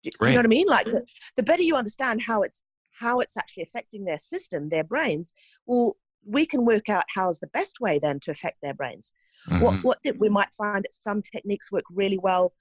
Do, 0.03 0.09
right. 0.19 0.29
you 0.29 0.33
know 0.33 0.39
what 0.39 0.45
I 0.45 0.49
mean? 0.49 0.67
Like 0.67 0.85
the, 0.85 1.03
the 1.35 1.43
better 1.43 1.61
you 1.61 1.75
understand 1.75 2.21
how 2.21 2.41
it's 2.43 2.63
how 2.91 3.19
it's 3.19 3.37
actually 3.37 3.63
affecting 3.63 4.03
their 4.03 4.17
system, 4.17 4.69
their 4.69 4.83
brains, 4.83 5.33
well, 5.65 5.95
we 6.25 6.45
can 6.45 6.65
work 6.65 6.89
out 6.89 7.05
how's 7.15 7.39
the 7.39 7.47
best 7.47 7.79
way 7.79 7.97
then 7.97 8.19
to 8.21 8.31
affect 8.31 8.57
their 8.61 8.73
brains. 8.73 9.13
Mm-hmm. 9.49 9.63
What 9.63 9.83
what 9.83 9.99
we 10.17 10.29
might 10.29 10.51
find 10.57 10.83
that 10.83 10.93
some 10.93 11.21
techniques 11.21 11.71
work 11.71 11.85
really 11.89 12.17
well 12.17 12.53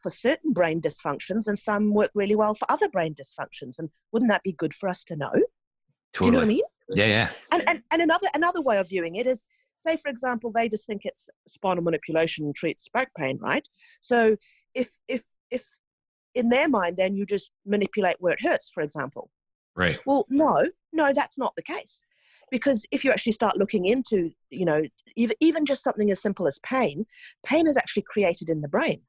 for 0.00 0.10
certain 0.10 0.52
brain 0.52 0.80
dysfunctions, 0.80 1.48
and 1.48 1.58
some 1.58 1.92
work 1.94 2.10
really 2.14 2.36
well 2.36 2.54
for 2.54 2.70
other 2.70 2.88
brain 2.88 3.14
dysfunctions. 3.14 3.78
And 3.78 3.90
wouldn't 4.12 4.30
that 4.30 4.42
be 4.42 4.52
good 4.52 4.74
for 4.74 4.88
us 4.88 5.04
to 5.04 5.16
know? 5.16 5.32
Totally. 6.12 6.12
Do 6.12 6.24
you 6.24 6.30
know 6.30 6.38
what 6.38 6.44
I 6.44 6.48
mean? 6.48 6.62
Yeah, 6.90 7.06
yeah. 7.06 7.30
And, 7.50 7.68
and 7.68 7.82
and 7.90 8.02
another 8.02 8.28
another 8.34 8.60
way 8.60 8.78
of 8.78 8.88
viewing 8.88 9.16
it 9.16 9.26
is, 9.26 9.44
say 9.86 9.96
for 9.96 10.08
example, 10.08 10.50
they 10.50 10.68
just 10.68 10.86
think 10.86 11.02
it's 11.04 11.28
spinal 11.46 11.82
manipulation 11.82 12.52
treats 12.52 12.88
back 12.92 13.10
pain, 13.16 13.38
right? 13.40 13.66
So 14.00 14.36
if 14.74 14.98
if 15.08 15.24
if 15.50 15.66
in 16.34 16.48
their 16.48 16.68
mind, 16.68 16.96
then 16.96 17.14
you 17.14 17.24
just 17.26 17.50
manipulate 17.64 18.16
where 18.18 18.32
it 18.32 18.42
hurts, 18.42 18.70
for 18.72 18.82
example. 18.82 19.30
Right. 19.76 19.98
Well, 20.06 20.26
no, 20.28 20.66
no, 20.92 21.12
that's 21.12 21.38
not 21.38 21.54
the 21.56 21.62
case. 21.62 22.04
Because 22.50 22.84
if 22.90 23.04
you 23.04 23.10
actually 23.10 23.32
start 23.32 23.56
looking 23.56 23.86
into, 23.86 24.30
you 24.50 24.64
know, 24.64 24.82
even, 25.16 25.36
even 25.40 25.64
just 25.64 25.82
something 25.82 26.10
as 26.10 26.20
simple 26.20 26.46
as 26.46 26.60
pain, 26.60 27.06
pain 27.44 27.66
is 27.66 27.76
actually 27.76 28.04
created 28.06 28.48
in 28.48 28.60
the 28.60 28.68
brain. 28.68 29.00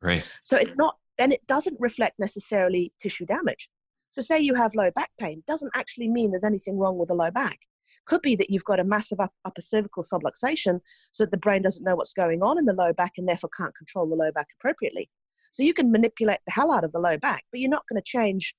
Right. 0.00 0.24
So 0.42 0.56
it's 0.56 0.76
not, 0.76 0.96
and 1.18 1.32
it 1.32 1.46
doesn't 1.46 1.76
reflect 1.78 2.18
necessarily 2.18 2.92
tissue 3.00 3.26
damage. 3.26 3.68
So 4.10 4.22
say 4.22 4.40
you 4.40 4.54
have 4.54 4.74
low 4.74 4.90
back 4.92 5.10
pain, 5.20 5.42
doesn't 5.46 5.70
actually 5.74 6.08
mean 6.08 6.30
there's 6.30 6.44
anything 6.44 6.78
wrong 6.78 6.96
with 6.98 7.08
the 7.08 7.14
low 7.14 7.30
back. 7.30 7.58
Could 8.06 8.22
be 8.22 8.36
that 8.36 8.50
you've 8.50 8.64
got 8.64 8.80
a 8.80 8.84
massive 8.84 9.20
up, 9.20 9.32
upper 9.44 9.60
cervical 9.60 10.02
subluxation 10.02 10.80
so 11.12 11.24
that 11.24 11.30
the 11.30 11.36
brain 11.36 11.62
doesn't 11.62 11.84
know 11.84 11.96
what's 11.96 12.12
going 12.12 12.42
on 12.42 12.58
in 12.58 12.64
the 12.64 12.72
low 12.72 12.92
back 12.92 13.12
and 13.18 13.28
therefore 13.28 13.50
can't 13.56 13.76
control 13.76 14.08
the 14.08 14.16
low 14.16 14.32
back 14.32 14.48
appropriately. 14.58 15.08
So 15.50 15.62
you 15.62 15.74
can 15.74 15.90
manipulate 15.90 16.38
the 16.46 16.52
hell 16.52 16.72
out 16.72 16.84
of 16.84 16.92
the 16.92 16.98
low 16.98 17.16
back, 17.16 17.44
but 17.50 17.60
you're 17.60 17.70
not 17.70 17.84
going 17.88 18.00
to 18.00 18.04
change 18.04 18.54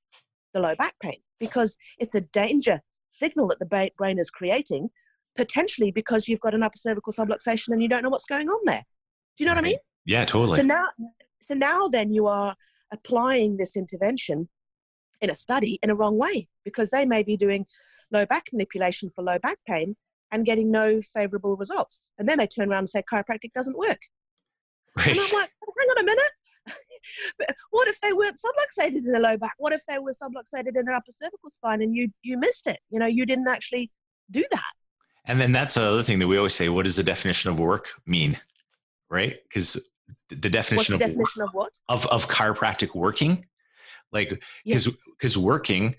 the 0.53 0.59
low 0.59 0.75
back 0.75 0.95
pain 1.01 1.19
because 1.39 1.77
it's 1.99 2.15
a 2.15 2.21
danger 2.21 2.81
signal 3.11 3.47
that 3.47 3.59
the 3.59 3.91
brain 3.97 4.19
is 4.19 4.29
creating, 4.29 4.89
potentially 5.35 5.91
because 5.91 6.27
you've 6.27 6.39
got 6.39 6.53
an 6.53 6.63
upper 6.63 6.77
cervical 6.77 7.13
subluxation 7.13 7.69
and 7.69 7.81
you 7.81 7.89
don't 7.89 8.03
know 8.03 8.09
what's 8.09 8.25
going 8.25 8.47
on 8.47 8.59
there. 8.65 8.83
Do 9.37 9.43
you 9.43 9.45
know 9.45 9.53
what 9.53 9.59
I 9.59 9.61
mm-hmm. 9.61 9.69
mean? 9.71 9.79
Yeah, 10.05 10.25
totally. 10.25 10.57
So 10.57 10.63
now, 10.63 10.85
so 11.47 11.53
now 11.53 11.87
then 11.87 12.11
you 12.11 12.27
are 12.27 12.55
applying 12.91 13.57
this 13.57 13.75
intervention 13.75 14.49
in 15.21 15.29
a 15.29 15.35
study 15.35 15.79
in 15.83 15.89
a 15.89 15.95
wrong 15.95 16.17
way 16.17 16.47
because 16.63 16.89
they 16.89 17.05
may 17.05 17.23
be 17.23 17.37
doing 17.37 17.65
low 18.11 18.25
back 18.25 18.45
manipulation 18.51 19.09
for 19.09 19.23
low 19.23 19.39
back 19.39 19.57
pain 19.67 19.95
and 20.31 20.45
getting 20.45 20.71
no 20.71 21.01
favorable 21.01 21.55
results. 21.55 22.11
And 22.17 22.27
then 22.27 22.37
they 22.37 22.47
turn 22.47 22.69
around 22.69 22.79
and 22.79 22.89
say 22.89 23.03
chiropractic 23.11 23.53
doesn't 23.55 23.77
work. 23.77 23.99
Right. 24.97 25.09
And 25.09 25.19
I'm 25.19 25.39
like, 25.39 25.51
hang 25.61 25.87
on 25.89 25.97
a 25.97 26.03
minute. 26.03 26.31
what 27.71 27.87
if 27.87 27.99
they 28.01 28.13
weren't 28.13 28.37
subluxated 28.37 28.97
in 28.97 29.05
the 29.05 29.19
low 29.19 29.37
back? 29.37 29.53
What 29.57 29.73
if 29.73 29.81
they 29.87 29.99
were 29.99 30.11
subluxated 30.11 30.77
in 30.77 30.85
their 30.85 30.95
upper 30.95 31.11
cervical 31.11 31.49
spine 31.49 31.81
and 31.81 31.95
you 31.95 32.09
you 32.21 32.37
missed 32.37 32.67
it? 32.67 32.79
You 32.89 32.99
know, 32.99 33.07
you 33.07 33.25
didn't 33.25 33.49
actually 33.49 33.91
do 34.29 34.43
that. 34.51 34.71
And 35.25 35.39
then 35.39 35.51
that's 35.51 35.77
another 35.77 36.03
thing 36.03 36.19
that 36.19 36.27
we 36.27 36.37
always 36.37 36.53
say: 36.55 36.69
what 36.69 36.85
does 36.85 36.95
the 36.95 37.03
definition 37.03 37.49
of 37.49 37.59
work 37.59 37.89
mean? 38.05 38.39
Right? 39.09 39.37
Because 39.43 39.79
the 40.29 40.49
definition, 40.49 40.97
the 40.97 41.05
of, 41.05 41.09
definition 41.09 41.41
of 41.41 41.49
what 41.53 41.71
of 41.87 42.05
of 42.07 42.27
chiropractic 42.27 42.93
working, 42.93 43.43
like 44.11 44.29
because 44.65 44.87
yes. 44.87 45.01
because 45.17 45.37
working 45.37 45.95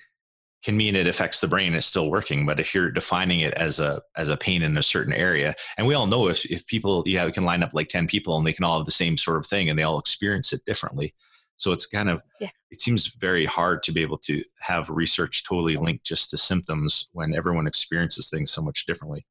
can 0.62 0.76
mean 0.76 0.94
it 0.94 1.06
affects 1.06 1.40
the 1.40 1.48
brain 1.48 1.74
it's 1.74 1.86
still 1.86 2.10
working 2.10 2.44
but 2.44 2.60
if 2.60 2.74
you're 2.74 2.90
defining 2.90 3.40
it 3.40 3.54
as 3.54 3.80
a 3.80 4.02
as 4.16 4.28
a 4.28 4.36
pain 4.36 4.62
in 4.62 4.76
a 4.76 4.82
certain 4.82 5.12
area 5.12 5.54
and 5.76 5.86
we 5.86 5.94
all 5.94 6.06
know 6.06 6.28
if, 6.28 6.44
if 6.46 6.66
people 6.66 7.02
yeah 7.06 7.24
we 7.24 7.32
can 7.32 7.44
line 7.44 7.62
up 7.62 7.72
like 7.72 7.88
10 7.88 8.06
people 8.06 8.36
and 8.36 8.46
they 8.46 8.52
can 8.52 8.64
all 8.64 8.78
have 8.78 8.86
the 8.86 8.92
same 8.92 9.16
sort 9.16 9.38
of 9.38 9.46
thing 9.46 9.68
and 9.68 9.78
they 9.78 9.82
all 9.82 9.98
experience 9.98 10.52
it 10.52 10.64
differently 10.64 11.14
so 11.56 11.72
it's 11.72 11.86
kind 11.86 12.08
of 12.08 12.20
yeah. 12.40 12.48
it 12.70 12.80
seems 12.80 13.14
very 13.16 13.44
hard 13.44 13.82
to 13.82 13.92
be 13.92 14.02
able 14.02 14.18
to 14.18 14.42
have 14.60 14.88
research 14.90 15.44
totally 15.44 15.76
linked 15.76 16.04
just 16.04 16.30
to 16.30 16.38
symptoms 16.38 17.08
when 17.12 17.34
everyone 17.34 17.66
experiences 17.66 18.30
things 18.30 18.50
so 18.50 18.62
much 18.62 18.86
differently 18.86 19.26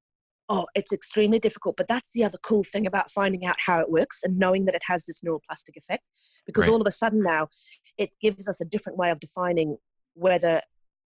oh 0.49 0.65
it's 0.75 0.91
extremely 0.91 1.39
difficult 1.39 1.75
but 1.77 1.87
that's 1.87 2.11
the 2.13 2.23
other 2.23 2.37
cool 2.43 2.63
thing 2.63 2.87
about 2.87 3.11
finding 3.11 3.45
out 3.45 3.55
how 3.63 3.79
it 3.79 3.91
works 3.91 4.21
and 4.23 4.37
knowing 4.37 4.65
that 4.65 4.75
it 4.75 4.83
has 4.85 5.05
this 5.05 5.21
neuroplastic 5.21 5.75
effect 5.75 6.03
because 6.45 6.63
right. 6.63 6.71
all 6.71 6.81
of 6.81 6.87
a 6.87 6.91
sudden 6.91 7.21
now 7.21 7.47
it 7.97 8.09
gives 8.21 8.47
us 8.47 8.61
a 8.61 8.65
different 8.65 8.97
way 8.97 9.11
of 9.11 9.19
defining 9.19 9.77
whether 10.15 10.61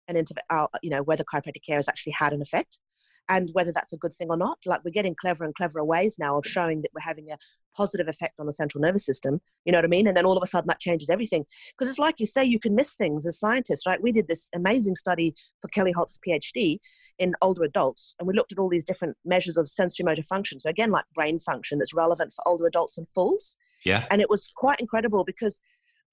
an 0.08 0.16
inter- 0.16 0.36
uh, 0.50 0.68
you 0.82 0.90
know 0.90 1.04
whether 1.04 1.24
chiropractic 1.24 1.66
care 1.66 1.78
has 1.78 1.88
actually 1.88 2.14
had 2.14 2.34
an 2.34 2.42
effect 2.42 2.80
and 3.30 3.50
whether 3.54 3.72
that's 3.72 3.94
a 3.94 3.98
good 3.98 4.14
thing 4.14 4.28
or 4.30 4.38
not. 4.38 4.60
Like 4.66 4.84
we're 4.84 4.92
getting 4.92 5.16
clever 5.16 5.46
and 5.46 5.56
cleverer 5.56 5.86
ways 5.86 6.18
now 6.20 6.38
of 6.38 6.46
showing 6.46 6.82
that 6.82 6.92
we're 6.94 7.02
having 7.02 7.32
a 7.32 7.38
positive 7.76 8.08
effect 8.08 8.40
on 8.40 8.46
the 8.46 8.52
central 8.52 8.82
nervous 8.82 9.04
system 9.04 9.42
you 9.66 9.72
know 9.72 9.78
what 9.80 9.86
i 9.86 9.88
mean? 9.88 10.08
And 10.08 10.16
then 10.16 10.26
all 10.26 10.38
of 10.38 10.44
a 10.44 10.48
sudden 10.48 10.68
that 10.68 10.80
changes 10.80 11.10
everything. 11.10 11.46
Because 11.72 11.90
it's 11.90 12.00
like 12.00 12.20
you 12.20 12.26
say 12.26 12.44
you 12.44 12.60
can 12.60 12.76
miss 12.76 12.96
things 12.96 13.26
as 13.26 13.40
scientists 13.40 13.86
right? 13.86 14.02
We 14.02 14.12
did 14.12 14.28
this 14.28 14.50
amazing 14.54 14.96
study 14.96 15.34
for 15.60 15.68
kelly 15.70 15.92
holt's 15.92 16.20
phd 16.26 16.80
in 17.20 17.34
older 17.42 17.64
adults 17.64 18.16
and 18.20 18.28
we 18.28 18.34
looked 18.34 18.52
at 18.52 18.60
all 18.60 18.70
these 18.70 18.84
different 18.84 19.16
measures 19.26 19.58
of 19.58 19.70
sensory 19.70 20.04
motor 20.04 20.24
function. 20.24 20.60
So 20.60 20.70
again 20.70 20.92
like 20.92 21.06
brain 21.16 21.40
function 21.40 21.80
that's 21.80 21.94
relevant 21.94 22.34
for 22.34 22.48
older 22.48 22.68
adults 22.68 22.98
and 22.98 23.10
fools. 23.10 23.58
Yeah. 23.86 24.06
And 24.12 24.22
it 24.22 24.30
was 24.30 24.52
quite 24.56 24.80
incredible 24.80 25.24
because 25.24 25.60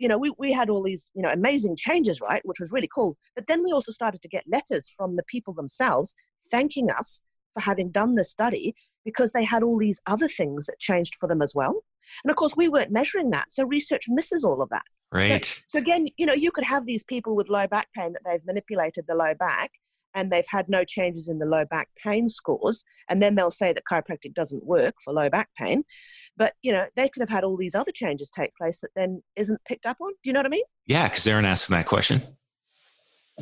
you 0.00 0.08
know, 0.08 0.18
we, 0.18 0.32
we 0.38 0.50
had 0.50 0.70
all 0.70 0.82
these, 0.82 1.12
you 1.14 1.22
know, 1.22 1.28
amazing 1.28 1.76
changes, 1.76 2.20
right? 2.20 2.40
Which 2.44 2.58
was 2.58 2.72
really 2.72 2.88
cool. 2.92 3.16
But 3.36 3.46
then 3.46 3.62
we 3.62 3.70
also 3.70 3.92
started 3.92 4.22
to 4.22 4.28
get 4.28 4.44
letters 4.50 4.92
from 4.96 5.14
the 5.14 5.22
people 5.24 5.52
themselves 5.52 6.14
thanking 6.50 6.90
us 6.90 7.20
for 7.52 7.60
having 7.60 7.90
done 7.90 8.14
the 8.14 8.24
study 8.24 8.74
because 9.04 9.32
they 9.32 9.44
had 9.44 9.62
all 9.62 9.76
these 9.76 10.00
other 10.06 10.26
things 10.26 10.66
that 10.66 10.78
changed 10.78 11.16
for 11.16 11.28
them 11.28 11.42
as 11.42 11.54
well. 11.54 11.84
And 12.24 12.30
of 12.30 12.36
course, 12.36 12.56
we 12.56 12.68
weren't 12.68 12.90
measuring 12.90 13.30
that. 13.30 13.52
So 13.52 13.64
research 13.64 14.06
misses 14.08 14.42
all 14.42 14.62
of 14.62 14.70
that. 14.70 14.84
Right. 15.12 15.44
So, 15.44 15.62
so 15.66 15.78
again, 15.78 16.08
you 16.16 16.24
know, 16.24 16.32
you 16.32 16.50
could 16.50 16.64
have 16.64 16.86
these 16.86 17.04
people 17.04 17.36
with 17.36 17.50
low 17.50 17.66
back 17.66 17.88
pain 17.94 18.14
that 18.14 18.22
they've 18.24 18.44
manipulated 18.46 19.04
the 19.06 19.14
low 19.14 19.34
back 19.34 19.70
and 20.14 20.30
they've 20.30 20.46
had 20.48 20.68
no 20.68 20.84
changes 20.84 21.28
in 21.28 21.38
the 21.38 21.46
low 21.46 21.64
back 21.64 21.88
pain 22.02 22.28
scores 22.28 22.84
and 23.08 23.22
then 23.22 23.34
they'll 23.34 23.50
say 23.50 23.72
that 23.72 23.84
chiropractic 23.90 24.34
doesn't 24.34 24.64
work 24.64 24.94
for 25.04 25.12
low 25.12 25.30
back 25.30 25.48
pain 25.56 25.84
but 26.36 26.54
you 26.62 26.72
know 26.72 26.86
they 26.96 27.08
could 27.08 27.20
have 27.20 27.28
had 27.28 27.44
all 27.44 27.56
these 27.56 27.74
other 27.74 27.92
changes 27.92 28.30
take 28.30 28.54
place 28.56 28.80
that 28.80 28.90
then 28.96 29.22
isn't 29.36 29.60
picked 29.64 29.86
up 29.86 29.96
on. 30.00 30.10
Do 30.22 30.30
you 30.30 30.32
know 30.32 30.40
what 30.40 30.46
i 30.46 30.50
mean? 30.50 30.64
Yeah 30.86 31.08
because 31.08 31.24
they're 31.24 31.40
asking 31.40 31.76
that 31.76 31.86
question. 31.86 32.22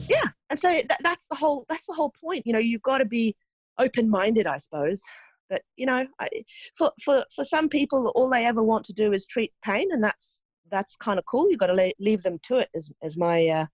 Yeah 0.09 0.25
and 0.51 0.59
so 0.59 0.73
that, 0.73 0.99
that's 1.03 1.29
the 1.29 1.37
whole 1.37 1.65
that's 1.69 1.87
the 1.87 1.95
whole 1.95 2.13
point 2.23 2.47
you 2.47 2.53
know 2.53 2.59
you've 2.59 2.83
got 2.83 2.99
to 2.99 3.05
be 3.05 3.37
open 3.79 4.09
minded 4.09 4.47
i 4.47 4.57
suppose 4.57 5.03
but 5.49 5.63
you 5.77 5.87
know 5.87 6.07
I, 6.21 6.29
for 6.77 6.93
for 7.03 7.25
for 7.35 7.45
some 7.45 7.69
people 7.69 8.13
all 8.15 8.29
they 8.29 8.47
ever 8.47 8.63
want 8.63 8.85
to 8.87 8.93
do 8.93 9.13
is 9.13 9.27
treat 9.27 9.53
pain 9.65 9.89
and 9.93 10.03
that's 10.03 10.41
that's 10.71 10.97
kind 10.97 11.19
of 11.19 11.25
cool 11.27 11.49
you've 11.51 11.59
got 11.59 11.69
to 11.69 11.93
leave 11.99 12.23
them 12.23 12.39
to 12.45 12.59
it 12.59 12.69
as, 12.75 12.91
as 13.03 13.17
my 13.17 13.47
uh, 13.47 13.67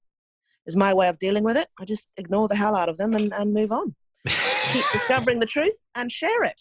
is 0.67 0.77
my 0.77 0.95
way 0.95 1.09
of 1.09 1.19
dealing 1.19 1.45
with 1.45 1.57
it. 1.57 1.69
I 1.79 1.85
just 1.85 2.09
ignore 2.17 2.49
the 2.49 2.57
hell 2.57 2.75
out 2.75 2.89
of 2.89 2.97
them 2.97 3.15
and, 3.15 3.33
and 3.35 3.53
move 3.53 3.73
on. 3.73 3.95
Keep 4.73 4.87
discovering 4.93 5.41
the 5.41 5.47
truth 5.47 5.77
and 5.95 6.11
share 6.11 6.45
it 6.45 6.61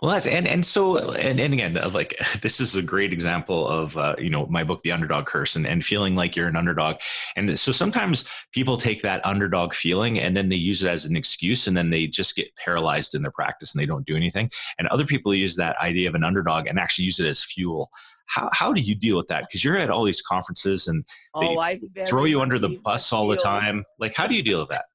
well, 0.00 0.12
that's 0.12 0.26
and 0.26 0.46
and 0.46 0.64
so 0.64 1.12
and, 1.12 1.40
and 1.40 1.54
again, 1.54 1.76
uh, 1.76 1.90
like 1.92 2.16
this 2.40 2.60
is 2.60 2.76
a 2.76 2.82
great 2.82 3.12
example 3.12 3.66
of 3.66 3.96
uh, 3.96 4.14
you 4.18 4.30
know 4.30 4.46
my 4.46 4.64
book, 4.64 4.82
The 4.82 4.92
Underdog 4.92 5.26
Curse, 5.26 5.56
and, 5.56 5.66
and 5.66 5.84
feeling 5.84 6.14
like 6.14 6.36
you're 6.36 6.48
an 6.48 6.56
underdog. 6.56 6.96
And 7.36 7.58
so 7.58 7.72
sometimes 7.72 8.24
people 8.52 8.76
take 8.76 9.02
that 9.02 9.24
underdog 9.24 9.74
feeling 9.74 10.18
and 10.18 10.36
then 10.36 10.48
they 10.48 10.56
use 10.56 10.82
it 10.82 10.88
as 10.88 11.06
an 11.06 11.16
excuse, 11.16 11.66
and 11.66 11.76
then 11.76 11.90
they 11.90 12.06
just 12.06 12.36
get 12.36 12.54
paralyzed 12.56 13.14
in 13.14 13.22
their 13.22 13.32
practice 13.32 13.74
and 13.74 13.80
they 13.80 13.86
don't 13.86 14.06
do 14.06 14.16
anything. 14.16 14.50
And 14.78 14.88
other 14.88 15.04
people 15.04 15.34
use 15.34 15.56
that 15.56 15.78
idea 15.78 16.08
of 16.08 16.14
an 16.14 16.24
underdog 16.24 16.66
and 16.66 16.78
actually 16.78 17.06
use 17.06 17.20
it 17.20 17.26
as 17.26 17.42
fuel. 17.42 17.90
How 18.26 18.48
how 18.52 18.72
do 18.72 18.80
you 18.82 18.94
deal 18.94 19.16
with 19.16 19.28
that? 19.28 19.44
Because 19.48 19.64
you're 19.64 19.76
at 19.76 19.90
all 19.90 20.04
these 20.04 20.22
conferences 20.22 20.88
and 20.88 21.04
they 21.40 21.48
oh, 21.48 21.76
throw 22.06 22.24
you 22.24 22.40
under 22.40 22.58
the 22.58 22.80
bus 22.82 23.12
all 23.12 23.28
the 23.28 23.36
time. 23.36 23.84
Like, 23.98 24.14
how 24.14 24.26
do 24.26 24.34
you 24.34 24.42
deal 24.42 24.60
with 24.60 24.70
that? 24.70 24.86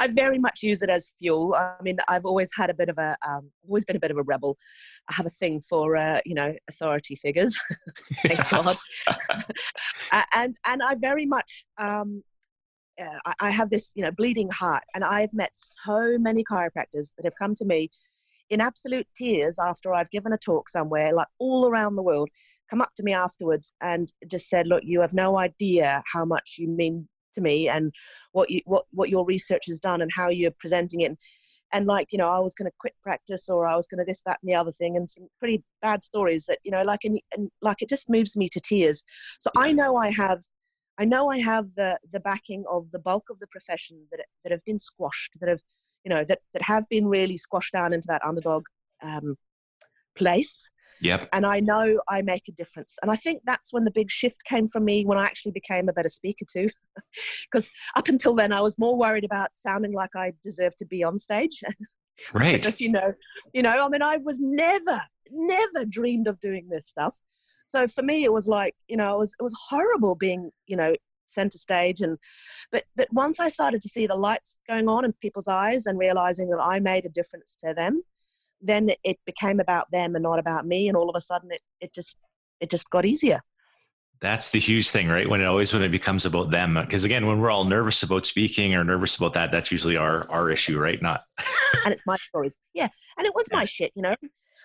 I 0.00 0.08
very 0.08 0.38
much 0.38 0.62
use 0.62 0.82
it 0.82 0.90
as 0.90 1.12
fuel. 1.18 1.54
I 1.54 1.74
mean, 1.82 1.98
I've 2.08 2.24
always 2.24 2.50
had 2.56 2.70
a 2.70 2.74
bit 2.74 2.88
of 2.88 2.98
a, 2.98 3.16
um, 3.26 3.50
always 3.66 3.84
been 3.84 3.96
a 3.96 4.00
bit 4.00 4.10
of 4.10 4.16
a 4.16 4.22
rebel. 4.22 4.56
I 5.08 5.14
have 5.14 5.26
a 5.26 5.30
thing 5.30 5.60
for, 5.60 5.96
uh, 5.96 6.20
you 6.24 6.34
know, 6.34 6.54
authority 6.68 7.16
figures. 7.16 7.58
Thank 8.22 8.48
God. 8.50 8.78
and 10.34 10.56
and 10.66 10.82
I 10.82 10.94
very 10.96 11.26
much, 11.26 11.64
um, 11.78 12.22
uh, 13.00 13.18
I, 13.26 13.34
I 13.40 13.50
have 13.50 13.70
this, 13.70 13.92
you 13.94 14.02
know, 14.02 14.10
bleeding 14.10 14.50
heart, 14.50 14.84
and 14.94 15.04
I've 15.04 15.32
met 15.32 15.50
so 15.52 16.18
many 16.18 16.44
chiropractors 16.44 17.14
that 17.16 17.24
have 17.24 17.34
come 17.38 17.54
to 17.56 17.64
me 17.64 17.90
in 18.50 18.60
absolute 18.60 19.06
tears 19.16 19.58
after 19.58 19.94
I've 19.94 20.10
given 20.10 20.32
a 20.32 20.38
talk 20.38 20.68
somewhere, 20.68 21.14
like 21.14 21.28
all 21.38 21.68
around 21.68 21.96
the 21.96 22.02
world, 22.02 22.28
come 22.68 22.82
up 22.82 22.90
to 22.96 23.02
me 23.02 23.14
afterwards 23.14 23.72
and 23.80 24.12
just 24.30 24.48
said, 24.48 24.66
"Look, 24.66 24.82
you 24.84 25.00
have 25.00 25.14
no 25.14 25.38
idea 25.38 26.02
how 26.12 26.24
much 26.24 26.56
you 26.58 26.68
mean 26.68 27.08
to 27.34 27.40
me 27.40 27.68
and 27.68 27.92
what 28.32 28.50
you 28.50 28.60
what 28.64 28.84
what 28.90 29.08
your 29.08 29.24
research 29.24 29.64
has 29.66 29.80
done 29.80 30.00
and 30.00 30.10
how 30.14 30.28
you're 30.28 30.50
presenting 30.58 31.00
it. 31.00 31.16
And 31.74 31.86
like 31.86 32.12
you 32.12 32.18
know 32.18 32.28
i 32.28 32.38
was 32.38 32.54
going 32.54 32.70
to 32.70 32.76
quit 32.78 32.92
practice 33.02 33.48
or 33.48 33.66
i 33.66 33.74
was 33.74 33.86
going 33.86 33.98
to 33.98 34.04
this 34.04 34.20
that 34.26 34.38
and 34.42 34.50
the 34.50 34.54
other 34.54 34.72
thing 34.72 34.94
and 34.94 35.08
some 35.08 35.26
pretty 35.38 35.64
bad 35.80 36.02
stories 36.02 36.44
that 36.44 36.58
you 36.64 36.70
know 36.70 36.82
like 36.82 37.00
and, 37.04 37.18
and 37.34 37.50
like 37.62 37.80
it 37.80 37.88
just 37.88 38.10
moves 38.10 38.36
me 38.36 38.48
to 38.50 38.60
tears. 38.60 39.02
So 39.40 39.50
i 39.56 39.72
know 39.72 39.96
i 39.96 40.10
have 40.10 40.42
i 40.98 41.06
know 41.06 41.30
i 41.30 41.38
have 41.38 41.72
the 41.74 41.98
the 42.10 42.20
backing 42.20 42.64
of 42.70 42.90
the 42.90 42.98
bulk 42.98 43.24
of 43.30 43.38
the 43.38 43.46
profession 43.46 44.06
that 44.10 44.20
that 44.42 44.52
have 44.52 44.64
been 44.66 44.78
squashed 44.78 45.38
that 45.40 45.48
have 45.48 45.62
you 46.04 46.10
know 46.10 46.24
that 46.24 46.40
that 46.52 46.62
have 46.62 46.86
been 46.90 47.06
really 47.06 47.38
squashed 47.38 47.72
down 47.72 47.94
into 47.94 48.08
that 48.08 48.22
underdog 48.22 48.64
um, 49.02 49.36
place 50.14 50.68
Yep. 51.00 51.28
And 51.32 51.44
I 51.46 51.60
know 51.60 52.00
I 52.08 52.22
make 52.22 52.48
a 52.48 52.52
difference. 52.52 52.96
And 53.02 53.10
I 53.10 53.16
think 53.16 53.42
that's 53.44 53.72
when 53.72 53.84
the 53.84 53.90
big 53.90 54.10
shift 54.10 54.44
came 54.44 54.68
from 54.68 54.84
me 54.84 55.04
when 55.04 55.18
I 55.18 55.24
actually 55.24 55.52
became 55.52 55.88
a 55.88 55.92
better 55.92 56.08
speaker 56.08 56.44
too. 56.50 56.68
Because 57.50 57.70
up 57.96 58.08
until 58.08 58.34
then, 58.34 58.52
I 58.52 58.60
was 58.60 58.78
more 58.78 58.96
worried 58.96 59.24
about 59.24 59.50
sounding 59.54 59.92
like 59.92 60.14
I 60.16 60.32
deserved 60.42 60.78
to 60.78 60.86
be 60.86 61.02
on 61.02 61.18
stage. 61.18 61.62
Right. 62.34 62.64
if 62.66 62.80
you 62.80 62.90
know, 62.90 63.14
you 63.54 63.62
know, 63.62 63.70
I 63.70 63.88
mean, 63.88 64.02
I 64.02 64.18
was 64.18 64.38
never, 64.38 65.00
never 65.30 65.86
dreamed 65.86 66.28
of 66.28 66.38
doing 66.40 66.68
this 66.68 66.86
stuff. 66.86 67.18
So 67.66 67.88
for 67.88 68.02
me, 68.02 68.24
it 68.24 68.32
was 68.32 68.46
like, 68.46 68.74
you 68.86 68.98
know, 68.98 69.14
it 69.14 69.18
was, 69.18 69.34
it 69.40 69.42
was 69.42 69.54
horrible 69.68 70.14
being, 70.14 70.50
you 70.66 70.76
know, 70.76 70.94
center 71.32 71.58
stage 71.58 72.00
and 72.00 72.18
but 72.70 72.84
but 72.94 73.08
once 73.12 73.40
i 73.40 73.48
started 73.48 73.80
to 73.80 73.88
see 73.88 74.06
the 74.06 74.14
lights 74.14 74.56
going 74.68 74.88
on 74.88 75.04
in 75.04 75.12
people's 75.14 75.48
eyes 75.48 75.86
and 75.86 75.98
realizing 75.98 76.48
that 76.50 76.60
i 76.62 76.78
made 76.78 77.06
a 77.06 77.08
difference 77.08 77.56
to 77.56 77.72
them 77.74 78.02
then 78.62 78.90
it 79.04 79.18
became 79.26 79.60
about 79.60 79.90
them 79.90 80.14
and 80.14 80.22
not 80.22 80.38
about 80.38 80.66
me 80.66 80.88
and 80.88 80.96
all 80.96 81.10
of 81.10 81.16
a 81.16 81.20
sudden 81.20 81.50
it, 81.50 81.60
it 81.80 81.92
just 81.92 82.18
it 82.60 82.70
just 82.70 82.88
got 82.90 83.04
easier. 83.04 83.40
That's 84.20 84.50
the 84.50 84.60
huge 84.60 84.90
thing 84.90 85.08
right? 85.08 85.28
When 85.28 85.40
it 85.40 85.46
always 85.46 85.74
when 85.74 85.82
it 85.82 85.90
becomes 85.90 86.24
about 86.24 86.50
them 86.50 86.74
because 86.74 87.04
again 87.04 87.26
when 87.26 87.40
we're 87.40 87.50
all 87.50 87.64
nervous 87.64 88.02
about 88.02 88.24
speaking 88.24 88.74
or 88.74 88.84
nervous 88.84 89.16
about 89.16 89.34
that 89.34 89.50
that's 89.50 89.72
usually 89.72 89.96
our 89.96 90.30
our 90.30 90.50
issue 90.50 90.78
right? 90.78 91.00
Not 91.02 91.24
and 91.84 91.92
it's 91.92 92.06
my 92.06 92.16
stories. 92.28 92.56
Yeah 92.72 92.88
and 93.18 93.26
it 93.26 93.34
was 93.34 93.48
yeah. 93.50 93.58
my 93.58 93.64
shit 93.64 93.92
you 93.94 94.02
know? 94.02 94.14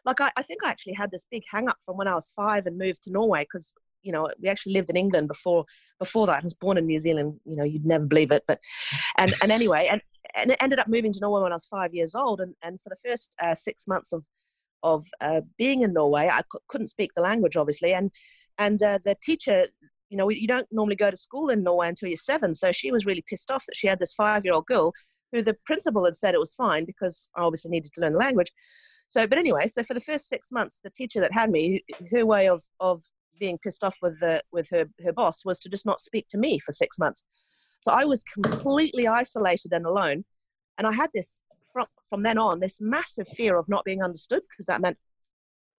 Like 0.06 0.22
I, 0.22 0.32
I 0.38 0.44
think 0.44 0.64
i 0.64 0.70
actually 0.70 0.94
had 0.94 1.12
this 1.12 1.26
big 1.30 1.44
hang 1.52 1.68
up 1.68 1.78
from 1.86 1.98
when 1.98 2.08
i 2.08 2.14
was 2.14 2.32
five 2.36 2.66
and 2.66 2.78
moved 2.78 3.04
to 3.04 3.12
norway 3.12 3.44
because 3.44 3.74
you 4.04 4.12
know 4.12 4.30
we 4.42 4.48
actually 4.48 4.74
lived 4.74 4.90
in 4.90 4.96
england 4.96 5.28
before 5.28 5.66
before 6.00 6.28
that. 6.28 6.42
I 6.42 6.44
was 6.44 6.54
born 6.54 6.78
in 6.78 6.86
new 6.86 7.00
zealand 7.00 7.40
you 7.46 7.56
know 7.56 7.64
you'd 7.64 7.86
never 7.86 8.06
believe 8.06 8.32
it 8.32 8.44
but 8.48 8.60
and 9.18 9.34
and 9.42 9.52
anyway 9.52 9.90
and 9.92 10.02
and 10.36 10.52
it 10.52 10.58
ended 10.62 10.80
up 10.80 10.88
moving 10.88 11.14
to 11.14 11.20
Norway 11.20 11.44
when 11.44 11.52
I 11.52 11.56
was 11.56 11.66
five 11.66 11.94
years 11.94 12.16
old. 12.16 12.42
And, 12.42 12.54
and 12.64 12.82
for 12.82 12.90
the 12.90 13.10
first 13.10 13.34
uh, 13.42 13.56
six 13.56 13.88
months 13.88 14.14
of 14.14 14.24
of 14.84 15.06
uh, 15.22 15.42
being 15.58 15.82
in 15.82 15.94
Norway, 15.94 16.30
I 16.32 16.40
c- 16.42 16.60
couldn't 16.68 16.88
speak 16.88 17.12
the 17.16 17.22
language, 17.22 17.58
obviously. 17.58 17.94
And 17.94 18.12
and 18.58 18.82
uh, 18.82 19.00
the 19.04 19.16
teacher, 19.24 19.66
you 20.10 20.18
know, 20.18 20.30
you 20.30 20.48
don't 20.48 20.68
normally 20.72 20.96
go 20.96 21.12
to 21.12 21.18
school 21.18 21.50
in 21.50 21.64
Norway 21.64 21.90
until 21.90 22.10
you're 22.10 22.18
seven. 22.18 22.54
So 22.54 22.72
she 22.72 22.92
was 22.92 23.06
really 23.06 23.24
pissed 23.30 23.52
off 23.52 23.66
that 23.68 23.76
she 23.76 23.88
had 23.88 24.00
this 24.00 24.14
five 24.14 24.46
year 24.46 24.54
old 24.54 24.66
girl 24.66 24.94
who 25.32 25.42
the 25.44 25.56
principal 25.66 26.06
had 26.06 26.16
said 26.16 26.34
it 26.34 26.40
was 26.40 26.54
fine 26.54 26.86
because 26.86 27.30
I 27.36 27.42
obviously 27.42 27.72
needed 27.72 27.92
to 27.94 28.02
learn 28.02 28.14
the 28.14 28.20
language. 28.20 28.52
So, 29.10 29.26
but 29.28 29.38
anyway, 29.38 29.68
so 29.68 29.84
for 29.84 29.94
the 29.94 30.02
first 30.02 30.28
six 30.28 30.52
months, 30.52 30.80
the 30.84 30.90
teacher 30.90 31.20
that 31.22 31.34
had 31.34 31.50
me, 31.50 31.84
her 32.12 32.26
way 32.26 32.48
of 32.48 32.62
of 32.80 33.02
being 33.40 33.58
pissed 33.60 33.84
off 33.84 33.96
with 34.02 34.20
the 34.20 34.42
with 34.52 34.68
her 34.70 34.86
her 35.04 35.14
boss 35.14 35.46
was 35.46 35.60
to 35.60 35.70
just 35.70 35.86
not 35.86 36.00
speak 36.00 36.28
to 36.30 36.38
me 36.38 36.60
for 36.60 36.72
six 36.72 36.98
months. 37.00 37.24
So 37.80 37.92
I 37.92 38.06
was 38.06 38.24
completely 38.24 39.08
isolated 39.08 39.74
and 39.74 39.86
alone. 39.86 40.26
And 40.78 40.88
I 40.88 40.92
had 40.92 41.10
this, 41.14 41.42
from, 41.74 41.86
from 42.10 42.24
then 42.24 42.38
on, 42.38 42.60
this 42.60 42.80
massive 42.80 43.28
fear 43.36 43.58
of 43.58 43.68
not 43.70 43.86
being 43.86 44.04
understood 44.04 44.42
because 44.50 44.68
that 44.68 44.82
meant 44.82 44.98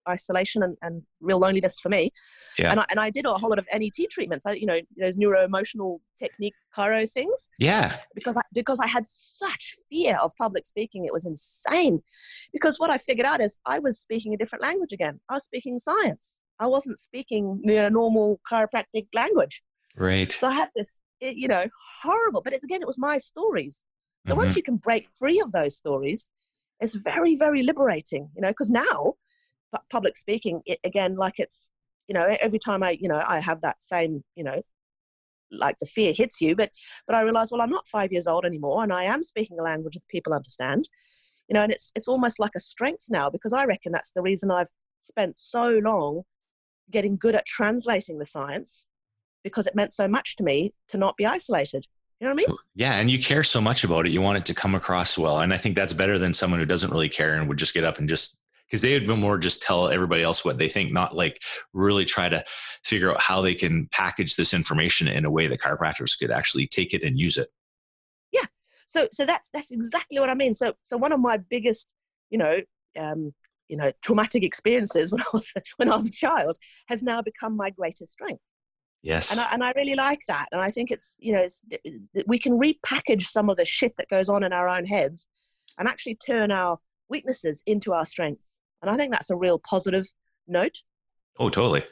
isolation 0.08 0.62
and, 0.62 0.76
and 0.82 1.02
real 1.20 1.38
loneliness 1.38 1.78
for 1.78 1.88
me. 1.88 2.10
Yeah. 2.58 2.70
And 2.70 2.80
I, 2.80 2.84
and 2.90 3.00
I 3.00 3.10
did 3.10 3.26
a 3.26 3.34
whole 3.34 3.50
lot 3.50 3.58
of 3.58 3.66
NET 3.72 3.92
treatments, 4.10 4.46
I, 4.46 4.52
you 4.52 4.66
know, 4.66 4.80
those 4.96 5.16
neuro-emotional 5.16 6.00
technique 6.18 6.54
chiro 6.76 7.10
things. 7.10 7.48
Yeah. 7.58 7.96
Because 8.14 8.36
I, 8.36 8.40
because 8.52 8.80
I 8.80 8.86
had 8.86 9.04
such 9.04 9.76
fear 9.90 10.16
of 10.22 10.32
public 10.36 10.66
speaking. 10.66 11.04
It 11.04 11.12
was 11.12 11.26
insane. 11.26 12.02
Because 12.52 12.78
what 12.78 12.90
I 12.90 12.98
figured 12.98 13.26
out 13.26 13.40
is 13.40 13.58
I 13.66 13.78
was 13.78 14.00
speaking 14.00 14.34
a 14.34 14.36
different 14.36 14.62
language 14.62 14.92
again. 14.92 15.20
I 15.28 15.34
was 15.34 15.44
speaking 15.44 15.78
science. 15.78 16.42
I 16.58 16.66
wasn't 16.66 16.98
speaking 16.98 17.60
you 17.62 17.74
know, 17.74 17.88
normal 17.88 18.40
chiropractic 18.50 19.06
language. 19.14 19.62
Right. 19.96 20.32
So 20.32 20.48
I 20.48 20.52
had 20.52 20.70
this 20.74 20.98
it, 21.20 21.36
you 21.36 21.48
know, 21.48 21.66
horrible. 22.02 22.42
But 22.42 22.52
it's 22.52 22.64
again, 22.64 22.82
it 22.82 22.86
was 22.86 22.98
my 22.98 23.18
stories. 23.18 23.84
So 24.26 24.32
mm-hmm. 24.32 24.44
once 24.44 24.56
you 24.56 24.62
can 24.62 24.76
break 24.76 25.08
free 25.08 25.40
of 25.40 25.52
those 25.52 25.76
stories, 25.76 26.28
it's 26.80 26.94
very, 26.94 27.36
very 27.36 27.62
liberating, 27.62 28.30
you 28.34 28.42
know, 28.42 28.50
because 28.50 28.70
now 28.70 29.14
public 29.90 30.16
speaking, 30.16 30.62
it, 30.66 30.78
again, 30.84 31.16
like 31.16 31.34
it's, 31.38 31.70
you 32.06 32.14
know, 32.14 32.26
every 32.40 32.58
time 32.58 32.82
I, 32.82 32.96
you 33.00 33.08
know, 33.08 33.22
I 33.26 33.40
have 33.40 33.60
that 33.62 33.82
same, 33.82 34.24
you 34.34 34.44
know, 34.44 34.62
like 35.50 35.78
the 35.78 35.86
fear 35.86 36.12
hits 36.14 36.40
you, 36.40 36.54
but, 36.56 36.70
but 37.06 37.16
I 37.16 37.22
realize, 37.22 37.50
well, 37.50 37.60
I'm 37.60 37.70
not 37.70 37.86
five 37.88 38.12
years 38.12 38.26
old 38.26 38.44
anymore 38.44 38.82
and 38.82 38.92
I 38.92 39.04
am 39.04 39.22
speaking 39.22 39.58
a 39.58 39.62
language 39.62 39.94
that 39.94 40.08
people 40.08 40.32
understand, 40.32 40.88
you 41.48 41.54
know, 41.54 41.62
and 41.62 41.72
it's, 41.72 41.92
it's 41.94 42.08
almost 42.08 42.38
like 42.38 42.52
a 42.56 42.60
strength 42.60 43.06
now 43.10 43.30
because 43.30 43.52
I 43.52 43.64
reckon 43.64 43.92
that's 43.92 44.12
the 44.12 44.22
reason 44.22 44.50
I've 44.50 44.70
spent 45.02 45.38
so 45.38 45.80
long 45.82 46.22
getting 46.90 47.16
good 47.16 47.34
at 47.34 47.46
translating 47.46 48.18
the 48.18 48.26
science 48.26 48.88
because 49.48 49.66
it 49.66 49.74
meant 49.74 49.92
so 49.92 50.08
much 50.08 50.36
to 50.36 50.44
me 50.44 50.72
to 50.88 50.98
not 50.98 51.16
be 51.16 51.26
isolated. 51.26 51.86
You 52.20 52.26
know 52.26 52.34
what 52.34 52.42
I 52.42 52.46
mean? 52.48 52.56
Yeah, 52.74 52.94
and 52.94 53.10
you 53.10 53.18
care 53.18 53.44
so 53.44 53.60
much 53.60 53.84
about 53.84 54.06
it. 54.06 54.12
You 54.12 54.20
want 54.20 54.38
it 54.38 54.46
to 54.46 54.54
come 54.54 54.74
across 54.74 55.16
well. 55.16 55.40
And 55.40 55.54
I 55.54 55.56
think 55.56 55.76
that's 55.76 55.92
better 55.92 56.18
than 56.18 56.34
someone 56.34 56.58
who 56.58 56.66
doesn't 56.66 56.90
really 56.90 57.08
care 57.08 57.34
and 57.34 57.48
would 57.48 57.58
just 57.58 57.74
get 57.74 57.84
up 57.84 57.98
and 57.98 58.08
just 58.08 58.40
because 58.68 58.82
they 58.82 58.92
would 58.92 59.06
be 59.06 59.16
more 59.16 59.38
just 59.38 59.62
tell 59.62 59.88
everybody 59.88 60.22
else 60.22 60.44
what 60.44 60.58
they 60.58 60.68
think, 60.68 60.92
not 60.92 61.14
like 61.14 61.40
really 61.72 62.04
try 62.04 62.28
to 62.28 62.44
figure 62.84 63.10
out 63.10 63.20
how 63.20 63.40
they 63.40 63.54
can 63.54 63.88
package 63.92 64.36
this 64.36 64.52
information 64.52 65.08
in 65.08 65.24
a 65.24 65.30
way 65.30 65.46
that 65.46 65.60
chiropractors 65.60 66.18
could 66.18 66.30
actually 66.30 66.66
take 66.66 66.92
it 66.92 67.02
and 67.02 67.18
use 67.18 67.38
it. 67.38 67.48
Yeah. 68.32 68.44
So 68.86 69.08
so 69.12 69.24
that's 69.24 69.48
that's 69.54 69.70
exactly 69.70 70.18
what 70.18 70.28
I 70.28 70.34
mean. 70.34 70.54
So 70.54 70.74
so 70.82 70.96
one 70.96 71.12
of 71.12 71.20
my 71.20 71.38
biggest, 71.38 71.94
you 72.30 72.38
know, 72.38 72.58
um, 72.98 73.32
you 73.68 73.76
know, 73.76 73.92
traumatic 74.02 74.42
experiences 74.42 75.12
when 75.12 75.22
I 75.22 75.26
was 75.32 75.52
when 75.76 75.90
I 75.90 75.94
was 75.94 76.08
a 76.08 76.12
child 76.12 76.58
has 76.88 77.02
now 77.02 77.22
become 77.22 77.56
my 77.56 77.70
greatest 77.70 78.12
strength. 78.12 78.42
Yes. 79.02 79.30
And 79.30 79.40
I, 79.40 79.48
and 79.52 79.64
I 79.64 79.72
really 79.76 79.94
like 79.94 80.20
that. 80.28 80.46
And 80.52 80.60
I 80.60 80.70
think 80.70 80.90
it's, 80.90 81.16
you 81.18 81.32
know, 81.32 81.40
it's, 81.40 81.62
it's, 81.70 82.08
we 82.26 82.38
can 82.38 82.58
repackage 82.58 83.22
some 83.22 83.48
of 83.48 83.56
the 83.56 83.64
shit 83.64 83.96
that 83.96 84.08
goes 84.08 84.28
on 84.28 84.42
in 84.42 84.52
our 84.52 84.68
own 84.68 84.84
heads 84.84 85.28
and 85.78 85.88
actually 85.88 86.16
turn 86.16 86.50
our 86.50 86.78
weaknesses 87.08 87.62
into 87.66 87.92
our 87.92 88.04
strengths. 88.04 88.60
And 88.82 88.90
I 88.90 88.96
think 88.96 89.12
that's 89.12 89.30
a 89.30 89.36
real 89.36 89.58
positive 89.58 90.06
note. 90.46 90.82
Oh, 91.38 91.48
totally. 91.48 91.84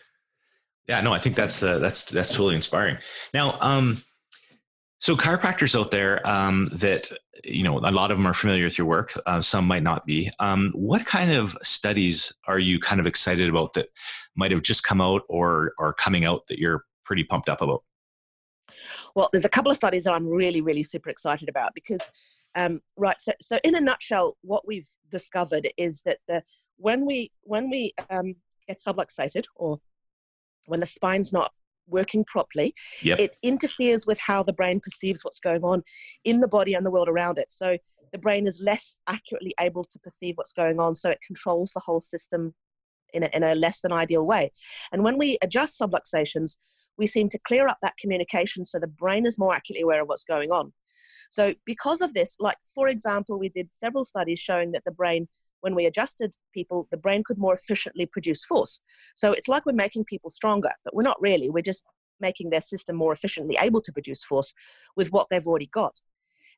Yeah, 0.89 1.01
no, 1.01 1.13
I 1.13 1.19
think 1.19 1.35
that's 1.35 1.63
uh, 1.63 1.79
that's 1.79 2.05
that's 2.05 2.31
totally 2.31 2.55
inspiring. 2.55 2.99
Now, 3.35 3.59
um, 3.61 4.03
so 5.01 5.17
chiropractors 5.17 5.79
out 5.79 5.91
there 5.91 6.27
um, 6.27 6.69
that 6.73 7.11
you 7.45 7.65
know 7.65 7.79
a 7.79 7.91
lot 7.91 8.11
of 8.11 8.17
them 8.17 8.27
are 8.27 8.35
familiar 8.35 8.65
with 8.65 8.79
your 8.79 8.87
work. 8.87 9.21
Uh, 9.27 9.41
some 9.41 9.67
might 9.67 9.83
not 9.83 10.07
be. 10.07 10.31
Um, 10.39 10.73
what 10.75 11.05
kind 11.05 11.33
of 11.33 11.57
studies 11.63 12.33
are 12.47 12.61
you 12.61 12.79
kind 12.79 13.01
of 13.01 13.07
excited 13.07 13.49
about 13.49 13.73
that 13.75 13.89
might 14.37 14.53
have 14.53 14.63
just 14.63 14.85
come 14.85 15.01
out 15.01 15.23
or 15.29 15.73
are 15.79 15.93
coming 15.93 16.25
out 16.25 16.47
that 16.47 16.59
you're 16.59 16.85
pretty 17.07 17.25
pumped 17.25 17.49
up 17.49 17.63
about? 17.63 17.83
Well, 19.15 19.31
there's 19.33 19.47
a 19.47 19.51
couple 19.51 19.71
of 19.71 19.77
studies 19.77 20.05
that 20.05 20.13
I'm 20.13 20.29
really, 20.29 20.61
really 20.61 20.83
super 20.83 21.09
excited 21.09 21.49
about 21.49 21.73
because, 21.75 22.11
um, 22.55 22.81
right. 22.97 23.17
So, 23.21 23.33
so 23.41 23.59
in 23.65 23.75
a 23.75 23.81
nutshell, 23.81 24.37
what 24.43 24.67
we've 24.67 24.89
discovered 25.11 25.69
is 25.79 26.03
that 26.03 26.19
the 26.29 26.43
when 26.77 27.07
we 27.07 27.31
when 27.43 27.71
we 27.71 27.93
um, 28.11 28.35
get 28.69 28.79
subluxated 28.87 29.45
or 29.55 29.81
when 30.67 30.81
the 30.81 30.87
spine's 30.87 31.33
not 31.33 31.53
working 31.89 32.25
properly, 32.25 32.75
yep. 33.01 33.21
it 33.21 33.37
interferes 33.43 34.07
with 34.07 34.19
how 34.19 34.43
the 34.43 34.53
brain 34.53 34.81
perceives 34.81 35.25
what's 35.25 35.41
going 35.41 35.63
on 35.63 35.83
in 36.25 36.41
the 36.41 36.49
body 36.49 36.75
and 36.75 36.85
the 36.85 36.91
world 36.91 37.09
around 37.09 37.39
it. 37.39 37.47
So 37.51 37.79
the 38.13 38.19
brain 38.19 38.47
is 38.47 38.61
less 38.61 38.99
accurately 39.07 39.55
able 39.61 39.85
to 39.85 39.99
perceive 40.01 40.37
what's 40.37 40.53
going 40.53 40.81
on, 40.81 40.95
so 40.95 41.11
it 41.11 41.21
controls 41.25 41.73
the 41.73 41.81
whole 41.81 42.01
system 42.01 42.55
in 43.15 43.23
a, 43.23 43.31
in 43.33 43.45
a 43.45 43.55
less 43.55 43.81
than 43.81 43.93
ideal 43.93 44.27
way. 44.27 44.51
And 44.93 45.03
when 45.05 45.17
we 45.17 45.39
adjust 45.43 45.81
subluxations, 45.81 46.57
we 46.99 47.07
seem 47.07 47.29
to 47.31 47.39
clear 47.47 47.69
up 47.69 47.79
that 47.83 47.97
communication 47.99 48.65
so 48.65 48.79
the 48.79 48.87
brain 48.87 49.27
is 49.27 49.39
more 49.39 49.55
accurately 49.55 49.83
aware 49.83 50.03
of 50.03 50.09
what's 50.09 50.25
going 50.25 50.51
on. 50.51 50.73
So, 51.31 51.55
because 51.65 52.01
of 52.01 52.15
this, 52.15 52.37
like 52.39 52.57
for 52.75 52.89
example, 52.89 53.39
we 53.39 53.49
did 53.49 53.69
several 53.73 54.05
studies 54.05 54.39
showing 54.39 54.73
that 54.73 54.85
the 54.85 54.93
brain 54.93 55.29
when 55.61 55.75
we 55.75 55.87
adjusted 55.87 56.35
people, 56.55 56.87
the 56.91 56.97
brain 56.97 57.25
could 57.25 57.39
more 57.39 57.55
efficiently 57.55 58.07
produce 58.07 58.45
force. 58.45 58.81
So 59.15 59.33
it's 59.33 59.49
like 59.49 59.67
we're 59.67 59.73
making 59.73 60.05
people 60.05 60.31
stronger, 60.31 60.71
but 60.85 60.95
we're 60.95 61.03
not 61.03 61.21
really. 61.21 61.51
We're 61.51 61.63
just 61.63 61.85
making 62.21 62.51
their 62.51 62.61
system 62.61 62.95
more 62.97 63.13
efficiently 63.13 63.57
able 63.61 63.81
to 63.83 63.93
produce 63.93 64.23
force 64.23 64.55
with 64.97 65.11
what 65.13 65.27
they've 65.31 65.47
already 65.47 65.67
got. 65.67 66.01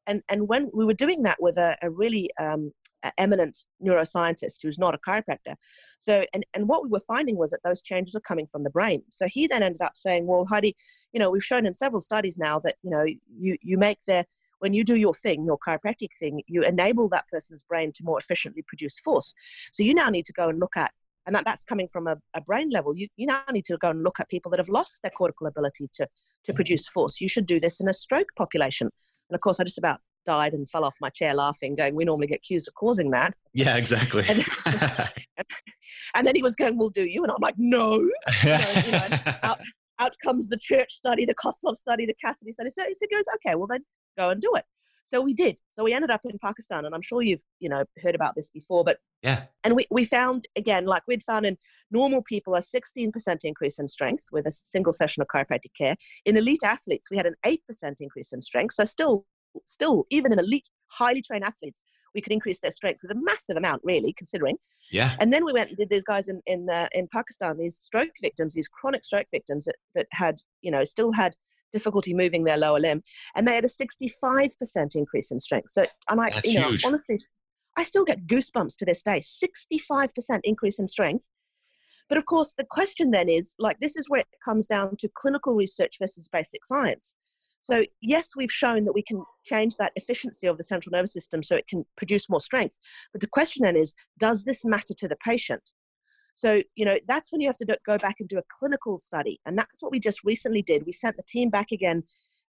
And, 0.06 0.22
and 0.28 0.48
when 0.48 0.70
we 0.74 0.84
were 0.84 0.94
doing 0.94 1.22
that 1.22 1.38
with 1.40 1.58
a, 1.58 1.76
a 1.82 1.90
really 1.90 2.30
um, 2.40 2.72
eminent 3.16 3.64
neuroscientist 3.84 4.62
who's 4.62 4.78
not 4.78 4.94
a 4.94 4.98
chiropractor. 4.98 5.54
So, 5.98 6.24
and, 6.34 6.44
and 6.54 6.68
what 6.68 6.82
we 6.82 6.88
were 6.88 7.00
finding 7.00 7.36
was 7.36 7.50
that 7.50 7.60
those 7.64 7.80
changes 7.80 8.14
are 8.14 8.20
coming 8.20 8.46
from 8.46 8.64
the 8.64 8.70
brain. 8.70 9.02
So 9.10 9.26
he 9.28 9.46
then 9.46 9.62
ended 9.62 9.82
up 9.82 9.96
saying, 9.96 10.26
well, 10.26 10.44
Heidi, 10.46 10.74
you 11.12 11.20
know, 11.20 11.30
we've 11.30 11.44
shown 11.44 11.66
in 11.66 11.74
several 11.74 12.00
studies 12.00 12.38
now 12.38 12.58
that, 12.60 12.76
you 12.82 12.90
know, 12.90 13.04
you, 13.04 13.56
you 13.62 13.78
make 13.78 14.02
their 14.06 14.24
when 14.60 14.74
you 14.74 14.82
do 14.82 14.96
your 14.96 15.14
thing, 15.14 15.44
your 15.44 15.58
chiropractic 15.58 16.08
thing, 16.18 16.42
you 16.48 16.62
enable 16.62 17.08
that 17.10 17.28
person's 17.30 17.62
brain 17.62 17.92
to 17.92 18.04
more 18.04 18.18
efficiently 18.18 18.64
produce 18.66 18.98
force. 18.98 19.32
So 19.70 19.84
you 19.84 19.94
now 19.94 20.08
need 20.08 20.24
to 20.26 20.32
go 20.32 20.48
and 20.48 20.58
look 20.58 20.76
at, 20.76 20.92
and 21.26 21.34
that, 21.36 21.44
that's 21.44 21.64
coming 21.64 21.86
from 21.86 22.08
a, 22.08 22.16
a 22.34 22.40
brain 22.40 22.70
level, 22.70 22.96
you, 22.96 23.06
you 23.16 23.26
now 23.26 23.40
need 23.52 23.64
to 23.66 23.76
go 23.76 23.90
and 23.90 24.02
look 24.02 24.18
at 24.18 24.28
people 24.28 24.50
that 24.50 24.58
have 24.58 24.68
lost 24.68 25.02
their 25.02 25.12
cortical 25.12 25.46
ability 25.46 25.88
to, 25.94 26.08
to 26.44 26.52
produce 26.52 26.88
force. 26.88 27.20
You 27.20 27.28
should 27.28 27.46
do 27.46 27.60
this 27.60 27.80
in 27.80 27.88
a 27.88 27.92
stroke 27.92 28.28
population. 28.36 28.90
And 29.30 29.34
of 29.34 29.40
course, 29.42 29.60
I 29.60 29.64
just 29.64 29.78
about 29.78 30.00
died 30.28 30.52
and 30.52 30.68
fell 30.68 30.84
off 30.84 30.94
my 31.00 31.08
chair 31.08 31.34
laughing, 31.34 31.74
going, 31.74 31.94
We 31.94 32.04
normally 32.04 32.26
get 32.26 32.36
accused 32.36 32.68
of 32.68 32.74
causing 32.74 33.10
that. 33.12 33.34
Yeah, 33.54 33.76
exactly. 33.76 34.24
And, 34.28 34.44
and 36.14 36.26
then 36.26 36.36
he 36.36 36.42
was 36.42 36.54
going, 36.54 36.76
We'll 36.76 36.90
do 36.90 37.08
you. 37.08 37.22
And 37.22 37.32
I'm 37.32 37.38
like, 37.40 37.54
No. 37.56 37.94
you 37.96 38.92
know, 38.92 39.08
out, 39.42 39.58
out, 39.98 40.14
comes 40.22 40.48
the 40.48 40.58
church 40.58 40.92
study, 40.92 41.24
the 41.24 41.34
Kosloff 41.34 41.76
study, 41.76 42.04
the 42.04 42.14
Cassidy 42.22 42.52
study. 42.52 42.70
So 42.70 42.84
he 42.84 43.16
goes, 43.16 43.24
Okay, 43.36 43.54
well, 43.54 43.66
then 43.66 43.84
go 44.18 44.28
and 44.30 44.40
do 44.40 44.52
it. 44.54 44.64
So 45.10 45.22
we 45.22 45.32
did. 45.32 45.58
So 45.70 45.84
we 45.84 45.94
ended 45.94 46.10
up 46.10 46.20
in 46.24 46.38
Pakistan, 46.38 46.84
and 46.84 46.94
I'm 46.94 47.00
sure 47.00 47.22
you've 47.22 47.42
you 47.58 47.70
know 47.70 47.84
heard 48.02 48.14
about 48.14 48.34
this 48.36 48.50
before, 48.50 48.84
but 48.84 48.98
yeah. 49.22 49.44
And 49.64 49.74
we, 49.74 49.86
we 49.90 50.04
found 50.04 50.44
again, 50.54 50.84
like 50.84 51.02
we'd 51.08 51.22
found 51.22 51.46
in 51.46 51.56
normal 51.90 52.22
people, 52.22 52.54
a 52.54 52.60
16% 52.60 53.10
increase 53.44 53.78
in 53.78 53.88
strength 53.88 54.26
with 54.30 54.46
a 54.46 54.50
single 54.50 54.92
session 54.92 55.22
of 55.22 55.28
chiropractic 55.28 55.72
care. 55.76 55.96
In 56.26 56.36
elite 56.36 56.62
athletes, 56.62 57.08
we 57.10 57.16
had 57.16 57.24
an 57.24 57.36
8% 57.46 57.58
increase 58.00 58.34
in 58.34 58.42
strength. 58.42 58.74
So 58.74 58.84
still, 58.84 59.24
still, 59.64 60.06
even 60.10 60.32
in 60.32 60.38
elite, 60.38 60.68
highly 60.88 61.22
trained 61.22 61.44
athletes, 61.44 61.84
we 62.14 62.20
could 62.20 62.32
increase 62.32 62.60
their 62.60 62.70
strength 62.70 63.00
with 63.02 63.12
a 63.12 63.20
massive 63.20 63.56
amount, 63.56 63.82
really, 63.84 64.12
considering. 64.14 64.56
Yeah. 64.90 65.14
And 65.20 65.32
then 65.32 65.44
we 65.44 65.52
went 65.52 65.68
and 65.68 65.78
did 65.78 65.90
these 65.90 66.04
guys 66.04 66.28
in 66.28 66.40
in 66.46 66.68
uh, 66.70 66.88
in 66.92 67.08
Pakistan, 67.12 67.58
these 67.58 67.76
stroke 67.76 68.10
victims, 68.22 68.54
these 68.54 68.68
chronic 68.68 69.04
stroke 69.04 69.26
victims 69.30 69.66
that 69.66 69.76
that 69.94 70.06
had 70.12 70.36
you 70.62 70.70
know 70.70 70.84
still 70.84 71.12
had 71.12 71.34
difficulty 71.72 72.14
moving 72.14 72.44
their 72.44 72.56
lower 72.56 72.80
limb, 72.80 73.02
and 73.34 73.46
they 73.46 73.54
had 73.54 73.64
a 73.64 73.68
65% 73.68 74.50
increase 74.94 75.30
in 75.30 75.38
strength. 75.38 75.70
So, 75.70 75.84
and 76.08 76.20
I, 76.20 76.30
That's 76.30 76.48
you 76.48 76.58
know, 76.58 76.70
huge. 76.70 76.84
honestly, 76.84 77.18
I 77.76 77.84
still 77.84 78.04
get 78.04 78.26
goosebumps 78.26 78.76
to 78.78 78.84
this 78.84 79.02
day. 79.02 79.20
65% 79.20 80.40
increase 80.44 80.78
in 80.78 80.86
strength. 80.86 81.28
But 82.08 82.18
of 82.18 82.24
course, 82.24 82.54
the 82.56 82.64
question 82.68 83.10
then 83.10 83.28
is 83.28 83.54
like, 83.58 83.78
this 83.78 83.96
is 83.96 84.08
where 84.08 84.20
it 84.20 84.26
comes 84.44 84.66
down 84.66 84.96
to 84.96 85.10
clinical 85.14 85.54
research 85.54 85.96
versus 86.00 86.26
basic 86.26 86.64
science. 86.64 87.16
So, 87.60 87.84
yes, 88.00 88.30
we've 88.36 88.52
shown 88.52 88.84
that 88.84 88.94
we 88.94 89.02
can 89.02 89.22
change 89.44 89.76
that 89.76 89.92
efficiency 89.96 90.46
of 90.46 90.56
the 90.56 90.62
central 90.62 90.92
nervous 90.92 91.12
system 91.12 91.42
so 91.42 91.56
it 91.56 91.66
can 91.68 91.84
produce 91.96 92.28
more 92.30 92.40
strength. 92.40 92.78
But 93.12 93.20
the 93.20 93.26
question 93.26 93.64
then 93.64 93.76
is, 93.76 93.94
does 94.18 94.44
this 94.44 94.64
matter 94.64 94.94
to 94.94 95.08
the 95.08 95.16
patient? 95.16 95.70
So, 96.34 96.62
you 96.76 96.84
know, 96.84 96.96
that's 97.06 97.32
when 97.32 97.40
you 97.40 97.48
have 97.48 97.56
to 97.58 97.78
go 97.84 97.98
back 97.98 98.16
and 98.20 98.28
do 98.28 98.38
a 98.38 98.42
clinical 98.48 98.98
study. 98.98 99.40
And 99.44 99.58
that's 99.58 99.82
what 99.82 99.90
we 99.90 99.98
just 99.98 100.22
recently 100.22 100.62
did. 100.62 100.86
We 100.86 100.92
sent 100.92 101.16
the 101.16 101.24
team 101.24 101.50
back 101.50 101.72
again 101.72 102.04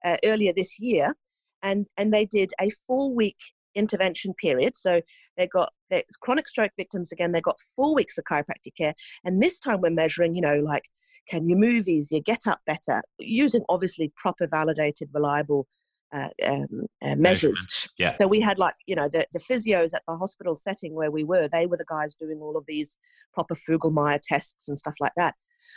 uh, 0.05 0.19
earlier 0.25 0.53
this 0.55 0.79
year, 0.79 1.17
and, 1.63 1.87
and 1.97 2.13
they 2.13 2.27
did 2.27 2.53
a 2.61 2.69
four 2.87 3.13
week 3.13 3.39
intervention 3.75 4.35
period. 4.35 4.77
So 4.77 5.01
they 5.37 5.47
got 5.47 5.73
chronic 6.21 6.49
stroke 6.49 6.73
victims 6.77 7.13
again, 7.13 7.33
they 7.33 7.41
got 7.41 7.59
four 7.75 7.95
weeks 7.95 8.19
of 8.19 8.25
chiropractic 8.25 8.77
care. 8.77 8.93
And 9.25 9.43
this 9.43 9.59
time 9.59 9.81
we're 9.81 9.91
measuring, 9.91 10.35
you 10.35 10.43
know, 10.43 10.57
like, 10.57 10.85
can 11.29 11.49
you 11.49 11.57
move 11.57 11.89
easier, 11.89 12.21
get 12.21 12.47
up 12.47 12.61
better, 12.67 13.03
using 13.19 13.63
obviously 13.69 14.13
proper, 14.17 14.47
validated, 14.47 15.09
reliable 15.13 15.67
uh, 16.13 16.29
um, 16.47 16.87
uh, 17.03 17.17
measures. 17.17 17.89
Yeah. 17.99 18.17
So 18.21 18.27
we 18.27 18.41
had 18.41 18.59
like 18.59 18.75
you 18.87 18.97
know 18.97 19.09
the 19.09 19.27
the 19.33 19.39
physios 19.39 19.95
at 19.95 20.03
the 20.09 20.17
hospital 20.17 20.55
setting 20.55 20.95
where 20.95 21.11
we 21.11 21.25
were. 21.25 21.49
They 21.49 21.67
were 21.67 21.77
the 21.77 21.85
guys 21.85 22.15
doing 22.15 22.39
all 22.41 22.57
of 22.57 22.65
these 22.67 22.97
proper 23.35 23.55
Fugl-Meyer 23.55 24.19
tests 24.23 24.69
and 24.69 24.79
stuff 24.79 24.95
like 25.01 25.13
that. 25.17 25.35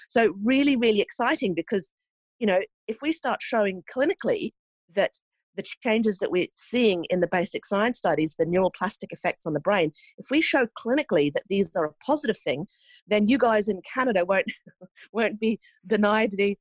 So 0.08 0.34
really, 0.44 0.76
really 0.76 1.02
exciting 1.02 1.54
because 1.54 1.92
you 2.40 2.48
know 2.48 2.60
if 2.88 3.00
we 3.02 3.12
start 3.12 3.42
showing 3.42 3.84
clinically 3.94 4.52
that 4.96 5.12
the 5.56 5.64
changes 5.84 6.20
that 6.20 6.32
we're 6.32 6.48
seeing 6.56 7.06
in 7.10 7.20
the 7.20 7.28
basic 7.28 7.66
science 7.66 7.98
studies, 7.98 8.36
the 8.38 8.46
neuroplastic 8.46 9.12
effects 9.12 9.46
on 9.46 9.54
the 9.54 9.60
brain, 9.60 9.92
if 10.18 10.28
we 10.32 10.42
show 10.42 10.68
clinically 10.78 11.32
that 11.34 11.44
these 11.50 11.76
are 11.76 11.86
a 11.86 11.94
positive 12.06 12.38
thing, 12.38 12.68
then 13.08 13.28
you 13.28 13.38
guys 13.38 13.68
in 13.68 13.82
Canada 13.82 14.26
won't 14.26 14.46
won't 15.14 15.40
be 15.40 15.60
denied 15.88 16.32
the 16.32 16.58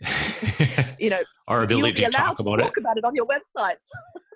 you 0.98 1.10
know, 1.10 1.22
our 1.46 1.62
ability 1.62 2.04
to 2.04 2.10
talk 2.10 2.40
about 2.40 2.56
to 2.56 2.62
talk 2.62 2.76
it. 2.76 2.80
about 2.80 2.96
it 2.98 3.04
on 3.04 3.14
your 3.14 3.26
websites. 3.26 3.86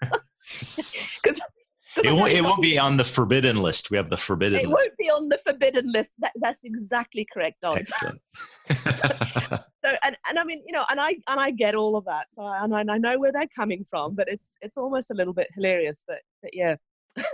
it 1.97 2.12
won't, 2.12 2.32
it 2.32 2.43
won't 2.43 2.62
be 2.62 2.78
on 2.78 2.97
the 2.97 3.05
forbidden 3.05 3.61
list. 3.61 3.91
We 3.91 3.97
have 3.97 4.11
the 4.11 4.16
forbidden 4.16 4.55
list. 4.55 4.64
it 4.64 4.68
list. 4.68 4.78
won't 4.78 4.99
be 4.99 5.11
on 5.11 5.28
the 5.28 5.38
forbidden 5.38 5.93
list. 5.93 6.11
That, 6.18 6.32
that's 6.36 6.64
exactly 6.64 7.26
correct, 7.32 7.61
Don. 7.62 7.78
Excellent. 7.78 8.20
so, 8.70 9.97
and, 10.05 10.16
and 10.28 10.38
I 10.38 10.45
mean, 10.45 10.62
you 10.66 10.72
know, 10.72 10.84
and 10.91 11.01
I 11.01 11.16
and 11.28 11.41
I 11.41 11.51
get 11.51 11.74
all 11.74 11.97
of 11.97 12.05
that. 12.05 12.26
So 12.32 12.43
I, 12.43 12.64
and 12.64 12.91
I 12.91 12.99
know 12.99 13.18
where 13.18 13.32
they're 13.32 13.49
coming 13.55 13.84
from, 13.88 14.14
but 14.14 14.28
it's 14.28 14.55
it's 14.61 14.76
almost 14.76 15.11
a 15.11 15.14
little 15.14 15.34
bit 15.34 15.49
hilarious. 15.55 16.05
But, 16.07 16.18
but 16.43 16.55
yeah. 16.55 16.76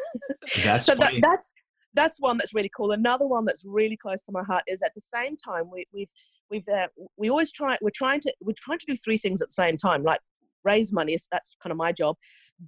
That's 0.65 0.87
so 0.87 0.95
that, 0.95 1.13
that's 1.21 1.53
that's 1.93 2.19
one 2.19 2.39
that's 2.39 2.55
really 2.55 2.71
cool. 2.75 2.93
Another 2.93 3.27
one 3.27 3.45
that's 3.45 3.63
really 3.65 3.97
close 3.97 4.23
to 4.23 4.33
my 4.33 4.43
heart 4.43 4.63
is 4.67 4.83
at 4.83 4.93
the 4.95 5.01
same 5.01 5.37
time 5.37 5.71
we, 5.71 5.87
we've 5.93 6.11
we've 6.51 6.69
uh, 6.69 6.89
we 7.17 7.29
always 7.29 7.53
try 7.53 7.77
we're 7.83 7.91
trying 7.91 8.21
to 8.21 8.33
we're 8.41 8.55
trying 8.57 8.79
to 8.79 8.87
do 8.87 8.95
three 8.97 9.17
things 9.17 9.43
at 9.43 9.49
the 9.49 9.53
same 9.53 9.77
time 9.77 10.03
like 10.03 10.21
raise 10.65 10.93
money 10.93 11.17
that's 11.31 11.57
kind 11.63 11.71
of 11.71 11.77
my 11.77 11.93
job 11.93 12.17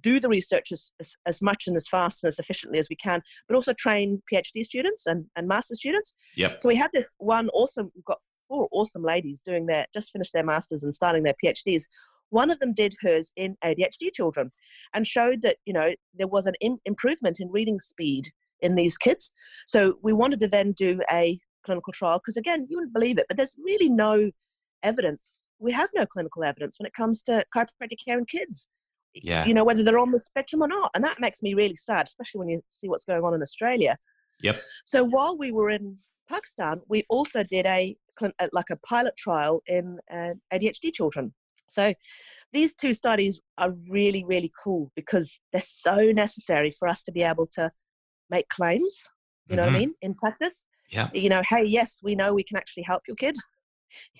do 0.01 0.19
the 0.19 0.29
research 0.29 0.71
as, 0.71 0.91
as, 0.99 1.15
as, 1.25 1.41
much 1.41 1.65
and 1.67 1.75
as 1.75 1.87
fast 1.87 2.23
and 2.23 2.27
as 2.27 2.39
efficiently 2.39 2.79
as 2.79 2.87
we 2.89 2.95
can 2.95 3.21
but 3.47 3.55
also 3.55 3.73
train 3.73 4.21
phd 4.31 4.63
students 4.63 5.07
and, 5.07 5.25
and 5.35 5.47
master 5.47 5.75
students. 5.75 6.13
Yep. 6.35 6.61
So 6.61 6.69
we 6.69 6.75
had 6.75 6.91
this 6.93 7.11
one 7.17 7.49
awesome 7.49 7.91
we've 7.95 8.05
got 8.05 8.19
four 8.47 8.67
awesome 8.71 9.03
ladies 9.03 9.41
doing 9.45 9.65
their 9.65 9.85
just 9.93 10.11
finished 10.11 10.33
their 10.33 10.43
masters 10.43 10.83
and 10.83 10.93
starting 10.93 11.23
their 11.23 11.35
phds 11.43 11.83
one 12.29 12.51
of 12.51 12.59
them 12.59 12.73
did 12.73 12.93
hers 13.01 13.31
in 13.35 13.55
adhd 13.63 14.13
children 14.13 14.51
and 14.93 15.07
showed 15.07 15.41
that 15.41 15.57
you 15.65 15.73
know 15.73 15.89
there 16.13 16.27
was 16.27 16.45
an 16.45 16.53
in, 16.61 16.77
improvement 16.85 17.39
in 17.39 17.49
reading 17.51 17.79
speed 17.79 18.25
in 18.61 18.75
these 18.75 18.97
kids. 18.97 19.31
So 19.67 19.93
we 20.01 20.13
wanted 20.13 20.39
to 20.41 20.47
then 20.47 20.73
do 20.73 20.99
a 21.11 21.39
clinical 21.63 21.93
trial 21.93 22.19
because 22.19 22.37
again 22.37 22.65
you 22.69 22.77
wouldn't 22.77 22.93
believe 22.93 23.17
it 23.17 23.25
but 23.27 23.35
there's 23.35 23.55
really 23.63 23.89
no 23.89 24.31
evidence 24.81 25.49
we 25.59 25.73
have 25.73 25.89
no 25.93 26.05
clinical 26.05 26.41
evidence 26.41 26.79
when 26.79 26.87
it 26.87 26.93
comes 26.93 27.21
to 27.21 27.43
chiropractic 27.55 27.97
care 28.03 28.17
in 28.17 28.25
kids 28.25 28.69
yeah 29.13 29.45
you 29.45 29.53
know 29.53 29.63
whether 29.63 29.83
they're 29.83 29.99
on 29.99 30.11
the 30.11 30.19
spectrum 30.19 30.61
or 30.61 30.67
not 30.67 30.91
and 30.95 31.03
that 31.03 31.19
makes 31.19 31.41
me 31.41 31.53
really 31.53 31.75
sad 31.75 32.05
especially 32.05 32.39
when 32.39 32.49
you 32.49 32.61
see 32.69 32.87
what's 32.87 33.05
going 33.05 33.23
on 33.23 33.33
in 33.33 33.41
australia 33.41 33.97
yep 34.41 34.59
so 34.85 35.03
while 35.03 35.37
we 35.37 35.51
were 35.51 35.69
in 35.69 35.97
pakistan 36.29 36.79
we 36.87 37.03
also 37.09 37.43
did 37.43 37.65
a 37.65 37.95
like 38.51 38.69
a 38.69 38.77
pilot 38.77 39.15
trial 39.17 39.61
in 39.67 39.97
uh, 40.11 40.31
adhd 40.53 40.93
children 40.93 41.33
so 41.67 41.93
these 42.51 42.73
two 42.75 42.93
studies 42.93 43.39
are 43.57 43.71
really 43.89 44.23
really 44.25 44.51
cool 44.63 44.91
because 44.95 45.39
they're 45.51 45.61
so 45.61 46.11
necessary 46.11 46.71
for 46.71 46.87
us 46.87 47.03
to 47.03 47.11
be 47.11 47.23
able 47.23 47.47
to 47.47 47.71
make 48.29 48.47
claims 48.49 49.07
you 49.49 49.55
know 49.55 49.63
mm-hmm. 49.63 49.73
what 49.73 49.77
i 49.77 49.79
mean 49.79 49.93
in 50.01 50.13
practice 50.13 50.65
Yeah. 50.89 51.09
You 51.13 51.29
know, 51.29 51.41
hey, 51.47 51.63
yes, 51.63 51.99
we 52.03 52.15
know 52.15 52.33
we 52.33 52.43
can 52.43 52.57
actually 52.57 52.83
help 52.83 53.03
your 53.07 53.15
kid. 53.15 53.35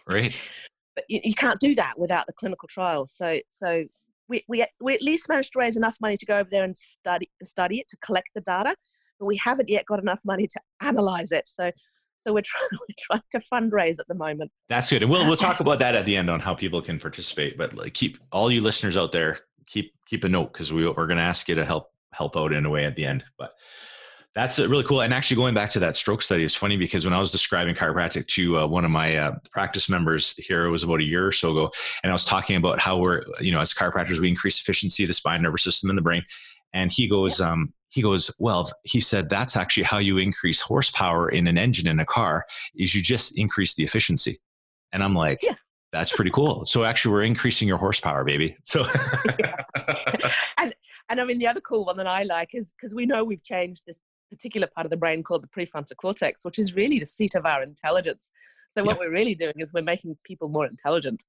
Right. 0.07 0.35
but 0.95 1.05
you, 1.09 1.19
you 1.23 1.33
can't 1.33 1.59
do 1.59 1.75
that 1.75 1.97
without 1.97 2.27
the 2.27 2.33
clinical 2.33 2.67
trials. 2.67 3.13
So, 3.15 3.39
so 3.49 3.83
we, 4.29 4.43
we, 4.47 4.65
we 4.79 4.93
at 4.93 5.01
least 5.01 5.27
managed 5.27 5.53
to 5.53 5.59
raise 5.59 5.75
enough 5.75 5.95
money 5.99 6.15
to 6.15 6.25
go 6.25 6.37
over 6.37 6.49
there 6.49 6.63
and 6.63 6.77
study, 6.77 7.29
study 7.43 7.79
it, 7.79 7.89
to 7.89 7.97
collect 7.97 8.29
the 8.35 8.41
data, 8.41 8.75
but 9.19 9.25
we 9.25 9.37
haven't 9.37 9.67
yet 9.67 9.85
got 9.87 9.99
enough 9.99 10.21
money 10.25 10.47
to 10.47 10.59
analyze 10.81 11.31
it. 11.31 11.47
So, 11.47 11.71
so 12.19 12.33
we're 12.33 12.41
trying, 12.45 12.69
we're 12.71 12.95
trying 12.97 13.21
to 13.31 13.41
fundraise 13.51 13.99
at 13.99 14.07
the 14.07 14.15
moment. 14.15 14.51
That's 14.69 14.89
good. 14.89 15.01
And 15.01 15.11
we'll, 15.11 15.25
we'll 15.25 15.35
talk 15.35 15.59
about 15.59 15.79
that 15.79 15.95
at 15.95 16.05
the 16.05 16.15
end 16.15 16.29
on 16.29 16.39
how 16.39 16.53
people 16.53 16.81
can 16.81 16.99
participate, 16.99 17.57
but 17.57 17.93
keep 17.93 18.17
all 18.31 18.51
you 18.51 18.61
listeners 18.61 18.95
out 18.95 19.11
there, 19.11 19.39
keep, 19.67 19.93
keep 20.05 20.23
a 20.23 20.29
note 20.29 20.53
because 20.53 20.71
we, 20.71 20.87
we're 20.87 21.07
going 21.07 21.17
to 21.17 21.23
ask 21.23 21.49
you 21.49 21.55
to 21.55 21.65
help, 21.65 21.87
help 22.13 22.37
out 22.37 22.53
in 22.53 22.65
a 22.65 22.69
way 22.69 22.85
at 22.85 22.95
the 22.95 23.05
end, 23.05 23.23
but 23.37 23.51
that's 24.35 24.59
really 24.59 24.83
cool. 24.83 25.01
And 25.01 25.13
actually, 25.13 25.37
going 25.37 25.55
back 25.55 25.71
to 25.71 25.79
that 25.79 25.95
stroke 25.95 26.21
study 26.21 26.43
is 26.43 26.53
funny 26.53 26.77
because 26.77 27.03
when 27.03 27.13
I 27.13 27.19
was 27.19 27.31
describing 27.31 27.73
chiropractic 27.73 28.27
to 28.27 28.59
uh, 28.59 28.67
one 28.67 28.85
of 28.85 28.91
my 28.91 29.17
uh, 29.17 29.35
practice 29.51 29.89
members 29.89 30.35
here, 30.37 30.65
it 30.65 30.69
was 30.69 30.83
about 30.83 30.99
a 30.99 31.03
year 31.03 31.25
or 31.25 31.31
so 31.31 31.51
ago, 31.51 31.71
and 32.03 32.11
I 32.11 32.13
was 32.13 32.25
talking 32.25 32.55
about 32.55 32.79
how 32.79 32.97
we're, 32.97 33.23
you 33.39 33.51
know, 33.51 33.59
as 33.59 33.73
chiropractors, 33.73 34.19
we 34.19 34.29
increase 34.29 34.59
efficiency 34.59 35.03
of 35.03 35.07
the 35.07 35.13
spine, 35.13 35.41
nervous 35.41 35.63
system, 35.63 35.89
and 35.89 35.97
the 35.97 36.03
brain. 36.03 36.23
And 36.73 36.91
he 36.91 37.07
goes, 37.07 37.41
um, 37.41 37.73
he 37.89 38.03
goes, 38.03 38.33
well, 38.37 38.69
he 38.83 39.01
said 39.01 39.29
that's 39.29 39.57
actually 39.57 39.83
how 39.83 39.97
you 39.97 40.19
increase 40.19 40.61
horsepower 40.61 41.29
in 41.29 41.47
an 41.47 41.57
engine 41.57 41.87
in 41.87 41.99
a 41.99 42.05
car 42.05 42.45
is 42.75 42.93
you 42.93 43.01
just 43.01 43.37
increase 43.37 43.73
the 43.73 43.83
efficiency. 43.83 44.39
And 44.91 45.03
I'm 45.03 45.15
like, 45.15 45.39
yeah. 45.41 45.55
that's 45.91 46.15
pretty 46.15 46.31
cool. 46.31 46.65
So 46.65 46.83
actually, 46.83 47.13
we're 47.13 47.23
increasing 47.23 47.67
your 47.67 47.77
horsepower, 47.77 48.23
baby. 48.23 48.55
So, 48.63 48.85
and 50.59 50.73
and 51.09 51.19
I 51.19 51.25
mean 51.25 51.39
the 51.39 51.47
other 51.47 51.61
cool 51.61 51.85
one 51.85 51.97
that 51.97 52.07
I 52.07 52.23
like 52.23 52.53
is 52.53 52.71
because 52.71 52.93
we 52.93 53.07
know 53.07 53.23
we've 53.23 53.43
changed 53.43 53.83
this 53.87 53.99
particular 54.29 54.67
part 54.67 54.85
of 54.85 54.91
the 54.91 54.97
brain 54.97 55.23
called 55.23 55.43
the 55.43 55.47
prefrontal 55.47 55.95
cortex, 55.97 56.43
which 56.43 56.59
is 56.59 56.75
really 56.75 56.99
the 56.99 57.05
seat 57.05 57.35
of 57.35 57.45
our 57.45 57.63
intelligence. 57.63 58.31
So 58.71 58.83
what 58.83 58.97
yeah. 58.97 58.99
we're 59.07 59.11
really 59.11 59.33
doing 59.33 59.55
is 59.57 59.73
we're 59.73 59.81
making 59.81 60.15
people 60.23 60.47
more 60.47 60.67
intelligent. 60.67 61.23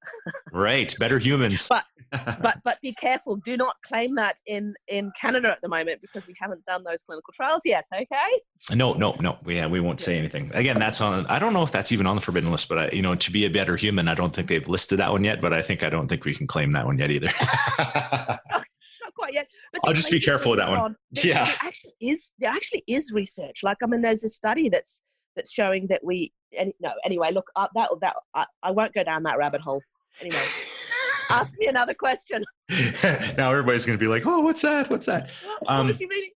right, 0.53 0.95
better 0.99 1.17
humans. 1.17 1.67
but 1.67 1.85
but 2.41 2.59
but 2.63 2.79
be 2.81 2.93
careful. 2.93 3.35
Do 3.37 3.57
not 3.57 3.75
claim 3.83 4.13
that 4.15 4.35
in 4.45 4.75
in 4.87 5.11
Canada 5.19 5.49
at 5.49 5.61
the 5.61 5.69
moment 5.69 6.01
because 6.01 6.27
we 6.27 6.35
haven't 6.39 6.63
done 6.65 6.83
those 6.83 7.01
clinical 7.01 7.33
trials 7.33 7.63
yet. 7.65 7.85
Okay. 7.93 8.75
No, 8.75 8.93
no, 8.93 9.15
no. 9.19 9.39
We 9.43 9.55
yeah, 9.55 9.65
we 9.65 9.79
won't 9.79 9.99
yeah. 10.01 10.05
say 10.05 10.19
anything. 10.19 10.51
Again, 10.53 10.77
that's 10.77 11.01
on. 11.01 11.25
I 11.27 11.39
don't 11.39 11.53
know 11.53 11.63
if 11.63 11.71
that's 11.71 11.91
even 11.91 12.05
on 12.05 12.15
the 12.15 12.21
forbidden 12.21 12.51
list, 12.51 12.69
but 12.69 12.77
I, 12.77 12.89
you 12.91 13.01
know, 13.01 13.15
to 13.15 13.31
be 13.31 13.45
a 13.45 13.49
better 13.49 13.75
human, 13.75 14.07
I 14.07 14.13
don't 14.13 14.35
think 14.35 14.47
they've 14.47 14.67
listed 14.67 14.99
that 14.99 15.11
one 15.11 15.23
yet. 15.23 15.41
But 15.41 15.51
I 15.51 15.63
think 15.63 15.81
I 15.81 15.89
don't 15.89 16.07
think 16.07 16.25
we 16.25 16.35
can 16.35 16.45
claim 16.45 16.71
that 16.71 16.85
one 16.85 16.99
yet 16.99 17.09
either. 17.09 17.29
not 19.11 19.15
quite 19.15 19.33
yet. 19.33 19.47
But 19.73 19.81
I'll 19.85 19.93
just 19.93 20.11
be 20.11 20.19
careful 20.19 20.51
with 20.51 20.59
that 20.59 20.69
one. 20.69 20.79
On, 20.79 20.95
there, 21.11 21.27
yeah, 21.27 21.45
there 21.45 21.55
actually 21.63 21.93
is 22.01 22.31
there 22.39 22.49
actually 22.49 22.83
is 22.87 23.11
research. 23.11 23.61
Like 23.63 23.77
I 23.83 23.87
mean, 23.87 24.01
there's 24.01 24.23
a 24.23 24.29
study 24.29 24.69
that's 24.69 25.01
that's 25.35 25.51
showing 25.51 25.87
that 25.87 26.01
we. 26.03 26.31
Any, 26.53 26.73
no, 26.81 26.91
anyway, 27.05 27.31
look, 27.31 27.49
uh, 27.55 27.67
that 27.75 27.89
that 28.01 28.15
I, 28.33 28.45
I 28.63 28.71
won't 28.71 28.93
go 28.93 29.03
down 29.03 29.23
that 29.23 29.37
rabbit 29.37 29.61
hole. 29.61 29.81
Anyway, 30.19 30.37
ask 31.29 31.53
me 31.57 31.67
another 31.67 31.93
question. 31.93 32.43
now 33.37 33.51
everybody's 33.51 33.85
going 33.85 33.97
to 33.97 34.03
be 34.03 34.07
like, 34.07 34.25
"Oh, 34.25 34.41
what's 34.41 34.61
that? 34.61 34.89
What's 34.89 35.05
that?" 35.05 35.29
What, 35.45 35.63
um, 35.67 35.87
what 35.87 35.99
you 35.99 36.09
meaning? 36.09 36.31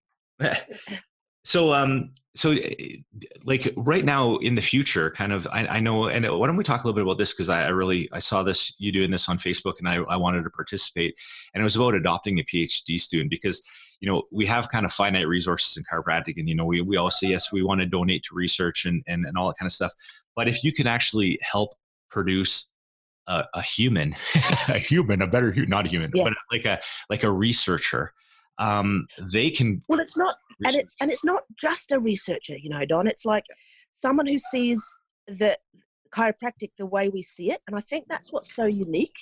so 1.45 1.73
um 1.73 2.11
so 2.36 2.51
eh, 2.51 2.97
like 3.45 3.73
right 3.77 4.05
now 4.05 4.36
in 4.38 4.55
the 4.55 4.61
future 4.61 5.09
kind 5.11 5.31
of 5.31 5.47
I, 5.51 5.65
I 5.67 5.79
know 5.79 6.07
and 6.07 6.25
why 6.25 6.47
don't 6.47 6.57
we 6.57 6.63
talk 6.63 6.83
a 6.83 6.88
little 6.88 6.95
bit 6.95 7.03
about 7.03 7.17
this 7.17 7.33
because 7.33 7.49
I, 7.49 7.65
I, 7.65 7.69
really 7.69 8.09
i 8.11 8.19
saw 8.19 8.43
this 8.43 8.73
you 8.77 8.91
doing 8.91 9.09
this 9.11 9.27
on 9.29 9.38
facebook 9.38 9.75
and 9.79 9.88
I, 9.88 9.95
I 9.95 10.17
wanted 10.17 10.43
to 10.43 10.49
participate 10.49 11.15
and 11.53 11.61
it 11.61 11.63
was 11.63 11.75
about 11.75 11.95
adopting 11.95 12.39
a 12.39 12.43
phd 12.43 12.99
student 12.99 13.29
because 13.29 13.63
you 13.99 14.09
know 14.09 14.23
we 14.31 14.45
have 14.45 14.69
kind 14.69 14.86
of 14.86 14.91
finite 14.91 15.27
resources 15.27 15.77
in 15.77 15.83
chiropractic 15.83 16.36
and 16.38 16.47
you 16.47 16.55
know 16.55 16.65
we, 16.65 16.81
we 16.81 16.97
all 16.97 17.09
say 17.09 17.27
yes 17.27 17.51
we 17.51 17.63
want 17.63 17.79
to 17.79 17.86
donate 17.86 18.23
to 18.23 18.36
research 18.36 18.86
and, 18.86 19.03
and 19.07 19.25
and 19.25 19.38
all 19.38 19.47
that 19.47 19.57
kind 19.57 19.67
of 19.67 19.73
stuff 19.73 19.93
but 20.36 20.47
if 20.47 20.63
you 20.63 20.71
can 20.71 20.88
actually 20.88 21.39
help 21.41 21.71
produce 22.09 22.71
a, 23.27 23.45
a 23.53 23.61
human 23.61 24.15
a 24.67 24.77
human 24.77 25.21
a 25.21 25.27
better 25.27 25.53
not 25.67 25.86
a 25.86 25.89
human 25.89 26.11
yeah. 26.13 26.25
but 26.25 26.33
like 26.51 26.65
a 26.65 26.79
like 27.09 27.23
a 27.23 27.31
researcher 27.31 28.13
um, 28.57 29.07
they 29.19 29.49
can 29.49 29.81
well 29.89 29.99
it's 29.99 30.15
not 30.15 30.38
research. 30.60 30.74
and 30.74 30.84
it's 30.84 30.95
and 31.01 31.12
it's 31.12 31.24
not 31.24 31.43
just 31.60 31.91
a 31.91 31.99
researcher 31.99 32.58
you 32.58 32.70
know 32.70 32.86
don 32.86 33.08
it's 33.08 33.26
like 33.26 33.43
someone 33.93 34.28
who 34.28 34.38
sees 34.38 34.84
the 35.28 35.58
chiropractic 36.14 36.72
the 36.78 36.86
way 36.86 37.10
we 37.10 37.22
see 37.22 37.51
it 37.51 37.62
and 37.68 37.76
i 37.76 37.82
think 37.82 38.06
that's 38.08 38.32
what's 38.32 38.53
so 38.53 38.66
unique. 38.66 39.16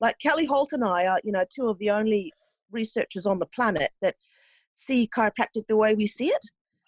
Like 0.00 0.18
kelly 0.18 0.46
holt 0.46 0.72
and 0.72 0.84
i 0.84 1.06
are 1.06 1.20
you 1.22 1.32
know 1.32 1.44
two 1.54 1.68
of 1.68 1.78
the 1.78 1.90
only 1.90 2.32
researchers 2.70 3.26
on 3.26 3.38
the 3.38 3.46
planet 3.46 3.90
that 4.00 4.16
see 4.74 5.08
chiropractic 5.16 5.66
the 5.68 5.76
way 5.76 5.94
we 5.94 6.06
see 6.06 6.28
it 6.28 6.44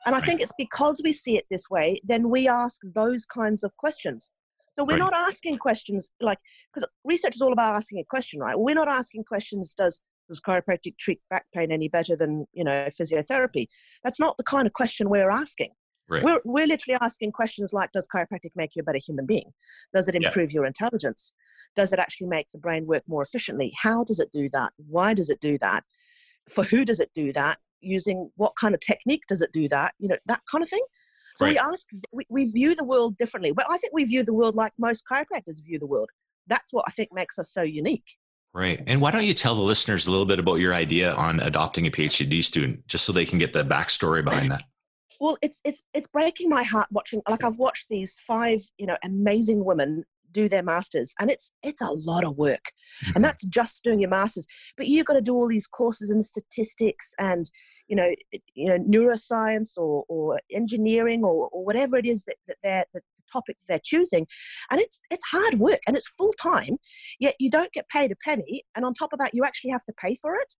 and 0.07 0.17
i 0.17 0.21
think 0.21 0.41
it's 0.41 0.55
because 0.59 1.01
we 1.05 1.13
see 1.13 1.37
it 1.37 1.45
this 1.51 1.71
way 1.71 2.01
then 2.03 2.29
we 2.29 2.49
ask 2.49 2.81
those 2.95 3.25
kinds 3.27 3.63
of 3.63 3.77
questions. 3.77 4.31
So 4.77 4.83
we're 4.83 4.95
right. 4.95 4.99
not 4.99 5.15
asking 5.15 5.59
questions 5.59 6.11
like 6.21 6.39
because 6.73 6.89
research 7.05 7.37
is 7.37 7.43
all 7.43 7.53
about 7.53 7.77
asking 7.77 8.01
a 8.01 8.05
question 8.05 8.41
right? 8.41 8.59
We're 8.59 8.75
not 8.75 8.89
asking 8.89 9.25
questions 9.25 9.75
does 9.75 10.01
does 10.29 10.41
chiropractic 10.41 10.97
treat 10.99 11.21
back 11.31 11.47
pain 11.55 11.71
any 11.71 11.89
better 11.89 12.17
than 12.17 12.47
you 12.53 12.65
know 12.65 12.87
physiotherapy? 12.89 13.67
That's 14.03 14.21
not 14.21 14.37
the 14.37 14.45
kind 14.45 14.67
of 14.67 14.73
question 14.73 15.11
we're 15.11 15.31
asking. 15.31 15.71
Right. 16.07 16.23
we're, 16.23 16.41
we're 16.45 16.67
literally 16.67 16.99
asking 17.01 17.33
questions 17.33 17.73
like 17.73 17.91
does 17.93 18.07
chiropractic 18.15 18.51
make 18.55 18.77
you 18.77 18.81
a 18.81 18.85
better 18.85 19.01
human 19.05 19.25
being? 19.25 19.51
Does 19.95 20.07
it 20.07 20.15
improve 20.15 20.51
yeah. 20.51 20.57
your 20.57 20.67
intelligence? 20.67 21.33
Does 21.77 21.95
it 21.95 21.99
actually 21.99 22.27
make 22.27 22.51
the 22.51 22.59
brain 22.59 22.87
work 22.87 23.03
more 23.09 23.23
efficiently? 23.23 23.73
How 23.81 24.05
does 24.05 24.21
it 24.21 24.29
do 24.33 24.49
that? 24.51 24.73
Why 24.77 25.15
does 25.15 25.31
it 25.31 25.41
do 25.41 25.57
that? 25.59 25.83
For 26.51 26.63
who 26.63 26.85
does 26.85 27.01
it 27.01 27.11
do 27.15 27.33
that? 27.33 27.59
Using 27.81 28.31
what 28.37 28.55
kind 28.57 28.75
of 28.75 28.81
technique 28.81 29.23
does 29.29 29.41
it 29.41 29.51
do 29.55 29.67
that? 29.69 29.95
You 29.99 30.09
know 30.09 30.19
that 30.27 30.43
kind 30.51 30.63
of 30.63 30.69
thing. 30.69 30.85
So 31.37 31.47
right. 31.47 31.53
we 31.53 31.59
ask 31.59 31.87
we, 32.13 32.27
we 32.29 32.45
view 32.45 32.75
the 32.75 32.85
world 32.85 33.17
differently. 33.17 33.53
But 33.53 33.67
i 33.71 33.79
think 33.79 33.95
we 33.95 34.05
view 34.05 34.25
the 34.25 34.35
world 34.35 34.55
like 34.55 34.73
most 34.79 35.05
chiropractors 35.11 35.65
view 35.65 35.79
the 35.79 35.87
world. 35.87 36.11
That's 36.47 36.71
what 36.73 36.85
i 36.87 36.91
think 36.91 37.11
makes 37.13 37.39
us 37.39 37.51
so 37.51 37.63
unique 37.63 38.19
Right. 38.55 38.81
And 38.87 39.01
why 39.01 39.11
don't 39.11 39.25
you 39.25 39.35
tell 39.35 39.57
the 39.57 39.63
listeners 39.63 40.07
a 40.07 40.13
little 40.13 40.27
bit 40.27 40.39
about 40.39 40.57
your 40.57 40.73
idea 40.73 41.13
on 41.15 41.41
adopting 41.41 41.89
a 41.89 41.91
PhD 41.91 42.43
student, 42.43 42.87
just 42.87 43.05
so 43.05 43.13
they 43.13 43.27
can 43.27 43.39
get 43.39 43.53
the 43.53 43.65
backstory 43.65 44.25
behind 44.25 44.53
that? 44.53 44.63
Well, 45.21 45.37
it's 45.43 45.61
it's 45.65 45.83
it's 45.93 46.07
breaking 46.07 46.49
my 46.49 46.63
heart 46.63 46.87
watching. 46.93 47.21
Like 47.29 47.43
I've 47.43 47.59
watched 47.59 47.89
these 47.89 48.21
five, 48.27 48.61
you 48.79 48.87
know, 48.87 48.97
amazing 49.03 49.65
women 49.65 50.05
do 50.31 50.49
their 50.49 50.63
masters, 50.63 51.15
and 51.19 51.31
it's 51.31 51.51
it's 51.65 51.81
a 51.81 51.91
lot 51.91 52.25
of 52.25 52.37
work, 52.37 52.65
mm-hmm. 53.05 53.17
and 53.17 53.25
that's 53.25 53.45
just 53.47 53.83
doing 53.83 53.99
your 53.99 54.11
masters. 54.11 54.47
But 54.77 54.87
you've 54.87 55.07
got 55.07 55.15
to 55.15 55.21
do 55.21 55.35
all 55.35 55.49
these 55.49 55.67
courses 55.67 56.11
in 56.11 56.23
statistics 56.23 57.13
and 57.19 57.51
you 57.89 57.97
know, 57.97 58.15
you 58.55 58.69
know, 58.69 58.79
neuroscience 58.79 59.77
or 59.77 60.05
or 60.09 60.41
engineering 60.53 61.25
or 61.25 61.49
or 61.49 61.65
whatever 61.65 61.97
it 61.97 62.07
is 62.07 62.25
that 62.25 62.37
that 62.47 62.57
they're 62.63 62.85
that 62.95 63.03
topic 63.35 63.57
they're 63.69 63.81
choosing 63.85 64.27
and 64.71 64.81
it's 64.81 65.01
it's 65.11 65.27
hard 65.27 65.59
work 65.59 65.81
and 65.87 65.97
it's 65.97 66.09
full 66.09 66.33
time 66.41 66.77
yet 67.19 67.35
you 67.39 67.51
don't 67.51 67.73
get 67.73 67.89
paid 67.89 68.13
a 68.13 68.17
penny 68.25 68.63
and 68.75 68.85
on 68.85 68.95
top 68.95 69.13
of 69.13 69.19
that 69.19 69.35
you 69.35 69.43
actually 69.45 69.71
have 69.71 69.85
to 69.85 69.93
pay 70.01 70.15
for 70.15 70.35
it. 70.37 70.55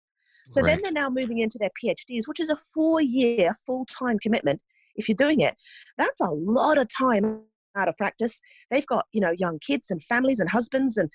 So 0.49 0.61
right. 0.61 0.69
then 0.69 0.81
they're 0.83 1.03
now 1.03 1.09
moving 1.09 1.39
into 1.39 1.57
their 1.57 1.71
phds 1.83 2.27
which 2.27 2.39
is 2.39 2.49
a 2.49 2.57
four 2.73 3.01
year 3.01 3.55
full 3.65 3.85
time 3.85 4.17
commitment 4.19 4.61
if 4.95 5.09
you're 5.09 5.15
doing 5.15 5.41
it. 5.41 5.55
That's 5.97 6.21
a 6.21 6.29
lot 6.29 6.77
of 6.77 6.87
time 6.95 7.41
out 7.75 7.89
of 7.89 7.97
practice. 7.97 8.41
They've 8.69 8.85
got 8.85 9.05
you 9.11 9.21
know 9.21 9.33
young 9.37 9.59
kids 9.59 9.89
and 9.89 10.03
families 10.03 10.39
and 10.39 10.49
husbands 10.49 10.97
and 10.97 11.09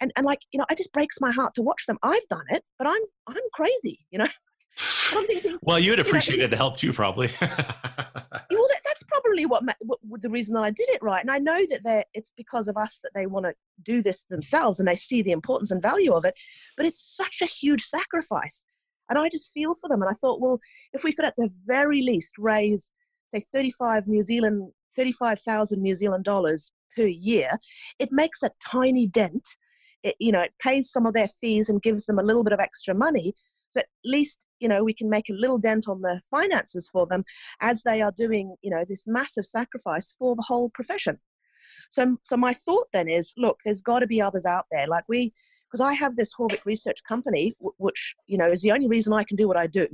and, 0.00 0.12
and 0.16 0.24
like 0.26 0.40
you 0.52 0.58
know 0.58 0.66
it 0.70 0.78
just 0.78 0.92
breaks 0.92 1.16
my 1.20 1.30
heart 1.30 1.54
to 1.54 1.62
watch 1.62 1.86
them. 1.86 1.98
I've 2.02 2.26
done 2.28 2.46
it 2.48 2.62
but 2.78 2.88
i'm 2.88 3.02
i'm 3.28 3.36
crazy 3.52 4.00
you 4.10 4.18
know? 4.18 4.28
Thinking, 5.26 5.58
well 5.62 5.78
you 5.78 5.90
would 5.90 5.98
appreciate 6.06 6.36
you 6.36 6.42
know, 6.42 6.48
the 6.54 6.56
help 6.56 6.76
too 6.76 6.92
probably. 6.92 7.30
Well 7.40 8.68
probably 9.10 9.46
what, 9.46 9.64
what, 9.80 10.22
the 10.22 10.30
reason 10.30 10.54
that 10.54 10.62
I 10.62 10.70
did 10.70 10.88
it 10.88 11.02
right. 11.02 11.20
And 11.20 11.30
I 11.30 11.38
know 11.38 11.64
that 11.84 12.06
it's 12.14 12.32
because 12.36 12.68
of 12.68 12.76
us 12.76 13.00
that 13.02 13.10
they 13.14 13.26
want 13.26 13.46
to 13.46 13.54
do 13.82 14.02
this 14.02 14.24
themselves 14.30 14.78
and 14.78 14.88
they 14.88 14.96
see 14.96 15.22
the 15.22 15.32
importance 15.32 15.70
and 15.70 15.82
value 15.82 16.12
of 16.12 16.24
it. 16.24 16.34
But 16.76 16.86
it's 16.86 17.16
such 17.16 17.38
a 17.42 17.46
huge 17.46 17.82
sacrifice. 17.82 18.66
And 19.08 19.18
I 19.18 19.28
just 19.28 19.52
feel 19.52 19.74
for 19.74 19.88
them. 19.88 20.02
And 20.02 20.10
I 20.10 20.14
thought, 20.14 20.40
well, 20.40 20.60
if 20.92 21.04
we 21.04 21.12
could 21.12 21.24
at 21.24 21.34
the 21.36 21.50
very 21.66 22.02
least 22.02 22.34
raise, 22.38 22.92
say, 23.34 23.44
35 23.52 24.06
New 24.06 24.22
Zealand, 24.22 24.70
35,000 24.96 25.82
New 25.82 25.94
Zealand 25.94 26.24
dollars 26.24 26.70
per 26.96 27.06
year, 27.06 27.50
it 27.98 28.10
makes 28.12 28.42
a 28.42 28.50
tiny 28.64 29.06
dent. 29.06 29.46
It, 30.02 30.14
you 30.18 30.32
know, 30.32 30.42
it 30.42 30.54
pays 30.62 30.90
some 30.90 31.06
of 31.06 31.14
their 31.14 31.28
fees 31.40 31.68
and 31.68 31.82
gives 31.82 32.06
them 32.06 32.18
a 32.18 32.22
little 32.22 32.44
bit 32.44 32.52
of 32.52 32.60
extra 32.60 32.94
money. 32.94 33.34
So 33.70 33.80
at 33.80 33.86
least, 34.04 34.46
you 34.58 34.68
know, 34.68 34.84
we 34.84 34.92
can 34.92 35.08
make 35.08 35.30
a 35.30 35.34
little 35.34 35.58
dent 35.58 35.88
on 35.88 36.02
the 36.02 36.20
finances 36.30 36.88
for 36.88 37.06
them 37.06 37.24
as 37.60 37.82
they 37.82 38.02
are 38.02 38.12
doing, 38.12 38.54
you 38.62 38.70
know, 38.70 38.84
this 38.86 39.06
massive 39.06 39.46
sacrifice 39.46 40.14
for 40.18 40.36
the 40.36 40.42
whole 40.42 40.70
profession. 40.70 41.18
So, 41.90 42.16
so 42.24 42.36
my 42.36 42.52
thought 42.52 42.88
then 42.92 43.08
is, 43.08 43.32
look, 43.36 43.58
there's 43.64 43.82
got 43.82 44.00
to 44.00 44.06
be 44.06 44.20
others 44.20 44.44
out 44.44 44.66
there. 44.70 44.86
Like 44.86 45.04
we, 45.08 45.32
because 45.70 45.80
I 45.80 45.94
have 45.94 46.16
this 46.16 46.32
Haavik 46.34 46.64
research 46.64 46.98
company, 47.08 47.54
which, 47.78 48.14
you 48.26 48.36
know, 48.36 48.50
is 48.50 48.60
the 48.60 48.72
only 48.72 48.88
reason 48.88 49.12
I 49.12 49.24
can 49.24 49.36
do 49.36 49.46
what 49.46 49.56
I 49.56 49.66
do. 49.66 49.86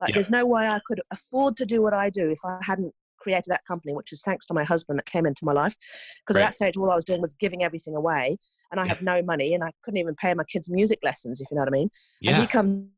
Like 0.00 0.10
yeah. 0.10 0.14
there's 0.14 0.30
no 0.30 0.44
way 0.46 0.68
I 0.68 0.80
could 0.86 1.00
afford 1.12 1.56
to 1.58 1.66
do 1.66 1.80
what 1.80 1.94
I 1.94 2.10
do 2.10 2.28
if 2.28 2.40
I 2.44 2.58
hadn't 2.60 2.92
created 3.18 3.50
that 3.50 3.64
company, 3.66 3.94
which 3.94 4.12
is 4.12 4.20
thanks 4.22 4.46
to 4.46 4.54
my 4.54 4.64
husband 4.64 4.98
that 4.98 5.06
came 5.06 5.26
into 5.26 5.44
my 5.44 5.52
life. 5.52 5.76
Because 6.20 6.36
right. 6.36 6.42
at 6.42 6.48
that 6.48 6.54
stage, 6.54 6.76
all 6.76 6.90
I 6.90 6.96
was 6.96 7.04
doing 7.04 7.20
was 7.20 7.34
giving 7.34 7.62
everything 7.62 7.94
away, 7.94 8.36
and 8.72 8.80
I 8.80 8.84
yeah. 8.84 8.88
had 8.88 9.02
no 9.02 9.22
money, 9.22 9.54
and 9.54 9.62
I 9.62 9.70
couldn't 9.84 9.98
even 9.98 10.16
pay 10.16 10.34
my 10.34 10.42
kids' 10.44 10.68
music 10.68 10.98
lessons, 11.04 11.40
if 11.40 11.46
you 11.50 11.54
know 11.54 11.60
what 11.60 11.68
I 11.68 11.70
mean. 11.70 11.90
Yeah. 12.20 12.32
And 12.32 12.40
he 12.40 12.48
comes 12.48 12.88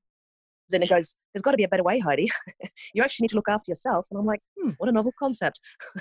and 0.72 0.82
it 0.82 0.88
goes, 0.88 1.14
There's 1.32 1.42
got 1.42 1.52
to 1.52 1.56
be 1.56 1.64
a 1.64 1.68
better 1.68 1.82
way, 1.82 1.98
Heidi. 1.98 2.30
you 2.94 3.02
actually 3.02 3.24
need 3.24 3.30
to 3.30 3.36
look 3.36 3.48
after 3.48 3.70
yourself. 3.70 4.06
And 4.10 4.18
I'm 4.18 4.26
like, 4.26 4.40
hmm, 4.58 4.70
what 4.78 4.88
a 4.88 4.92
novel 4.92 5.12
concept. 5.18 5.60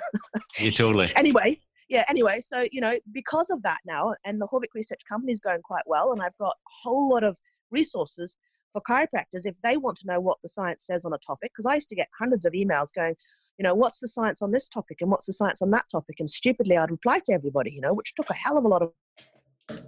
yeah, 0.60 0.72
totally. 0.72 1.12
Anyway, 1.16 1.60
yeah, 1.90 2.06
anyway, 2.10 2.40
so, 2.40 2.66
you 2.72 2.82
know, 2.82 2.98
because 3.12 3.50
of 3.50 3.62
that 3.64 3.80
now, 3.86 4.16
and 4.26 4.40
the 4.40 4.48
Haavik 4.48 4.74
Research 4.74 5.02
Company 5.08 5.32
is 5.32 5.40
going 5.40 5.62
quite 5.62 5.84
well, 5.86 6.12
and 6.12 6.22
I've 6.22 6.38
got 6.40 6.54
a 6.54 6.72
whole 6.84 7.10
lot 7.10 7.24
of 7.24 7.38
resources 7.72 8.36
for 8.72 8.82
chiropractors 8.82 9.46
if 9.46 9.56
they 9.64 9.78
want 9.78 9.98
to 9.98 10.08
know 10.08 10.20
what 10.20 10.38
the 10.44 10.50
science 10.50 10.86
says 10.86 11.06
on 11.06 11.14
a 11.14 11.18
topic. 11.20 11.52
Because 11.54 11.66
I 11.66 11.76
used 11.76 11.90
to 11.90 11.96
get 11.96 12.08
hundreds 12.18 12.46
of 12.46 12.54
emails 12.54 12.88
going, 12.96 13.16
you 13.58 13.64
know, 13.64 13.76
what's 13.76 14.00
the 14.00 14.08
science 14.08 14.42
on 14.42 14.52
this 14.52 14.68
topic 14.68 14.98
and 15.02 15.12
what's 15.12 15.28
the 15.28 15.34
science 15.34 15.62
on 15.62 15.70
that 15.72 15.86
topic? 15.92 16.16
And 16.20 16.30
stupidly, 16.30 16.78
I'd 16.78 16.90
reply 16.90 17.20
to 17.26 17.34
everybody, 17.34 17.72
you 17.72 17.82
know, 17.82 17.94
which 17.94 18.14
took 18.16 18.30
a 18.30 18.34
hell 18.34 18.58
of 18.58 18.66
a 18.66 18.68
lot 18.68 18.82
of 18.82 18.92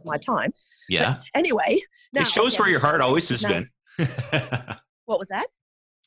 my 0.05 0.17
time. 0.17 0.53
Yeah. 0.87 1.15
But 1.15 1.23
anyway, 1.33 1.79
now, 2.13 2.21
it 2.21 2.27
shows 2.27 2.59
where 2.59 2.69
your 2.69 2.79
heart 2.79 3.01
always 3.01 3.27
has 3.29 3.43
now, 3.43 3.49
been. 3.49 3.69
what 5.05 5.19
was 5.19 5.27
that? 5.29 5.47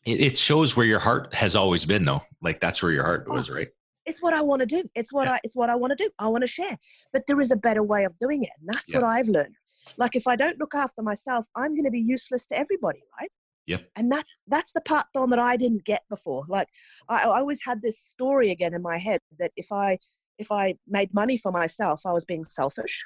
It, 0.04 0.20
it, 0.20 0.38
shows 0.38 0.76
where 0.76 0.86
your 0.86 0.98
heart 0.98 1.34
has 1.34 1.56
always 1.56 1.84
been, 1.84 2.04
though. 2.04 2.22
Like 2.40 2.60
that's 2.60 2.82
where 2.82 2.92
your 2.92 3.04
heart 3.04 3.26
oh, 3.28 3.34
was, 3.34 3.50
right? 3.50 3.68
It's 4.06 4.22
what 4.22 4.32
I 4.32 4.40
want 4.40 4.60
to 4.60 4.66
do. 4.66 4.84
It's 4.94 5.12
what 5.12 5.26
yeah. 5.26 5.34
I. 5.34 5.38
It's 5.44 5.56
what 5.56 5.70
I 5.70 5.74
want 5.74 5.96
to 5.96 6.02
do. 6.02 6.10
I 6.18 6.28
want 6.28 6.42
to 6.42 6.46
share. 6.46 6.76
But 7.12 7.26
there 7.26 7.40
is 7.40 7.50
a 7.50 7.56
better 7.56 7.82
way 7.82 8.04
of 8.04 8.18
doing 8.18 8.42
it, 8.44 8.50
and 8.60 8.68
that's 8.68 8.90
yeah. 8.90 8.98
what 8.98 9.06
I've 9.06 9.28
learned. 9.28 9.54
Like 9.96 10.16
if 10.16 10.26
I 10.26 10.36
don't 10.36 10.58
look 10.58 10.74
after 10.74 11.02
myself, 11.02 11.46
I'm 11.56 11.72
going 11.72 11.84
to 11.84 11.90
be 11.90 12.00
useless 12.00 12.46
to 12.46 12.58
everybody, 12.58 13.02
right? 13.18 13.30
Yep. 13.66 13.86
And 13.96 14.10
that's 14.10 14.42
that's 14.48 14.72
the 14.72 14.80
part 14.80 15.06
Don 15.12 15.30
that 15.30 15.38
I 15.38 15.56
didn't 15.56 15.84
get 15.84 16.02
before. 16.08 16.44
Like 16.48 16.68
I, 17.08 17.24
I 17.24 17.38
always 17.38 17.60
had 17.62 17.82
this 17.82 18.00
story 18.00 18.50
again 18.50 18.74
in 18.74 18.82
my 18.82 18.98
head 18.98 19.20
that 19.38 19.52
if 19.56 19.70
I 19.70 19.98
if 20.38 20.50
I 20.50 20.74
made 20.86 21.12
money 21.12 21.36
for 21.36 21.52
myself, 21.52 22.02
I 22.06 22.12
was 22.12 22.24
being 22.24 22.44
selfish. 22.44 23.04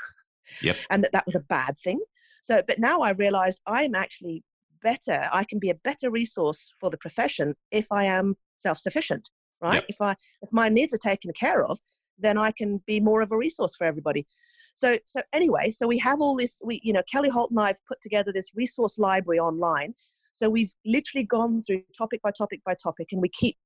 Yep. 0.61 0.77
And 0.91 1.05
that 1.05 1.13
that 1.13 1.27
was 1.27 1.35
a 1.35 1.41
bad 1.41 1.77
thing. 1.77 2.01
So, 2.43 2.63
but 2.67 2.79
now 2.79 3.01
I 3.01 3.11
realized 3.11 3.61
I'm 3.67 3.95
actually 3.95 4.45
better. 4.83 5.29
I 5.33 5.45
can 5.45 5.59
be 5.59 5.71
a 5.71 5.75
better 5.75 6.11
resource 6.11 6.73
for 6.81 6.91
the 6.91 6.99
profession 6.99 7.55
if 7.71 7.87
I 7.91 8.05
am 8.05 8.35
self-sufficient, 8.59 9.31
right? 9.61 9.75
Yep. 9.77 9.85
If 9.89 10.01
I 10.01 10.15
if 10.43 10.51
my 10.53 10.69
needs 10.69 10.95
are 10.95 10.99
taken 10.99 11.33
care 11.39 11.65
of, 11.65 11.79
then 12.19 12.39
I 12.39 12.53
can 12.53 12.83
be 12.87 13.01
more 13.01 13.21
of 13.21 13.33
a 13.33 13.37
resource 13.37 13.75
for 13.77 13.87
everybody. 13.87 14.27
So, 14.75 14.99
so 15.07 15.21
anyway, 15.33 15.71
so 15.71 15.87
we 15.87 15.99
have 15.99 16.21
all 16.21 16.37
this. 16.37 16.61
We, 16.65 16.81
you 16.83 16.93
know, 16.93 17.03
Kelly 17.11 17.29
Holt 17.29 17.51
and 17.51 17.61
I 17.61 17.69
have 17.69 17.79
put 17.87 18.01
together 18.01 18.33
this 18.33 18.51
resource 18.55 18.99
library 18.99 19.39
online. 19.39 19.95
So 20.33 20.49
we've 20.49 20.73
literally 20.87 21.27
gone 21.27 21.61
through 21.61 21.83
topic 21.97 22.23
by 22.23 22.31
topic 22.31 22.61
by 22.65 22.75
topic, 22.75 23.09
and 23.13 23.21
we 23.21 23.29
keep 23.29 23.57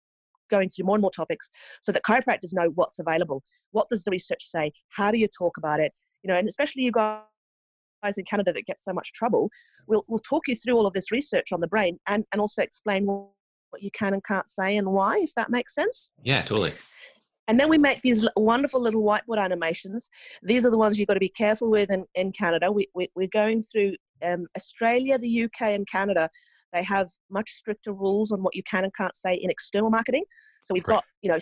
going 0.51 0.69
through 0.69 0.85
more 0.85 0.97
and 0.97 1.03
more 1.03 1.11
topics 1.11 1.51
so 1.83 1.93
that 1.93 2.03
chiropractors 2.03 2.53
know 2.53 2.71
what's 2.75 2.99
available. 2.99 3.43
What 3.73 3.89
does 3.89 4.05
the 4.05 4.11
research 4.11 4.45
say? 4.45 4.73
How 4.91 5.11
do 5.11 5.19
you 5.19 5.29
talk 5.29 5.57
about 5.57 5.81
it? 5.81 5.93
You 6.23 6.29
know, 6.29 6.39
and 6.39 6.49
especially 6.49 6.83
you 6.83 6.93
guys 6.93 7.23
in 8.17 8.25
Canada 8.25 8.53
that 8.53 8.67
get 8.67 8.81
so 8.81 8.93
much 8.93 9.13
trouble, 9.13 9.51
we'll, 9.87 10.05
we'll 10.09 10.21
talk 10.21 10.49
you 10.49 10.57
through 10.57 10.75
all 10.75 10.87
of 10.87 10.93
this 10.93 11.11
research 11.11 11.53
on 11.53 11.61
the 11.61 11.67
brain 11.67 11.99
and, 12.07 12.25
and 12.33 12.41
also 12.41 12.63
explain 12.63 13.07
what 13.07 13.31
you 13.81 13.91
can 13.93 14.15
and 14.15 14.25
can't 14.25 14.49
say 14.49 14.77
and 14.77 14.89
why, 14.89 15.19
if 15.19 15.35
that 15.35 15.51
makes 15.51 15.75
sense. 15.75 16.11
Yeah, 16.23 16.43
totally. 16.43 16.73
And 17.49 17.61
then 17.61 17.69
we 17.69 17.79
make 17.79 18.01
these 18.01 18.27
wonderful 18.37 18.81
little 18.81 19.03
whiteboard 19.03 19.39
animations. 19.39 20.11
These 20.43 20.67
are 20.67 20.71
the 20.71 20.79
ones 20.79 20.99
you've 20.99 21.07
got 21.07 21.15
to 21.15 21.21
be 21.21 21.29
careful 21.29 21.71
with 21.71 21.91
in, 21.91 22.05
in 22.15 22.33
Canada. 22.33 22.73
We, 22.73 22.89
we, 22.95 23.09
we're 23.15 23.29
going 23.29 23.63
through 23.63 23.95
um, 24.25 24.47
Australia, 24.57 25.19
the 25.19 25.45
UK, 25.45 25.69
and 25.69 25.87
Canada. 25.87 26.29
They 26.73 26.83
have 26.83 27.09
much 27.31 27.51
stricter 27.51 27.93
rules 27.93 28.33
on 28.33 28.43
what 28.43 28.57
you 28.57 28.63
can 28.65 28.85
and 28.85 28.95
can't 28.95 29.15
say 29.15 29.35
in 29.35 29.51
external 29.51 29.91
marketing. 29.91 30.25
So 30.63 30.75
we've 30.75 30.83
got, 30.83 31.05
you 31.23 31.31
know, 31.31 31.39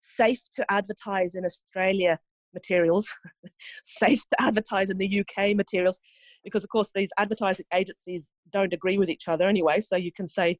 safe 0.00 0.40
to 0.56 0.64
advertise 0.70 1.34
in 1.34 1.44
Australia 1.44 2.18
materials, 2.54 3.08
safe 3.82 4.20
to 4.28 4.42
advertise 4.42 4.90
in 4.90 4.98
the 4.98 5.20
UK 5.20 5.56
materials, 5.56 5.98
because 6.44 6.64
of 6.64 6.70
course 6.70 6.92
these 6.94 7.10
advertising 7.18 7.66
agencies 7.72 8.32
don't 8.52 8.72
agree 8.72 8.98
with 8.98 9.08
each 9.08 9.28
other 9.28 9.48
anyway. 9.48 9.80
So 9.80 9.96
you 9.96 10.12
can 10.12 10.28
say 10.28 10.58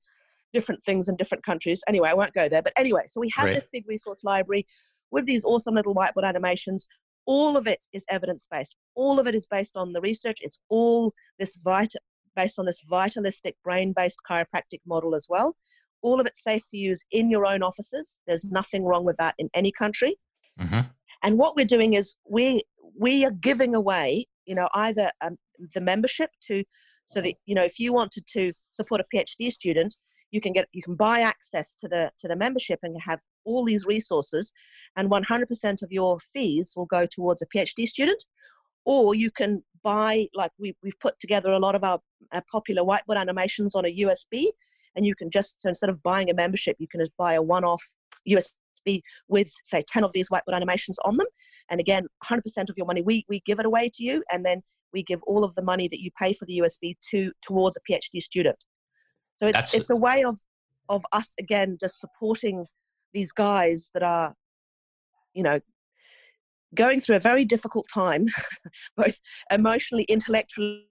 different 0.52 0.82
things 0.82 1.08
in 1.08 1.16
different 1.16 1.44
countries. 1.44 1.82
Anyway, 1.88 2.08
I 2.08 2.14
won't 2.14 2.34
go 2.34 2.48
there. 2.48 2.62
But 2.62 2.72
anyway, 2.76 3.02
so 3.06 3.20
we 3.20 3.30
have 3.34 3.46
right. 3.46 3.54
this 3.54 3.68
big 3.72 3.88
resource 3.88 4.22
library 4.24 4.66
with 5.10 5.26
these 5.26 5.44
awesome 5.44 5.74
little 5.74 5.94
whiteboard 5.94 6.24
animations. 6.24 6.86
All 7.26 7.56
of 7.56 7.66
it 7.66 7.84
is 7.92 8.04
evidence 8.08 8.46
based. 8.50 8.76
All 8.94 9.18
of 9.18 9.26
it 9.26 9.34
is 9.34 9.46
based 9.46 9.76
on 9.76 9.92
the 9.92 10.00
research. 10.00 10.38
It's 10.42 10.58
all 10.68 11.12
this 11.38 11.56
vital. 11.56 12.00
based 12.36 12.58
on 12.58 12.66
this 12.66 12.80
vitalistic 12.88 13.56
brain 13.62 13.92
based 13.96 14.18
chiropractic 14.28 14.80
model 14.86 15.14
as 15.14 15.26
well. 15.28 15.56
All 16.02 16.20
of 16.20 16.26
it's 16.26 16.42
safe 16.42 16.62
to 16.70 16.76
use 16.76 17.04
in 17.12 17.30
your 17.30 17.46
own 17.46 17.62
offices. 17.62 18.20
There's 18.26 18.44
nothing 18.44 18.84
wrong 18.84 19.04
with 19.04 19.16
that 19.18 19.34
in 19.38 19.48
any 19.54 19.70
country. 19.70 20.16
Mm-hmm. 20.60 20.80
And 21.22 21.38
what 21.38 21.56
we're 21.56 21.64
doing 21.64 21.94
is 21.94 22.14
we 22.28 22.62
we 22.98 23.24
are 23.24 23.30
giving 23.30 23.74
away, 23.74 24.26
you 24.44 24.54
know, 24.54 24.68
either 24.74 25.10
um, 25.20 25.36
the 25.74 25.80
membership 25.80 26.30
to 26.48 26.64
so 27.06 27.20
that 27.20 27.34
you 27.46 27.54
know 27.54 27.64
if 27.64 27.78
you 27.78 27.92
wanted 27.92 28.26
to 28.32 28.52
support 28.70 29.00
a 29.00 29.16
PhD 29.16 29.50
student, 29.50 29.96
you 30.30 30.40
can 30.40 30.52
get 30.52 30.66
you 30.72 30.82
can 30.82 30.94
buy 30.94 31.20
access 31.20 31.74
to 31.74 31.88
the 31.88 32.10
to 32.18 32.28
the 32.28 32.36
membership 32.36 32.80
and 32.82 32.96
have 33.00 33.20
all 33.44 33.64
these 33.64 33.86
resources, 33.86 34.52
and 34.96 35.10
100% 35.10 35.82
of 35.82 35.90
your 35.90 36.18
fees 36.20 36.74
will 36.76 36.86
go 36.86 37.06
towards 37.06 37.42
a 37.42 37.46
PhD 37.46 37.86
student. 37.86 38.24
Or 38.84 39.14
you 39.14 39.30
can 39.30 39.62
buy 39.84 40.26
like 40.34 40.50
we 40.58 40.76
we've 40.82 40.98
put 41.00 41.18
together 41.20 41.52
a 41.52 41.58
lot 41.58 41.74
of 41.74 41.84
our, 41.84 42.00
our 42.32 42.42
popular 42.50 42.82
whiteboard 42.82 43.16
animations 43.16 43.74
on 43.74 43.84
a 43.84 43.96
USB, 43.98 44.46
and 44.96 45.06
you 45.06 45.14
can 45.14 45.30
just 45.30 45.60
so 45.60 45.68
instead 45.68 45.90
of 45.90 46.02
buying 46.02 46.30
a 46.30 46.34
membership, 46.34 46.76
you 46.78 46.88
can 46.88 47.00
just 47.00 47.16
buy 47.16 47.34
a 47.34 47.42
one-off 47.42 47.82
USB 48.28 48.54
be 48.84 49.02
with 49.28 49.52
say 49.62 49.82
10 49.86 50.04
of 50.04 50.12
these 50.12 50.28
whiteboard 50.28 50.54
animations 50.54 50.98
on 51.04 51.16
them. 51.16 51.26
And 51.70 51.80
again 51.80 52.06
100% 52.24 52.40
of 52.68 52.76
your 52.76 52.86
money 52.86 53.02
we, 53.02 53.24
we 53.28 53.40
give 53.44 53.58
it 53.58 53.66
away 53.66 53.90
to 53.94 54.04
you 54.04 54.22
and 54.30 54.44
then 54.44 54.62
we 54.92 55.02
give 55.02 55.22
all 55.24 55.44
of 55.44 55.54
the 55.54 55.62
money 55.62 55.88
that 55.88 56.00
you 56.00 56.10
pay 56.18 56.32
for 56.34 56.44
the 56.44 56.58
usb 56.58 56.96
to 57.10 57.32
towards 57.42 57.76
a 57.76 57.92
phd 57.92 58.22
student. 58.22 58.64
So 59.36 59.48
it's 59.48 59.56
That's... 59.56 59.74
it's 59.74 59.90
a 59.90 59.96
way 59.96 60.24
of 60.24 60.38
of 60.88 61.04
us 61.12 61.34
again 61.38 61.76
just 61.80 62.00
supporting 62.00 62.66
these 63.12 63.32
guys 63.32 63.90
that 63.94 64.02
are 64.02 64.34
you 65.34 65.42
know 65.42 65.60
going 66.74 67.00
through 67.00 67.16
a 67.16 67.20
very 67.20 67.44
difficult 67.44 67.86
time 67.92 68.26
both 68.96 69.20
emotionally 69.50 70.04
intellectually 70.04 70.86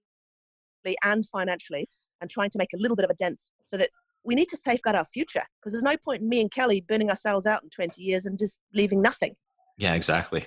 and 1.03 1.25
financially 1.27 1.87
and 2.21 2.29
trying 2.29 2.49
to 2.51 2.57
make 2.57 2.73
a 2.73 2.77
little 2.77 2.95
bit 2.95 3.05
of 3.05 3.11
a 3.11 3.15
dent 3.15 3.41
so 3.65 3.77
that 3.77 3.89
we 4.24 4.36
need 4.36 4.49
to 4.49 4.57
safeguard 4.57 4.95
our 4.95 5.05
future 5.05 5.43
because 5.59 5.74
there's 5.74 5.84
no 5.84 5.97
point 5.97 6.22
in 6.22 6.30
me 6.30 6.41
and 6.41 6.51
Kelly 6.51 6.82
burning 6.88 7.09
ourselves 7.09 7.45
out 7.45 7.63
in 7.63 7.69
20 7.69 8.01
years 8.01 8.26
and 8.26 8.38
just 8.38 8.59
leaving 8.74 9.01
nothing. 9.01 9.36
Yeah, 9.78 9.95
exactly. 9.95 10.45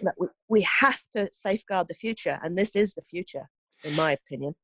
We 0.49 0.63
have 0.63 1.01
to 1.13 1.29
safeguard 1.33 1.89
the 1.89 1.95
future, 1.95 2.39
and 2.43 2.57
this 2.57 2.77
is 2.77 2.95
the 2.95 3.03
future, 3.03 3.49
in 3.83 3.95
my 3.95 4.13
opinion. 4.13 4.55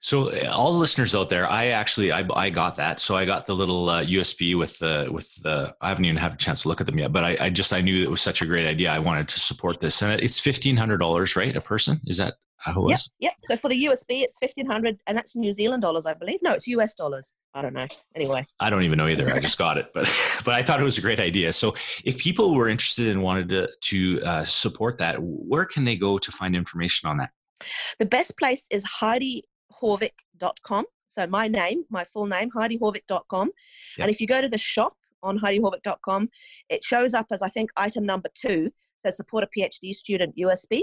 So, 0.00 0.30
uh, 0.30 0.50
all 0.50 0.72
the 0.72 0.78
listeners 0.78 1.14
out 1.14 1.30
there, 1.30 1.48
I 1.48 1.68
actually 1.68 2.12
I, 2.12 2.26
I 2.34 2.50
got 2.50 2.76
that. 2.76 3.00
So 3.00 3.16
I 3.16 3.24
got 3.24 3.46
the 3.46 3.54
little 3.54 3.88
uh, 3.88 4.04
USB 4.04 4.56
with 4.56 4.78
the 4.78 5.08
with 5.10 5.34
the. 5.42 5.74
I 5.80 5.88
haven't 5.88 6.04
even 6.04 6.16
had 6.16 6.32
a 6.32 6.36
chance 6.36 6.62
to 6.62 6.68
look 6.68 6.80
at 6.80 6.86
them 6.86 6.98
yet, 6.98 7.12
but 7.12 7.24
I, 7.24 7.36
I 7.40 7.50
just 7.50 7.72
I 7.72 7.80
knew 7.80 8.02
it 8.02 8.10
was 8.10 8.20
such 8.22 8.42
a 8.42 8.46
great 8.46 8.66
idea. 8.66 8.90
I 8.90 8.98
wanted 8.98 9.28
to 9.28 9.40
support 9.40 9.80
this, 9.80 10.02
and 10.02 10.20
it's 10.20 10.38
fifteen 10.38 10.76
hundred 10.76 10.98
dollars, 10.98 11.36
right? 11.36 11.56
A 11.56 11.60
person 11.60 12.00
is 12.06 12.18
that 12.18 12.34
how 12.58 12.86
yep, 12.88 12.98
Yep. 13.20 13.32
So 13.42 13.56
for 13.56 13.68
the 13.68 13.84
USB, 13.84 14.22
it's 14.22 14.38
fifteen 14.38 14.66
hundred, 14.66 14.98
and 15.06 15.16
that's 15.16 15.36
New 15.36 15.52
Zealand 15.52 15.82
dollars, 15.82 16.06
I 16.06 16.14
believe. 16.14 16.40
No, 16.42 16.52
it's 16.52 16.66
US 16.68 16.94
dollars. 16.94 17.32
I 17.52 17.62
don't 17.62 17.74
know. 17.74 17.86
Anyway, 18.14 18.46
I 18.60 18.70
don't 18.70 18.82
even 18.82 18.98
know 18.98 19.08
either. 19.08 19.32
I 19.32 19.40
just 19.40 19.58
got 19.66 19.76
it, 19.76 19.90
but 19.92 20.10
but 20.44 20.54
I 20.54 20.62
thought 20.62 20.80
it 20.80 20.84
was 20.84 20.98
a 20.98 21.02
great 21.02 21.20
idea. 21.20 21.52
So 21.52 21.74
if 22.04 22.18
people 22.18 22.54
were 22.54 22.68
interested 22.68 23.08
and 23.08 23.22
wanted 23.22 23.48
to 23.50 23.68
to 23.80 24.22
uh, 24.24 24.44
support 24.44 24.98
that, 24.98 25.16
where 25.20 25.64
can 25.64 25.84
they 25.84 25.96
go 25.96 26.18
to 26.18 26.32
find 26.32 26.56
information 26.56 27.08
on 27.08 27.16
that? 27.18 27.30
The 27.98 28.06
best 28.06 28.36
place 28.38 28.66
is 28.70 28.84
HeidiHaavik.com. 29.00 30.84
So 31.06 31.26
my 31.26 31.48
name, 31.48 31.84
my 31.90 32.04
full 32.04 32.26
name, 32.26 32.50
HeidiHaavik.com. 32.50 33.46
Yep. 33.46 34.04
And 34.04 34.10
if 34.10 34.20
you 34.20 34.26
go 34.26 34.40
to 34.40 34.48
the 34.48 34.58
shop 34.58 34.94
on 35.22 35.38
HeidiHaavik.com, 35.38 36.28
it 36.68 36.82
shows 36.84 37.14
up 37.14 37.26
as 37.30 37.42
I 37.42 37.48
think 37.48 37.70
item 37.76 38.04
number 38.04 38.28
two 38.34 38.70
says 38.98 39.16
support 39.16 39.44
a 39.44 39.48
PhD 39.56 39.94
student 39.94 40.34
USB. 40.36 40.82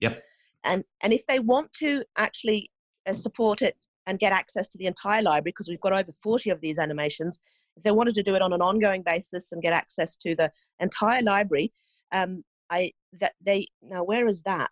Yep. 0.00 0.22
And, 0.64 0.84
and 1.02 1.12
if 1.12 1.26
they 1.26 1.38
want 1.38 1.72
to 1.74 2.04
actually 2.16 2.70
uh, 3.06 3.12
support 3.12 3.62
it 3.62 3.76
and 4.06 4.18
get 4.18 4.32
access 4.32 4.68
to 4.68 4.78
the 4.78 4.86
entire 4.86 5.22
library, 5.22 5.52
because 5.52 5.68
we've 5.68 5.80
got 5.80 5.92
over 5.92 6.12
40 6.12 6.50
of 6.50 6.60
these 6.60 6.78
animations, 6.78 7.40
if 7.76 7.84
they 7.84 7.90
wanted 7.90 8.14
to 8.14 8.22
do 8.22 8.34
it 8.34 8.42
on 8.42 8.52
an 8.52 8.60
ongoing 8.60 9.02
basis 9.02 9.52
and 9.52 9.62
get 9.62 9.72
access 9.72 10.16
to 10.16 10.34
the 10.34 10.50
entire 10.80 11.22
library, 11.22 11.72
um, 12.12 12.42
I 12.70 12.92
that 13.14 13.32
they 13.40 13.68
now 13.82 14.04
where 14.04 14.26
is 14.26 14.42
that? 14.42 14.70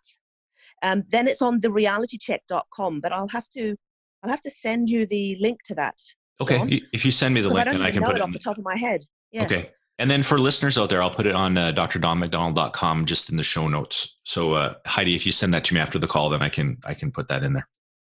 Um, 0.83 1.03
then 1.09 1.27
it's 1.27 1.41
on 1.41 1.61
the 1.61 1.69
realitycheck.com, 1.69 2.99
but 2.99 3.13
I'll 3.13 3.29
have 3.29 3.47
to 3.49 3.75
I'll 4.23 4.29
have 4.29 4.41
to 4.41 4.49
send 4.49 4.89
you 4.89 5.05
the 5.05 5.37
link 5.39 5.63
to 5.65 5.75
that. 5.75 5.95
Okay, 6.39 6.57
John, 6.57 6.69
if 6.93 7.05
you 7.05 7.11
send 7.11 7.33
me 7.33 7.41
the 7.41 7.49
link, 7.49 7.67
then 7.67 7.81
I 7.81 7.91
can 7.91 8.03
put 8.03 8.15
it, 8.15 8.17
it 8.17 8.21
off 8.21 8.33
the 8.33 8.39
top 8.39 8.57
of 8.57 8.63
my 8.63 8.75
head. 8.75 9.01
Yeah. 9.31 9.45
Okay, 9.45 9.71
and 9.99 10.11
then 10.11 10.23
for 10.23 10.37
listeners 10.37 10.77
out 10.77 10.89
there, 10.89 11.01
I'll 11.01 11.09
put 11.09 11.25
it 11.25 11.35
on 11.35 11.57
uh, 11.57 11.71
drdonmcdonald.com 11.71 13.05
just 13.05 13.29
in 13.29 13.37
the 13.37 13.43
show 13.43 13.67
notes. 13.67 14.19
So 14.23 14.53
uh, 14.53 14.75
Heidi, 14.85 15.15
if 15.15 15.25
you 15.25 15.31
send 15.31 15.53
that 15.53 15.63
to 15.65 15.73
me 15.73 15.79
after 15.79 15.97
the 15.97 16.07
call, 16.07 16.29
then 16.29 16.41
I 16.41 16.49
can 16.49 16.77
I 16.83 16.93
can 16.93 17.11
put 17.11 17.27
that 17.29 17.43
in 17.43 17.53
there. 17.53 17.67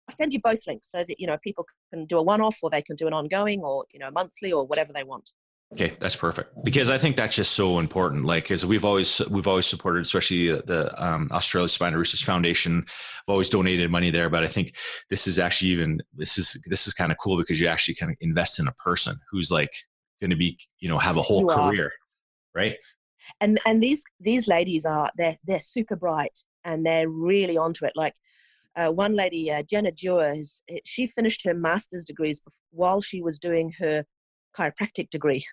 I'll 0.09 0.17
send 0.17 0.33
you 0.33 0.41
both 0.41 0.67
links 0.67 0.91
so 0.91 1.05
that 1.07 1.21
you 1.21 1.27
know 1.27 1.37
people 1.43 1.67
can 1.93 2.07
do 2.07 2.19
a 2.19 2.23
one-off 2.23 2.59
or 2.63 2.71
they 2.71 2.83
can 2.83 2.97
do 2.97 3.07
an 3.07 3.13
ongoing 3.13 3.61
or 3.61 3.85
you 3.93 4.01
know 4.01 4.11
monthly 4.11 4.53
or 4.53 4.67
whatever 4.67 4.93
they 4.93 5.05
want. 5.05 5.31
Okay, 5.73 5.97
that's 5.99 6.15
perfect 6.15 6.51
because 6.63 6.89
I 6.89 6.99
think 6.99 7.17
that's 7.17 7.35
just 7.35 7.53
so 7.53 7.81
important. 7.81 8.25
Like, 8.25 8.45
because 8.45 8.65
we've 8.65 8.85
always 8.85 9.21
we've 9.31 9.49
always 9.49 9.67
supported, 9.67 10.03
especially 10.03 10.49
the 10.49 10.93
um, 11.05 11.29
Australia 11.33 11.69
Spinal 11.69 11.99
Research 11.99 12.25
Foundation. 12.25 12.85
I've 12.87 13.23
always 13.33 13.51
donated 13.51 13.91
money 13.91 14.11
there, 14.11 14.31
but 14.31 14.45
I 14.45 14.47
think 14.47 14.77
this 15.11 15.27
is 15.27 15.39
actually 15.39 15.73
even 15.73 16.01
this 16.15 16.39
is 16.39 16.63
this 16.67 16.87
is 16.87 16.95
kind 16.95 17.11
of 17.11 17.19
cool 17.19 17.37
because 17.37 17.61
you 17.61 17.67
actually 17.67 17.97
kind 17.97 18.13
of 18.13 18.19
invest 18.21 18.61
in 18.61 18.69
a 18.69 18.73
person 18.73 19.19
who's 19.31 19.51
like 19.51 19.73
going 20.25 20.31
to 20.31 20.37
be 20.37 20.59
you 20.81 20.89
know 20.89 20.99
have 20.99 21.17
a 21.17 21.23
whole 21.23 21.43
you 21.43 21.49
career, 21.49 21.87
are. 21.87 21.93
right? 22.55 22.77
And 23.41 23.59
and 23.67 23.83
these 23.83 24.03
these 24.21 24.49
ladies 24.49 24.85
are 24.85 25.11
they're 25.17 25.37
they're 25.45 25.61
super 25.61 25.97
bright 25.97 26.39
and 26.65 26.85
they're 26.85 27.09
really 27.09 27.57
onto 27.57 27.85
it. 27.85 27.93
Like 27.95 28.15
uh, 28.77 28.89
one 28.89 29.15
lady, 29.15 29.53
uh, 29.53 29.63
Jenna 29.63 29.93
Duehr, 29.93 30.35
she 30.85 31.07
finished 31.07 31.45
her 31.45 31.55
master's 31.55 32.05
degrees 32.05 32.41
while 32.71 33.01
she 33.01 33.23
was 33.23 33.39
doing 33.39 33.73
her 33.79 34.05
chiropractic 34.57 35.11
degree 35.11 35.45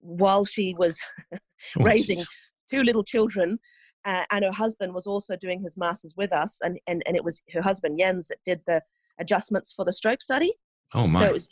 while 0.00 0.44
she 0.44 0.74
was 0.78 0.98
oh, 1.34 1.38
raising 1.76 2.18
geez. 2.18 2.28
two 2.70 2.82
little 2.82 3.04
children 3.04 3.58
uh, 4.04 4.24
and 4.30 4.44
her 4.44 4.52
husband 4.52 4.94
was 4.94 5.06
also 5.06 5.36
doing 5.36 5.60
his 5.60 5.76
masters 5.76 6.14
with 6.16 6.32
us 6.32 6.58
and, 6.62 6.78
and, 6.86 7.02
and 7.06 7.16
it 7.16 7.24
was 7.24 7.42
her 7.52 7.62
husband 7.62 7.98
jens 7.98 8.28
that 8.28 8.38
did 8.44 8.60
the 8.66 8.80
adjustments 9.18 9.72
for 9.74 9.84
the 9.84 9.92
stroke 9.92 10.22
study 10.22 10.52
oh 10.94 11.06
my 11.06 11.20
so 11.20 11.26
it 11.26 11.32
was 11.32 11.48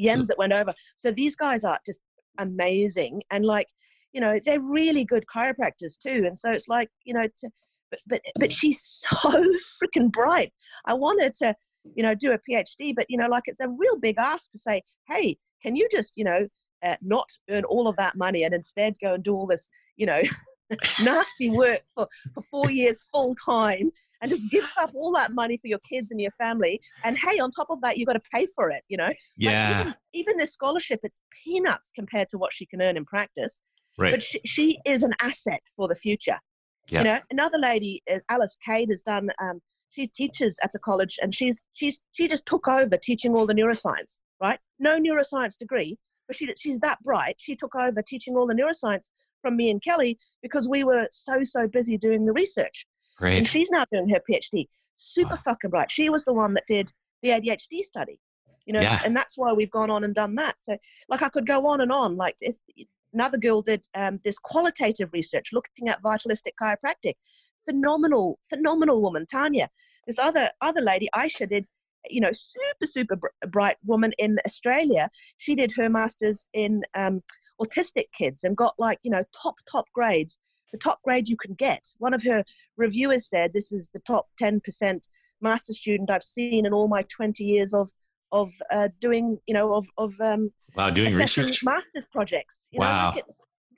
jens 0.00 0.26
so, 0.26 0.28
that 0.28 0.38
went 0.38 0.52
over 0.52 0.72
so 0.96 1.10
these 1.10 1.36
guys 1.36 1.64
are 1.64 1.78
just 1.84 2.00
amazing 2.38 3.22
and 3.30 3.44
like 3.44 3.68
you 4.12 4.20
know 4.20 4.38
they're 4.44 4.60
really 4.60 5.04
good 5.04 5.24
chiropractors 5.34 5.98
too 6.00 6.24
and 6.26 6.36
so 6.36 6.52
it's 6.52 6.68
like 6.68 6.88
you 7.04 7.14
know 7.14 7.26
to, 7.38 7.48
but 7.90 8.00
but 8.06 8.20
but 8.38 8.52
she's 8.52 8.82
so 9.10 9.30
freaking 9.82 10.10
bright. 10.10 10.52
I 10.86 10.94
wanted 10.94 11.34
to 11.34 11.54
you 11.94 12.02
know 12.02 12.14
do 12.14 12.32
a 12.32 12.38
phd 12.38 12.94
but 12.96 13.06
you 13.08 13.16
know 13.16 13.28
like 13.28 13.44
it's 13.46 13.60
a 13.60 13.68
real 13.68 13.96
big 13.96 14.16
ask 14.18 14.50
to 14.50 14.58
say 14.58 14.82
hey 15.06 15.38
can 15.62 15.74
you 15.74 15.88
just, 15.90 16.12
you 16.16 16.24
know, 16.24 16.46
uh, 16.84 16.96
not 17.02 17.28
earn 17.50 17.64
all 17.64 17.88
of 17.88 17.96
that 17.96 18.16
money 18.16 18.44
and 18.44 18.54
instead 18.54 18.94
go 19.02 19.14
and 19.14 19.24
do 19.24 19.34
all 19.34 19.46
this, 19.46 19.68
you 19.96 20.06
know, 20.06 20.22
nasty 21.04 21.50
work 21.50 21.80
for, 21.92 22.06
for 22.34 22.42
four 22.42 22.70
years 22.70 23.02
full 23.12 23.34
time 23.34 23.90
and 24.20 24.30
just 24.30 24.50
give 24.50 24.64
up 24.78 24.92
all 24.94 25.12
that 25.12 25.32
money 25.32 25.56
for 25.56 25.68
your 25.68 25.78
kids 25.80 26.10
and 26.10 26.20
your 26.20 26.30
family. 26.32 26.80
And 27.04 27.16
hey, 27.18 27.38
on 27.38 27.50
top 27.50 27.68
of 27.70 27.80
that, 27.82 27.98
you've 27.98 28.06
got 28.06 28.14
to 28.14 28.22
pay 28.32 28.46
for 28.54 28.70
it, 28.70 28.82
you 28.88 28.96
know? 28.96 29.10
Yeah. 29.36 29.68
Like 29.68 29.80
even, 29.80 29.94
even 30.14 30.36
this 30.36 30.52
scholarship, 30.52 31.00
it's 31.02 31.20
peanuts 31.44 31.92
compared 31.94 32.28
to 32.30 32.38
what 32.38 32.52
she 32.52 32.66
can 32.66 32.82
earn 32.82 32.96
in 32.96 33.04
practice. 33.04 33.60
Right. 33.98 34.12
But 34.12 34.22
she, 34.22 34.40
she 34.44 34.78
is 34.84 35.02
an 35.02 35.14
asset 35.20 35.60
for 35.76 35.88
the 35.88 35.94
future. 35.94 36.38
Yeah. 36.90 36.98
You 36.98 37.04
know, 37.04 37.18
another 37.30 37.58
lady, 37.58 38.02
uh, 38.12 38.18
Alice 38.28 38.56
Cade, 38.64 38.90
has 38.90 39.02
done. 39.02 39.30
Um, 39.40 39.60
she 39.90 40.06
teaches 40.08 40.58
at 40.62 40.72
the 40.72 40.78
college, 40.78 41.18
and 41.22 41.34
she's 41.34 41.62
she's 41.72 42.00
she 42.12 42.28
just 42.28 42.44
took 42.44 42.68
over 42.68 42.96
teaching 42.98 43.34
all 43.34 43.46
the 43.46 43.54
neuroscience 43.54 44.18
right? 44.40 44.58
No 44.78 44.98
neuroscience 44.98 45.56
degree, 45.56 45.96
but 46.26 46.36
she, 46.36 46.52
she's 46.58 46.78
that 46.80 47.02
bright. 47.02 47.36
She 47.38 47.56
took 47.56 47.74
over 47.74 48.02
teaching 48.02 48.36
all 48.36 48.46
the 48.46 48.54
neuroscience 48.54 49.08
from 49.42 49.56
me 49.56 49.70
and 49.70 49.82
Kelly 49.82 50.18
because 50.42 50.68
we 50.68 50.84
were 50.84 51.08
so, 51.10 51.42
so 51.44 51.66
busy 51.68 51.96
doing 51.96 52.26
the 52.26 52.32
research. 52.32 52.86
Great. 53.16 53.38
And 53.38 53.48
she's 53.48 53.70
now 53.70 53.84
doing 53.90 54.08
her 54.10 54.20
PhD. 54.28 54.68
Super 54.96 55.30
wow. 55.30 55.36
fucking 55.36 55.70
bright. 55.70 55.90
She 55.90 56.08
was 56.08 56.24
the 56.24 56.34
one 56.34 56.54
that 56.54 56.66
did 56.66 56.92
the 57.22 57.30
ADHD 57.30 57.82
study, 57.82 58.20
you 58.66 58.72
know, 58.72 58.80
yeah. 58.80 59.00
and 59.04 59.16
that's 59.16 59.36
why 59.36 59.52
we've 59.52 59.70
gone 59.70 59.90
on 59.90 60.04
and 60.04 60.14
done 60.14 60.34
that. 60.36 60.56
So, 60.60 60.76
like, 61.08 61.22
I 61.22 61.28
could 61.28 61.46
go 61.46 61.66
on 61.66 61.80
and 61.80 61.92
on. 61.92 62.16
Like, 62.16 62.36
this, 62.40 62.60
another 63.12 63.38
girl 63.38 63.62
did 63.62 63.86
um, 63.94 64.20
this 64.24 64.38
qualitative 64.38 65.10
research 65.12 65.50
looking 65.52 65.88
at 65.88 66.02
vitalistic 66.02 66.54
chiropractic. 66.60 67.14
Phenomenal, 67.64 68.38
phenomenal 68.48 69.00
woman, 69.02 69.26
Tanya. 69.26 69.68
This 70.06 70.18
other 70.18 70.50
other 70.60 70.80
lady, 70.80 71.08
Aisha, 71.14 71.48
did 71.48 71.66
you 72.10 72.20
know, 72.20 72.32
super, 72.32 72.86
super 72.86 73.16
br- 73.16 73.48
bright 73.48 73.76
woman 73.84 74.12
in 74.18 74.38
Australia. 74.46 75.10
She 75.38 75.54
did 75.54 75.72
her 75.76 75.88
master's 75.88 76.46
in 76.52 76.82
um, 76.94 77.22
autistic 77.60 78.06
kids 78.12 78.44
and 78.44 78.56
got 78.56 78.74
like, 78.78 78.98
you 79.02 79.10
know, 79.10 79.24
top, 79.42 79.56
top 79.70 79.86
grades, 79.94 80.38
the 80.72 80.78
top 80.78 81.02
grade 81.02 81.28
you 81.28 81.36
can 81.36 81.54
get. 81.54 81.86
One 81.98 82.14
of 82.14 82.22
her 82.24 82.44
reviewers 82.76 83.28
said, 83.28 83.52
This 83.52 83.72
is 83.72 83.88
the 83.92 84.00
top 84.00 84.26
10% 84.40 85.00
master 85.40 85.72
student 85.72 86.10
I've 86.10 86.22
seen 86.22 86.66
in 86.66 86.72
all 86.72 86.88
my 86.88 87.02
20 87.02 87.44
years 87.44 87.74
of 87.74 87.90
of 88.32 88.52
uh, 88.72 88.88
doing, 89.00 89.38
you 89.46 89.54
know, 89.54 89.74
of, 89.74 89.86
of 89.98 90.12
um, 90.20 90.52
wow, 90.74 90.90
doing 90.90 91.14
research 91.14 91.62
master's 91.62 92.06
projects. 92.06 92.66
You 92.72 92.80
wow. 92.80 93.10
Know, 93.10 93.16
like 93.16 93.24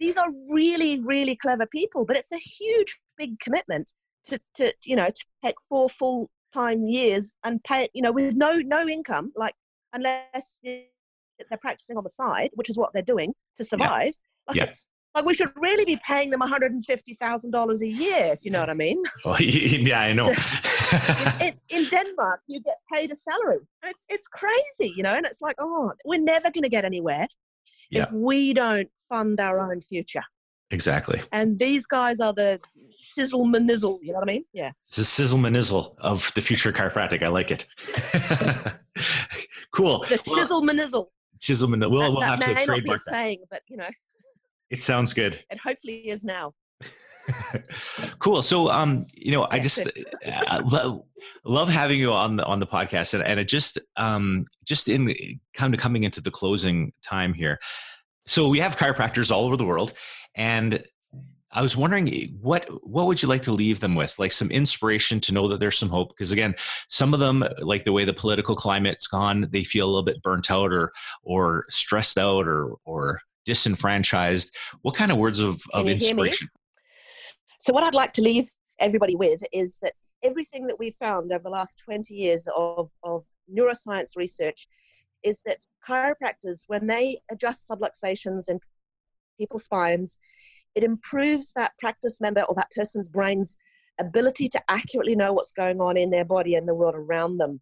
these 0.00 0.16
are 0.16 0.30
really, 0.50 1.00
really 1.00 1.36
clever 1.36 1.66
people, 1.66 2.06
but 2.06 2.16
it's 2.16 2.32
a 2.32 2.38
huge, 2.38 2.98
big 3.18 3.38
commitment 3.40 3.92
to, 4.28 4.40
to 4.54 4.72
you 4.84 4.96
know, 4.96 5.08
to 5.08 5.24
take 5.44 5.56
four 5.60 5.90
full 5.90 6.30
time 6.52 6.86
years 6.86 7.34
and 7.44 7.62
pay 7.64 7.88
you 7.92 8.02
know 8.02 8.12
with 8.12 8.34
no 8.34 8.56
no 8.56 8.86
income 8.88 9.32
like 9.36 9.54
unless 9.92 10.60
they're 10.62 11.58
practicing 11.60 11.96
on 11.96 12.02
the 12.02 12.10
side 12.10 12.50
which 12.54 12.70
is 12.70 12.78
what 12.78 12.92
they're 12.92 13.02
doing 13.02 13.34
to 13.56 13.64
survive 13.64 14.12
yeah. 14.14 14.44
like 14.48 14.56
yeah. 14.56 14.64
it's 14.64 14.86
like 15.18 15.26
we 15.26 15.34
should 15.34 15.50
really 15.56 15.84
be 15.84 15.98
paying 16.06 16.30
them 16.30 16.40
$150,000 16.40 17.80
a 17.80 17.86
year 17.86 18.32
if 18.32 18.44
you 18.44 18.50
know 18.50 18.60
what 18.60 18.70
I 18.70 18.74
mean 18.74 19.02
well, 19.24 19.36
yeah 19.40 20.00
I 20.00 20.12
know 20.12 20.28
in, 21.40 21.54
in, 21.70 21.84
Denmark 21.90 22.40
you 22.46 22.60
get 22.60 22.76
paid 22.92 23.10
a 23.10 23.14
salary 23.14 23.58
it's 23.84 24.06
it's 24.08 24.28
crazy 24.28 24.94
you 24.96 25.02
know 25.02 25.14
and 25.14 25.26
it's 25.26 25.40
like 25.40 25.56
oh 25.58 25.92
we're 26.04 26.20
never 26.20 26.50
going 26.50 26.62
to 26.62 26.68
get 26.68 26.84
anywhere 26.84 27.26
yeah. 27.90 28.04
if 28.04 28.12
we 28.12 28.52
don't 28.52 28.88
fund 29.08 29.40
our 29.40 29.70
own 29.70 29.80
future 29.80 30.22
Exactly. 30.70 31.22
And 31.32 31.58
these 31.58 31.86
guys 31.86 32.20
are 32.20 32.34
the 32.34 32.60
sizzle 32.94 33.46
manizzle, 33.46 34.00
you 34.02 34.12
know 34.12 34.18
what 34.18 34.28
I 34.28 34.32
mean? 34.34 34.44
Yeah. 34.52 34.72
The 34.94 35.02
sizzle 35.02 35.38
manizzle 35.38 35.96
of 35.98 36.30
the 36.34 36.42
future 36.42 36.74
chiropractic. 36.74 37.22
I 37.22 37.28
like 37.28 37.50
it. 37.50 37.64
cool. 39.72 40.00
The 40.00 40.20
well, 40.26 40.36
shizzle 40.36 40.62
manizzle. 40.62 41.10
Chisel 41.40 41.68
manizzle. 41.68 41.90
We'll, 41.90 42.12
we'll 42.12 42.20
have 42.20 42.40
to 42.40 42.48
may 42.48 42.64
trademark 42.66 42.84
not 42.84 42.84
be 42.84 42.92
a 42.92 42.98
saying, 42.98 43.44
but 43.50 43.62
you 43.68 43.78
know. 43.78 43.88
It 44.70 44.82
sounds 44.82 45.12
good. 45.12 45.42
It 45.50 45.58
hopefully 45.58 46.08
is 46.08 46.24
now. 46.24 46.54
cool. 48.18 48.42
So, 48.42 48.70
um, 48.70 49.06
you 49.14 49.32
know, 49.32 49.46
I 49.50 49.58
just 49.58 49.88
uh, 50.26 50.98
love 51.44 51.68
having 51.68 51.98
you 51.98 52.12
on 52.12 52.36
the 52.36 52.44
on 52.44 52.58
the 52.58 52.66
podcast, 52.66 53.14
and, 53.14 53.22
and 53.22 53.40
it 53.40 53.48
just 53.48 53.78
um, 53.96 54.46
just 54.64 54.88
in 54.88 55.12
kind 55.54 55.74
of 55.74 55.80
coming 55.80 56.04
into 56.04 56.20
the 56.20 56.30
closing 56.30 56.92
time 57.02 57.34
here. 57.34 57.58
So 58.26 58.48
we 58.48 58.60
have 58.60 58.76
chiropractors 58.76 59.30
all 59.30 59.44
over 59.44 59.56
the 59.56 59.64
world, 59.64 59.92
and 60.34 60.82
I 61.50 61.62
was 61.62 61.76
wondering 61.76 62.12
eh, 62.12 62.26
what 62.40 62.68
what 62.86 63.06
would 63.06 63.22
you 63.22 63.28
like 63.28 63.42
to 63.42 63.52
leave 63.52 63.80
them 63.80 63.94
with, 63.94 64.18
like 64.18 64.32
some 64.32 64.50
inspiration 64.50 65.20
to 65.20 65.32
know 65.32 65.48
that 65.48 65.60
there's 65.60 65.78
some 65.78 65.88
hope. 65.88 66.10
Because 66.10 66.32
again, 66.32 66.54
some 66.88 67.14
of 67.14 67.20
them, 67.20 67.44
like 67.60 67.84
the 67.84 67.92
way 67.92 68.04
the 68.04 68.12
political 68.12 68.54
climate's 68.54 69.06
gone, 69.06 69.48
they 69.50 69.64
feel 69.64 69.86
a 69.86 69.88
little 69.88 70.04
bit 70.04 70.22
burnt 70.22 70.50
out 70.50 70.72
or 70.72 70.92
or 71.22 71.64
stressed 71.68 72.18
out 72.18 72.46
or 72.46 72.76
or 72.84 73.20
disenfranchised. 73.48 74.54
What 74.82 74.94
kind 74.94 75.10
of 75.10 75.16
words 75.16 75.40
of, 75.40 75.60
of 75.72 75.88
inspiration? 75.88 76.48
So 77.60 77.72
what 77.72 77.82
I'd 77.82 77.94
like 77.94 78.12
to 78.14 78.22
leave 78.22 78.50
everybody 78.78 79.16
with 79.16 79.42
is 79.52 79.78
that 79.82 79.94
everything 80.22 80.66
that 80.66 80.78
we've 80.78 80.94
found 80.94 81.32
over 81.32 81.42
the 81.42 81.50
last 81.50 81.78
20 81.84 82.14
years 82.14 82.46
of, 82.54 82.90
of 83.02 83.24
neuroscience 83.50 84.16
research 84.16 84.68
is 85.24 85.40
that 85.46 85.64
chiropractors, 85.86 86.64
when 86.66 86.86
they 86.86 87.18
adjust 87.30 87.68
subluxations 87.68 88.48
in 88.48 88.60
people's 89.38 89.64
spines, 89.64 90.18
it 90.74 90.84
improves 90.84 91.52
that 91.56 91.72
practice 91.78 92.20
member 92.20 92.42
or 92.42 92.54
that 92.54 92.70
person's 92.76 93.08
brain's 93.08 93.56
ability 93.98 94.48
to 94.50 94.62
accurately 94.68 95.16
know 95.16 95.32
what's 95.32 95.52
going 95.52 95.80
on 95.80 95.96
in 95.96 96.10
their 96.10 96.24
body 96.24 96.54
and 96.54 96.68
the 96.68 96.74
world 96.74 96.94
around 96.94 97.38
them 97.38 97.60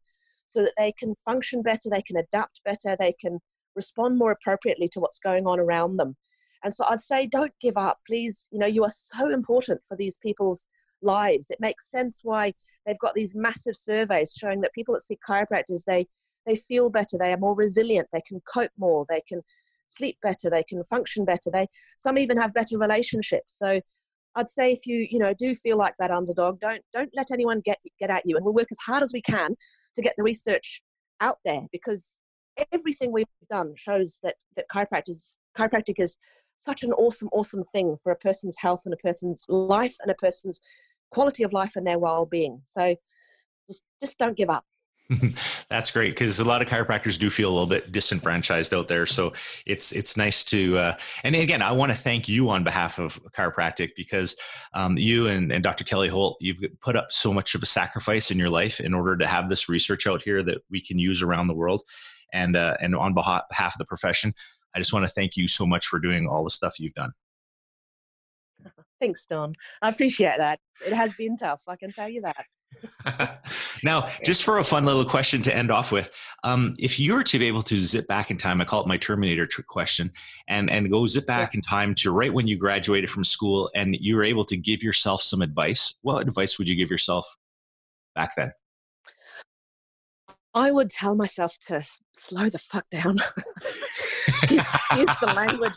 so 0.48 0.62
that 0.62 0.74
they 0.76 0.92
can 0.92 1.14
function 1.24 1.62
better, 1.62 1.88
they 1.88 2.02
can 2.02 2.16
adapt 2.16 2.60
better, 2.64 2.96
they 2.98 3.14
can 3.20 3.38
respond 3.76 4.18
more 4.18 4.32
appropriately 4.32 4.88
to 4.88 5.00
what's 5.00 5.20
going 5.20 5.46
on 5.46 5.60
around 5.60 5.96
them. 5.98 6.16
And 6.64 6.74
so 6.74 6.84
I'd 6.88 7.00
say 7.00 7.26
don't 7.26 7.52
give 7.60 7.76
up. 7.76 7.98
Please, 8.06 8.48
you 8.50 8.58
know, 8.58 8.66
you 8.66 8.82
are 8.82 8.90
so 8.90 9.30
important 9.30 9.82
for 9.86 9.96
these 9.96 10.18
people's 10.18 10.66
lives. 11.02 11.46
It 11.50 11.60
makes 11.60 11.90
sense 11.90 12.20
why 12.22 12.54
they've 12.84 12.98
got 12.98 13.14
these 13.14 13.34
massive 13.34 13.76
surveys 13.76 14.34
showing 14.36 14.60
that 14.62 14.72
people 14.72 14.94
that 14.94 15.02
see 15.02 15.18
chiropractors, 15.28 15.84
they 15.86 16.06
they 16.46 16.56
feel 16.56 16.90
better, 16.90 17.18
they 17.18 17.32
are 17.32 17.38
more 17.38 17.56
resilient, 17.56 18.08
they 18.12 18.20
can 18.26 18.40
cope 18.52 18.70
more, 18.78 19.04
they 19.08 19.20
can 19.28 19.42
sleep 19.88 20.16
better, 20.22 20.48
they 20.48 20.62
can 20.62 20.82
function 20.84 21.24
better. 21.24 21.50
They 21.52 21.66
some 21.96 22.18
even 22.18 22.38
have 22.38 22.54
better 22.54 22.78
relationships. 22.78 23.56
So 23.58 23.80
I'd 24.34 24.48
say 24.48 24.72
if 24.72 24.86
you 24.86 25.06
you 25.10 25.18
know 25.18 25.34
do 25.38 25.54
feel 25.54 25.76
like 25.76 25.94
that 25.98 26.10
underdog, 26.10 26.60
don't 26.60 26.82
don't 26.92 27.10
let 27.14 27.30
anyone 27.30 27.60
get 27.64 27.78
get 28.00 28.10
at 28.10 28.22
you, 28.24 28.36
and 28.36 28.44
we'll 28.44 28.54
work 28.54 28.68
as 28.70 28.78
hard 28.86 29.02
as 29.02 29.12
we 29.12 29.22
can 29.22 29.54
to 29.96 30.02
get 30.02 30.14
the 30.16 30.22
research 30.22 30.82
out 31.20 31.38
there 31.44 31.62
because 31.72 32.20
everything 32.72 33.12
we've 33.12 33.26
done 33.50 33.74
shows 33.76 34.20
that 34.22 34.36
that 34.56 34.66
chiropractic 34.72 35.36
chiropractic 35.56 35.94
is 35.98 36.18
such 36.58 36.82
an 36.82 36.92
awesome 36.92 37.28
awesome 37.32 37.64
thing 37.64 37.96
for 38.02 38.12
a 38.12 38.16
person's 38.16 38.56
health 38.58 38.82
and 38.84 38.94
a 38.94 38.98
person's 38.98 39.44
life 39.48 39.96
and 40.00 40.10
a 40.10 40.14
person's 40.14 40.60
quality 41.10 41.42
of 41.42 41.52
life 41.52 41.76
and 41.76 41.86
their 41.86 41.98
well-being. 41.98 42.60
So 42.64 42.96
just 43.68 43.82
just 44.00 44.18
don't 44.18 44.36
give 44.36 44.50
up. 44.50 44.64
That's 45.70 45.92
great 45.92 46.10
because 46.10 46.40
a 46.40 46.44
lot 46.44 46.62
of 46.62 46.68
chiropractors 46.68 47.18
do 47.18 47.30
feel 47.30 47.48
a 47.48 47.52
little 47.52 47.68
bit 47.68 47.92
disenfranchised 47.92 48.74
out 48.74 48.88
there. 48.88 49.06
So 49.06 49.32
it's 49.64 49.92
it's 49.92 50.16
nice 50.16 50.42
to 50.46 50.78
uh, 50.78 50.96
and 51.22 51.36
again 51.36 51.62
I 51.62 51.72
want 51.72 51.92
to 51.92 51.98
thank 51.98 52.28
you 52.28 52.50
on 52.50 52.64
behalf 52.64 52.98
of 52.98 53.20
chiropractic 53.32 53.90
because 53.96 54.36
um, 54.74 54.96
you 54.98 55.28
and, 55.28 55.52
and 55.52 55.62
Dr. 55.62 55.84
Kelly 55.84 56.08
Holt 56.08 56.38
you've 56.40 56.58
put 56.80 56.96
up 56.96 57.12
so 57.12 57.32
much 57.32 57.54
of 57.54 57.62
a 57.62 57.66
sacrifice 57.66 58.30
in 58.30 58.38
your 58.38 58.50
life 58.50 58.80
in 58.80 58.94
order 58.94 59.16
to 59.16 59.26
have 59.26 59.48
this 59.48 59.68
research 59.68 60.06
out 60.06 60.22
here 60.22 60.42
that 60.42 60.58
we 60.70 60.80
can 60.80 60.98
use 60.98 61.22
around 61.22 61.46
the 61.46 61.54
world 61.54 61.82
and 62.32 62.56
uh, 62.56 62.76
and 62.80 62.94
on 62.94 63.14
behalf 63.14 63.44
of 63.52 63.78
the 63.78 63.84
profession. 63.84 64.34
I 64.74 64.78
just 64.78 64.92
want 64.92 65.06
to 65.06 65.10
thank 65.10 65.36
you 65.36 65.48
so 65.48 65.66
much 65.66 65.86
for 65.86 65.98
doing 65.98 66.28
all 66.28 66.44
the 66.44 66.50
stuff 66.50 66.78
you've 66.78 66.94
done. 66.94 67.12
Thanks, 69.00 69.24
Don. 69.24 69.54
I 69.80 69.88
appreciate 69.88 70.36
that. 70.36 70.60
It 70.86 70.92
has 70.92 71.14
been 71.14 71.36
tough, 71.36 71.62
I 71.66 71.76
can 71.76 71.92
tell 71.92 72.08
you 72.08 72.22
that. 72.22 72.46
now, 73.82 74.08
just 74.24 74.42
for 74.42 74.58
a 74.58 74.64
fun 74.64 74.84
little 74.84 75.04
question 75.04 75.42
to 75.42 75.54
end 75.54 75.70
off 75.70 75.92
with, 75.92 76.10
um, 76.44 76.74
if 76.78 76.98
you 76.98 77.14
were 77.14 77.22
to 77.22 77.38
be 77.38 77.46
able 77.46 77.62
to 77.62 77.76
zip 77.76 78.06
back 78.06 78.30
in 78.30 78.36
time, 78.36 78.60
I 78.60 78.64
call 78.64 78.82
it 78.82 78.86
my 78.86 78.96
Terminator 78.96 79.48
question, 79.66 80.10
and 80.48 80.70
and 80.70 80.90
go 80.90 81.06
zip 81.06 81.26
back 81.26 81.54
yeah. 81.54 81.58
in 81.58 81.62
time 81.62 81.94
to 81.96 82.10
right 82.10 82.32
when 82.32 82.46
you 82.46 82.58
graduated 82.58 83.10
from 83.10 83.24
school, 83.24 83.70
and 83.74 83.96
you 83.98 84.16
were 84.16 84.24
able 84.24 84.44
to 84.44 84.56
give 84.56 84.82
yourself 84.82 85.22
some 85.22 85.42
advice. 85.42 85.94
What 86.02 86.20
advice 86.20 86.58
would 86.58 86.68
you 86.68 86.76
give 86.76 86.90
yourself 86.90 87.26
back 88.14 88.34
then? 88.36 88.52
I 90.56 90.70
would 90.70 90.88
tell 90.88 91.14
myself 91.14 91.58
to 91.68 91.84
slow 92.16 92.48
the 92.48 92.58
fuck 92.58 92.88
down. 92.90 93.18
excuse, 94.26 94.66
excuse 94.74 95.10
the 95.20 95.32
language. 95.36 95.74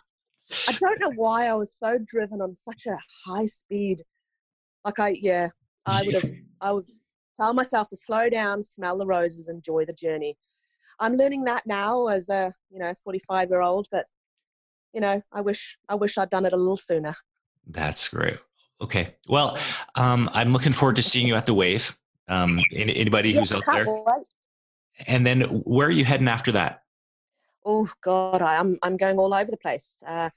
I 0.69 0.71
don't 0.79 1.01
know 1.01 1.11
why 1.15 1.47
I 1.47 1.53
was 1.53 1.75
so 1.75 1.97
driven 2.07 2.41
on 2.41 2.55
such 2.55 2.85
a 2.87 2.97
high 3.25 3.45
speed. 3.45 4.01
Like 4.85 4.97
I, 4.99 5.09
yeah, 5.21 5.49
I 5.85 6.03
would 6.05 6.15
have, 6.15 6.31
I 6.61 6.71
would 6.71 6.87
tell 7.39 7.53
myself 7.53 7.89
to 7.89 7.97
slow 7.97 8.29
down, 8.29 8.63
smell 8.63 8.97
the 8.97 9.05
roses, 9.05 9.49
enjoy 9.49 9.83
the 9.83 9.91
journey. 9.91 10.37
I'm 11.01 11.17
learning 11.17 11.43
that 11.43 11.67
now 11.67 12.07
as 12.07 12.29
a, 12.29 12.53
you 12.69 12.79
know, 12.79 12.93
45 13.03 13.49
year 13.49 13.61
old, 13.61 13.87
but 13.91 14.05
you 14.93 15.01
know, 15.01 15.21
I 15.33 15.41
wish, 15.41 15.77
I 15.89 15.95
wish 15.95 16.17
I'd 16.17 16.29
done 16.29 16.45
it 16.45 16.53
a 16.53 16.57
little 16.57 16.77
sooner. 16.77 17.15
That's 17.67 18.07
great. 18.07 18.37
Okay. 18.81 19.15
Well, 19.27 19.57
um, 19.95 20.29
I'm 20.31 20.53
looking 20.53 20.71
forward 20.71 20.95
to 20.95 21.03
seeing 21.03 21.27
you 21.27 21.35
at 21.35 21.45
the 21.45 21.53
wave. 21.53 21.97
Um, 22.29 22.57
anybody 22.73 23.33
who's 23.33 23.51
out 23.51 23.63
there. 23.65 23.85
Wait. 23.85 24.25
And 25.07 25.25
then 25.25 25.41
where 25.41 25.87
are 25.87 25.91
you 25.91 26.05
heading 26.05 26.27
after 26.27 26.51
that? 26.53 26.83
oh 27.65 27.89
God, 28.01 28.41
I, 28.41 28.55
am 28.55 28.77
I'm 28.83 28.97
going 28.97 29.17
all 29.17 29.33
over 29.33 29.49
the 29.49 29.57
place. 29.57 30.01
Uh, 30.05 30.29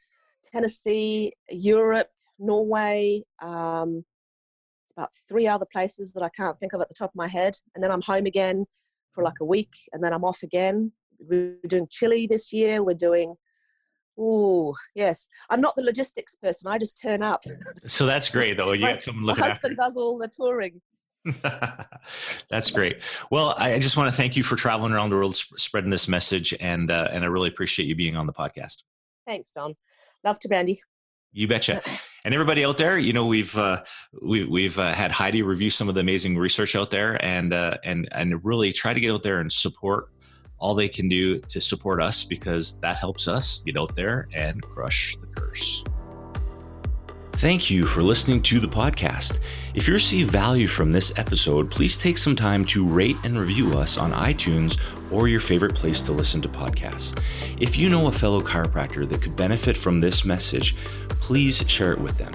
Tennessee, 0.53 1.33
Europe, 1.51 2.11
Norway. 2.39 3.23
Um, 3.41 4.05
it's 4.85 4.95
about 4.97 5.11
three 5.29 5.47
other 5.47 5.67
places 5.73 6.13
that 6.13 6.23
I 6.23 6.29
can't 6.31 6.59
think 6.59 6.75
of 6.75 6.81
at 6.81 6.89
the 6.89 6.95
top 6.95 7.11
of 7.11 7.17
my 7.17 7.29
head, 7.29 7.57
and 7.75 7.83
then 7.83 7.91
I'm 7.91 8.03
home 8.03 8.27
again 8.27 8.67
for 9.13 9.25
like 9.25 9.41
a 9.41 9.45
week, 9.45 9.73
and 9.93 10.05
then 10.05 10.13
I'm 10.13 10.25
off 10.25 10.43
again. 10.43 10.93
We're 11.19 11.57
doing 11.67 11.87
Chile 11.91 12.27
this 12.27 12.53
year. 12.53 12.83
We're 12.83 12.95
doing. 12.95 13.35
Oh 14.19 14.75
yes, 14.95 15.27
I'm 15.49 15.63
not 15.63 15.75
the 15.75 15.83
logistics 15.83 16.35
person. 16.35 16.71
I 16.71 16.77
just 16.77 17.01
turn 17.01 17.23
up. 17.23 17.43
So 17.87 18.05
that's 18.05 18.29
great, 18.29 18.59
though. 18.59 18.73
You 18.73 18.87
got 18.87 19.01
someone 19.01 19.25
looking. 19.25 19.41
My 19.41 19.49
husband 19.49 19.79
after. 19.79 19.83
does 19.83 19.97
all 19.97 20.19
the 20.19 20.29
touring. 20.29 20.83
That's 22.51 22.71
great. 22.71 22.99
Well, 23.31 23.55
I 23.57 23.79
just 23.79 23.97
want 23.97 24.11
to 24.11 24.17
thank 24.17 24.37
you 24.37 24.43
for 24.43 24.57
traveling 24.57 24.93
around 24.93 25.11
the 25.11 25.17
world, 25.17 25.37
sp- 25.39 25.59
spreading 25.59 25.91
this 25.91 26.09
message, 26.09 26.55
and 26.61 26.91
uh, 26.91 27.09
and 27.13 27.25
I 27.25 27.29
really 27.29 27.49
appreciate 27.49 27.87
you 27.87 27.95
being 27.95 28.17
on 28.17 28.27
the 28.27 28.33
podcast. 28.33 28.83
Thanks, 29.27 29.53
Don. 29.53 29.75
Love 30.25 30.39
to, 30.41 30.49
Brandy. 30.49 30.81
You 31.33 31.49
betcha. 31.49 31.83
And 32.25 32.33
everybody 32.33 32.65
out 32.65 32.79
there, 32.79 33.01
you 33.01 33.13
know, 33.13 33.27
we've 33.27 33.59
uh, 33.59 33.83
we, 34.21 34.45
we've 34.45 34.79
uh, 34.79 34.93
had 34.93 35.11
Heidi 35.11 35.43
review 35.43 35.71
some 35.71 35.89
of 35.89 35.97
the 35.97 36.03
amazing 36.03 36.39
research 36.39 36.77
out 36.77 36.93
there, 36.93 37.19
and 37.21 37.53
uh, 37.53 37.79
and 37.83 38.09
and 38.13 38.45
really 38.45 38.73
try 38.73 38.95
to 38.95 39.01
get 39.01 39.11
out 39.11 39.25
there 39.25 39.41
and 39.41 39.51
support 39.51 40.11
all 40.57 40.77
they 40.77 40.89
can 40.89 41.09
do 41.09 41.41
to 41.41 41.61
support 41.61 42.01
us 42.01 42.23
because 42.23 42.79
that 42.79 42.97
helps 42.97 43.27
us 43.27 43.59
get 43.67 43.77
out 43.77 43.97
there 43.97 44.29
and 44.33 44.63
crush 44.63 45.17
the 45.17 45.27
curse. 45.27 45.83
Thank 47.43 47.73
you 47.73 47.87
for 47.87 48.05
listening 48.05 48.41
to 48.43 48.61
the 48.61 48.69
podcast. 48.69 49.41
If 49.75 49.89
you 49.89 49.95
receive 49.95 50.29
value 50.29 50.69
from 50.69 50.93
this 50.93 51.13
episode, 51.19 51.73
please 51.73 51.99
take 51.99 52.17
some 52.17 52.37
time 52.37 52.65
to 52.67 52.87
rate 52.87 53.17
and 53.25 53.37
review 53.37 53.77
us 53.77 53.99
on 53.99 54.13
iTunes 54.13 54.81
or 55.11 55.27
your 55.27 55.41
favorite 55.41 55.75
place 55.75 56.03
to 56.03 56.13
listen 56.13 56.41
to 56.43 56.49
podcasts. 56.49 57.21
If 57.59 57.77
you 57.77 57.91
know 57.91 58.07
a 58.07 58.13
fellow 58.13 58.43
chiropractor 58.43 59.09
that 59.09 59.23
could 59.23 59.35
benefit 59.35 59.77
from 59.77 59.99
this 59.99 60.25
message, 60.25 60.77
please 61.09 61.65
share 61.67 61.93
it 61.93 61.99
with 61.99 62.17
them. 62.17 62.31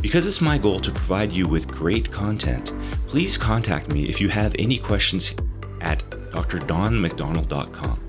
Because 0.00 0.26
it's 0.26 0.40
my 0.40 0.56
goal 0.56 0.80
to 0.80 0.90
provide 0.90 1.30
you 1.30 1.46
with 1.46 1.68
great 1.68 2.10
content, 2.10 2.72
please 3.08 3.36
contact 3.36 3.92
me 3.92 4.08
if 4.08 4.18
you 4.18 4.30
have 4.30 4.56
any 4.58 4.78
questions 4.78 5.34
at 5.82 5.98
drdonmcdonald.com 6.08 8.00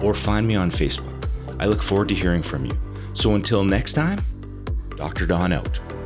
or 0.00 0.14
find 0.14 0.46
me 0.46 0.54
on 0.54 0.70
Facebook. 0.70 1.28
I 1.58 1.66
look 1.66 1.82
forward 1.82 2.10
to 2.10 2.14
hearing 2.14 2.42
from 2.42 2.64
you. 2.64 2.78
So 3.14 3.34
until 3.34 3.64
next 3.64 3.94
time, 3.94 4.20
Dr. 4.96 5.26
Don 5.26 5.52
out. 5.52 6.03